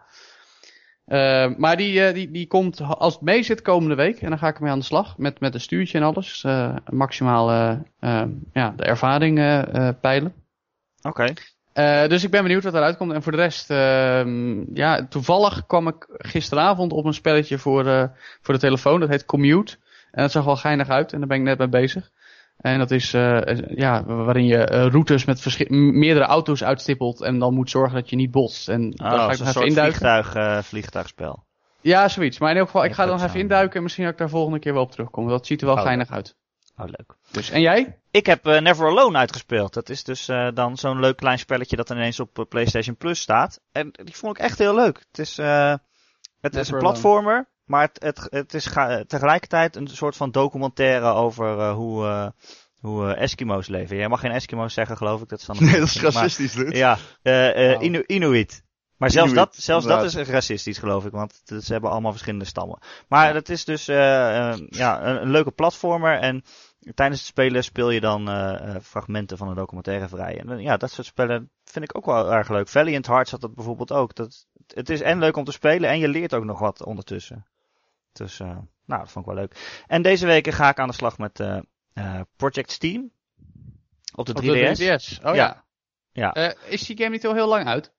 [1.57, 4.21] Maar die, die, die komt als het mee zit komende week.
[4.21, 5.17] En dan ga ik ermee aan de slag.
[5.17, 6.45] Met, met een stuurtje en alles.
[6.89, 7.51] Maximaal
[8.53, 9.35] ja, de ervaring
[10.01, 10.33] peilen.
[11.01, 11.33] Oké.
[11.73, 12.07] Okay.
[12.07, 13.11] dus ik ben benieuwd wat eruit komt.
[13.11, 18.53] En voor de rest, ehm, ja, toevallig kwam ik gisteravond op een spelletje voor, voor
[18.53, 18.99] de telefoon.
[18.99, 19.77] Dat heet Commute.
[20.13, 21.13] En dat zag wel geinig uit.
[21.13, 22.11] En daar ben ik net mee bezig.
[22.57, 27.53] En dat is, uh, ja, waarin je uh, routes met meerdere auto's uitstippelt en dan
[27.53, 28.69] moet zorgen dat je niet botst.
[28.69, 29.95] En oh, daar ga ik nog even induiken.
[29.95, 31.43] Vliegtuig, uh, vliegtuigspel.
[31.81, 32.39] Ja, zoiets.
[32.39, 34.19] Maar in ieder geval, ik ga er nog goed even induiken en misschien dat ik
[34.19, 35.27] daar volgende keer wel op terugkom.
[35.27, 36.35] Dat ziet er wel Oh, geinig uit.
[36.77, 37.15] Oh, leuk.
[37.31, 37.97] Dus, en jij?
[38.11, 39.73] Ik heb Never Alone uitgespeeld.
[39.73, 43.59] Dat is dus dan zo'n leuk klein spelletje dat ineens op PlayStation Plus staat.
[43.71, 45.03] En die vond ik echt heel leuk.
[45.07, 45.37] Het is,
[46.41, 47.45] het is een Alone.
[47.65, 52.27] Maar het, het, het is ga- tegelijkertijd een soort van documentaire over uh, hoe, uh,
[52.79, 53.95] hoe uh, Eskimo's leven.
[53.97, 55.29] Jij mag geen Eskimo's zeggen, geloof ik.
[55.29, 56.75] Dat is dan Nee, dat is maar- racistisch, dit.
[56.77, 57.81] Ja, uh.
[57.81, 58.63] Inu Inuit.
[58.97, 62.11] Maar zelfs, Inuit, dat, zelfs dat is racistisch, geloof ik, want het- ze hebben allemaal
[62.11, 62.79] verschillende stammen.
[63.07, 66.43] Maar het is dus uh, uh, ja, een, een leuke platformer en
[66.93, 68.29] tijdens het spelen speel je dan
[68.81, 70.39] fragmenten van een documentaire vrij.
[70.39, 72.67] En uh, ja, dat soort spellen vind ik ook wel erg leuk.
[72.67, 74.15] Valiant Hearts had dat bijvoorbeeld ook.
[74.15, 77.45] Dat, het is en leuk om te spelen en je leert ook nog wat ondertussen.
[78.13, 78.47] Dus, uh,
[78.85, 79.83] nou, dat vond ik wel leuk.
[79.87, 81.57] En deze weken ga ik aan de slag met uh,
[81.93, 83.11] uh, Project Steam.
[84.15, 84.35] Op de 3DS.
[84.35, 85.25] Op de 3DS.
[85.25, 85.63] Oh ja.
[86.11, 86.33] Ja.
[86.33, 87.91] Eh, is die game niet al heel lang uit?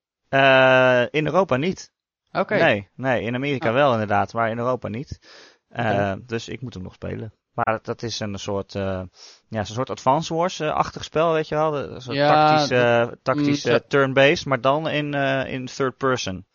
[1.13, 1.93] In Europa niet.
[2.33, 2.55] Oké.
[2.57, 3.75] Nee, nee, in Amerika Ah.
[3.75, 5.19] wel inderdaad, maar in Europa niet.
[6.27, 7.33] Dus ik moet hem nog spelen.
[7.53, 9.09] Maar dat is een soort, ja,
[9.49, 11.79] zo'n soort Advance Wars-achtig spel, weet je wel.
[11.79, 15.15] Een soort Ja, tactisch, uh, dat- tactisch mm, turn-based, maar dan in,
[15.47, 16.47] in third person.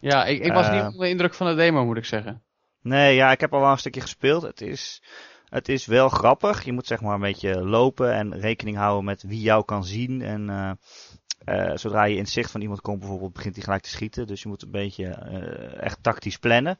[0.00, 0.72] Ja, ik, ik was Eh.
[0.72, 2.42] niet onder de indruk van de demo, moet ik zeggen.
[2.86, 4.42] Nee, ja, ik heb al wel een stukje gespeeld.
[4.42, 5.02] Het is,
[5.48, 6.64] het is wel grappig.
[6.64, 10.22] Je moet zeg maar een beetje lopen en rekening houden met wie jou kan zien.
[10.22, 10.70] En uh,
[11.44, 14.26] uh, zodra je in het zicht van iemand komt bijvoorbeeld, begint hij gelijk te schieten.
[14.26, 16.78] Dus je moet een beetje uh, echt tactisch plannen.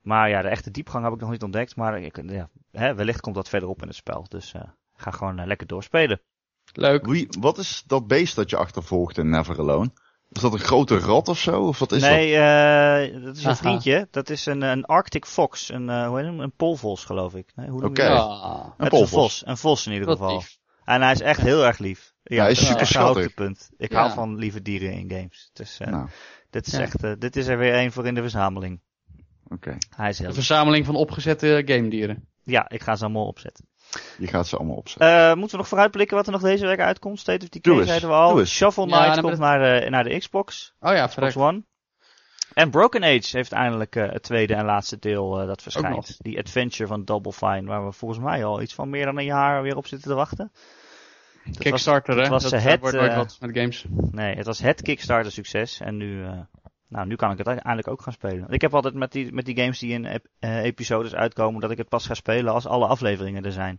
[0.00, 1.76] Maar ja, de echte diepgang heb ik nog niet ontdekt.
[1.76, 4.26] Maar ik, ja, hè, wellicht komt dat verderop in het spel.
[4.28, 4.62] Dus uh,
[4.94, 6.20] ga gewoon uh, lekker doorspelen.
[6.72, 7.06] Leuk.
[7.06, 9.90] Wie, wat is dat beest dat je achtervolgt in Never Alone?
[10.32, 11.62] Is dat een grote rat of zo?
[11.66, 13.56] Of wat is nee, uh, dat is een Aha.
[13.56, 14.08] vriendje.
[14.10, 15.68] Dat is een, een Arctic Fox.
[15.70, 16.40] Een, uh, hoe heet hem?
[16.40, 17.52] Een polvos, geloof ik.
[17.54, 18.08] Nee, Oké.
[18.08, 18.18] dat?
[18.28, 19.10] Ah, Een polvos.
[19.10, 19.42] vos.
[19.46, 20.34] Een vos in ieder wat geval.
[20.36, 20.58] lief.
[20.84, 22.12] En hij is echt heel erg lief.
[22.22, 23.34] Ja, hij is dat super schattig.
[23.76, 23.98] Ik Ja.
[24.00, 25.50] hou van lieve dieren in games.
[25.52, 26.08] Dus uh, Nou,
[26.50, 26.80] dit, is Ja.
[26.80, 28.80] echt, uh, dit is er weer één voor in de verzameling.
[29.48, 29.76] oké.
[29.96, 32.28] Hij is heel Een verzameling van opgezette game dieren.
[32.44, 33.66] Ja, ik ga ze allemaal opzetten.
[34.18, 35.08] Je gaat ze allemaal opzetten.
[35.08, 37.18] Uh, moeten we nog vooruitblikken wat er nog deze week uitkomt?
[37.18, 38.30] State of Decay zeiden we al.
[38.30, 38.54] Doe eens.
[38.54, 40.74] Shuffle Knight komt naar de, naar de Xbox.
[40.80, 41.36] Oh ja, Xbox.
[41.36, 41.62] One.
[42.54, 46.16] En Broken Age heeft eindelijk uh, het tweede en laatste deel uh, dat verschijnt.
[46.18, 49.24] Die Adventure van Double Fine, waar we volgens mij al iets van meer dan een
[49.24, 50.52] jaar weer op zitten te wachten.
[51.44, 52.30] Dat was- Kickstarter, dat hè?
[52.30, 53.84] was dat het, eh, wordt nooit eh, wat met games.
[54.10, 56.40] Nee, het was het Kickstarter succes en nu, uh,
[56.92, 58.48] nou, nu kan ik het eindelijk ook gaan spelen.
[58.48, 61.70] Ik heb altijd met die, met die games die in ep- uh, episodes uitkomen, dat
[61.70, 63.78] ik het pas ga spelen als alle afleveringen er zijn.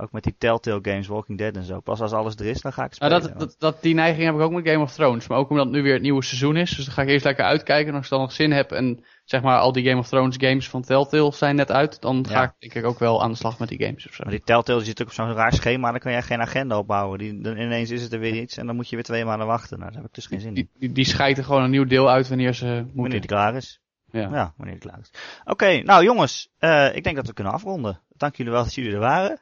[0.00, 1.80] Ook met die Telltale games, Walking Dead en zo.
[1.80, 3.38] Pas als alles er is, dan ga ik Nou, spelen.
[3.38, 5.28] dat, dat, dat, die neiging heb ik ook met Game of Thrones.
[5.28, 6.70] Maar ook omdat het nu weer het nieuwe seizoen is.
[6.76, 7.88] Dus dan ga ik eerst lekker uitkijken.
[7.88, 10.36] En als ik dan nog zin heb en zeg maar al die Game of Thrones
[10.38, 12.00] games van Telltale zijn net uit.
[12.00, 14.22] Dan ga ik denk ik ook wel aan de slag met die games of zo.
[14.22, 16.78] Maar die Telltale die zit ook op zo'n raar schema, dan kan je geen agenda
[16.78, 17.18] opbouwen.
[17.18, 19.46] Die, dan ineens is het er weer iets en dan moet je weer twee maanden
[19.46, 19.78] wachten.
[19.78, 20.54] Nou, daar heb ik dus geen zin in.
[20.54, 23.18] Die, die, die schijten gewoon een nieuw deel uit wanneer ze Wanneer moeten.
[23.18, 23.80] het klaar is.
[24.12, 24.28] Ja.
[24.32, 25.10] Ja, wanneer het klaar is.
[25.44, 28.00] Oké, nou jongens, uh, ik denk dat we kunnen afronden.
[28.16, 29.40] Dank jullie wel dat jullie er waren.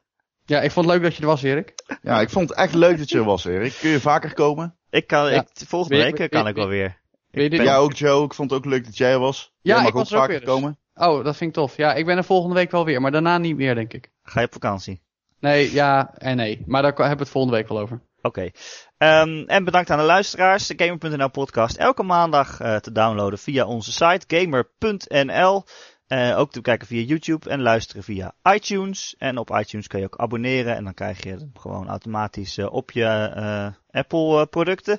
[0.48, 1.72] Ja, ik vond het leuk dat je er was, Erik.
[2.02, 3.76] Ja, ik vond het echt leuk dat je er was, Erik.
[3.80, 4.74] Kun je vaker komen?
[4.90, 5.40] Ik kan, Ja.
[5.40, 7.00] ik, volgende week eh, kan ik wel weer.
[7.30, 8.24] Ben- Ja, ook Joe.
[8.24, 9.52] Ik vond het ook leuk dat jij er was.
[9.60, 10.48] Ja, jij mag ik was ook er ook vaker dus.
[10.48, 10.78] komen.
[10.94, 11.76] Oh, dat vind ik tof.
[11.76, 13.00] Ja, ik ben er volgende week wel weer.
[13.00, 14.10] Maar daarna niet meer, denk ik.
[14.22, 15.02] Ga je op vakantie?
[15.40, 16.62] Nee, ja en nee.
[16.66, 18.00] Maar daar hebben we het volgende week wel over.
[18.22, 18.50] Oké.
[18.98, 20.66] Um, en bedankt aan de luisteraars.
[20.66, 25.64] De Gamer.nl podcast elke maandag uh, te downloaden via onze site gamer.nl.
[26.08, 29.14] Eh, ook te kijken via YouTube en luisteren via iTunes.
[29.18, 32.72] En op iTunes kun je ook abonneren en dan krijg je hem gewoon automatisch eh,
[32.72, 34.98] op je eh, Apple producten.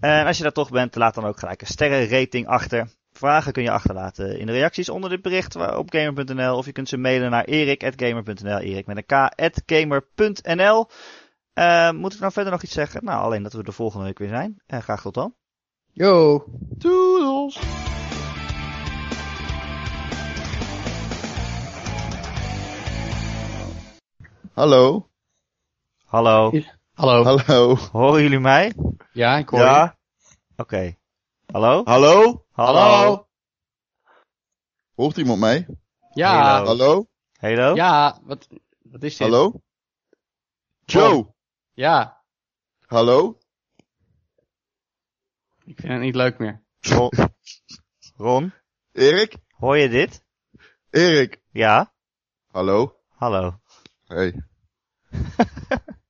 [0.00, 2.88] En als je daar toch bent, laat dan ook gelijk een sterrenrating achter.
[3.12, 6.56] Vragen kun je achterlaten in de reacties onder dit bericht op gamer.nl.
[6.56, 8.58] Of je kunt ze mailen naar erik.gamer.nl.
[8.58, 9.28] Erik met een
[9.64, 10.88] k.gamer.nl.
[11.52, 13.04] Eh, moet ik nou verder nog iets zeggen?
[13.04, 14.62] Nou, alleen dat we de volgende week weer zijn.
[14.66, 15.34] En graag tot dan.
[15.92, 16.44] Yo!
[16.78, 17.60] Doedels!
[24.54, 25.08] Hallo?
[26.06, 26.52] Hallo.
[26.94, 27.24] Hallo.
[27.24, 27.74] Hallo?
[27.92, 28.74] Horen jullie mij?
[29.12, 29.94] Ja, ik hoor je.
[30.56, 30.96] Oké.
[31.52, 31.84] Hallo?
[31.84, 32.44] Hallo?
[32.52, 33.28] Hallo?
[34.94, 35.66] Hoort iemand mij?
[36.14, 36.42] Ja.
[36.42, 36.66] Hallo.
[36.66, 37.06] Hallo?
[37.40, 37.74] Hallo?
[37.74, 38.48] Ja, wat,
[38.82, 39.28] wat is dit?
[39.28, 39.62] Hallo?
[40.84, 41.34] Joe?
[41.72, 42.24] Ja,
[42.86, 43.38] Hallo?
[45.64, 46.62] ik vind het niet leuk meer.
[46.80, 47.10] Ron?
[48.16, 48.52] Ron?
[48.92, 49.36] Erik?
[49.50, 50.24] Hoor je dit?
[50.90, 51.42] Erik?
[51.50, 51.94] Ja?
[52.50, 53.00] Hallo?
[53.08, 53.60] Hallo.
[54.14, 54.34] Hey.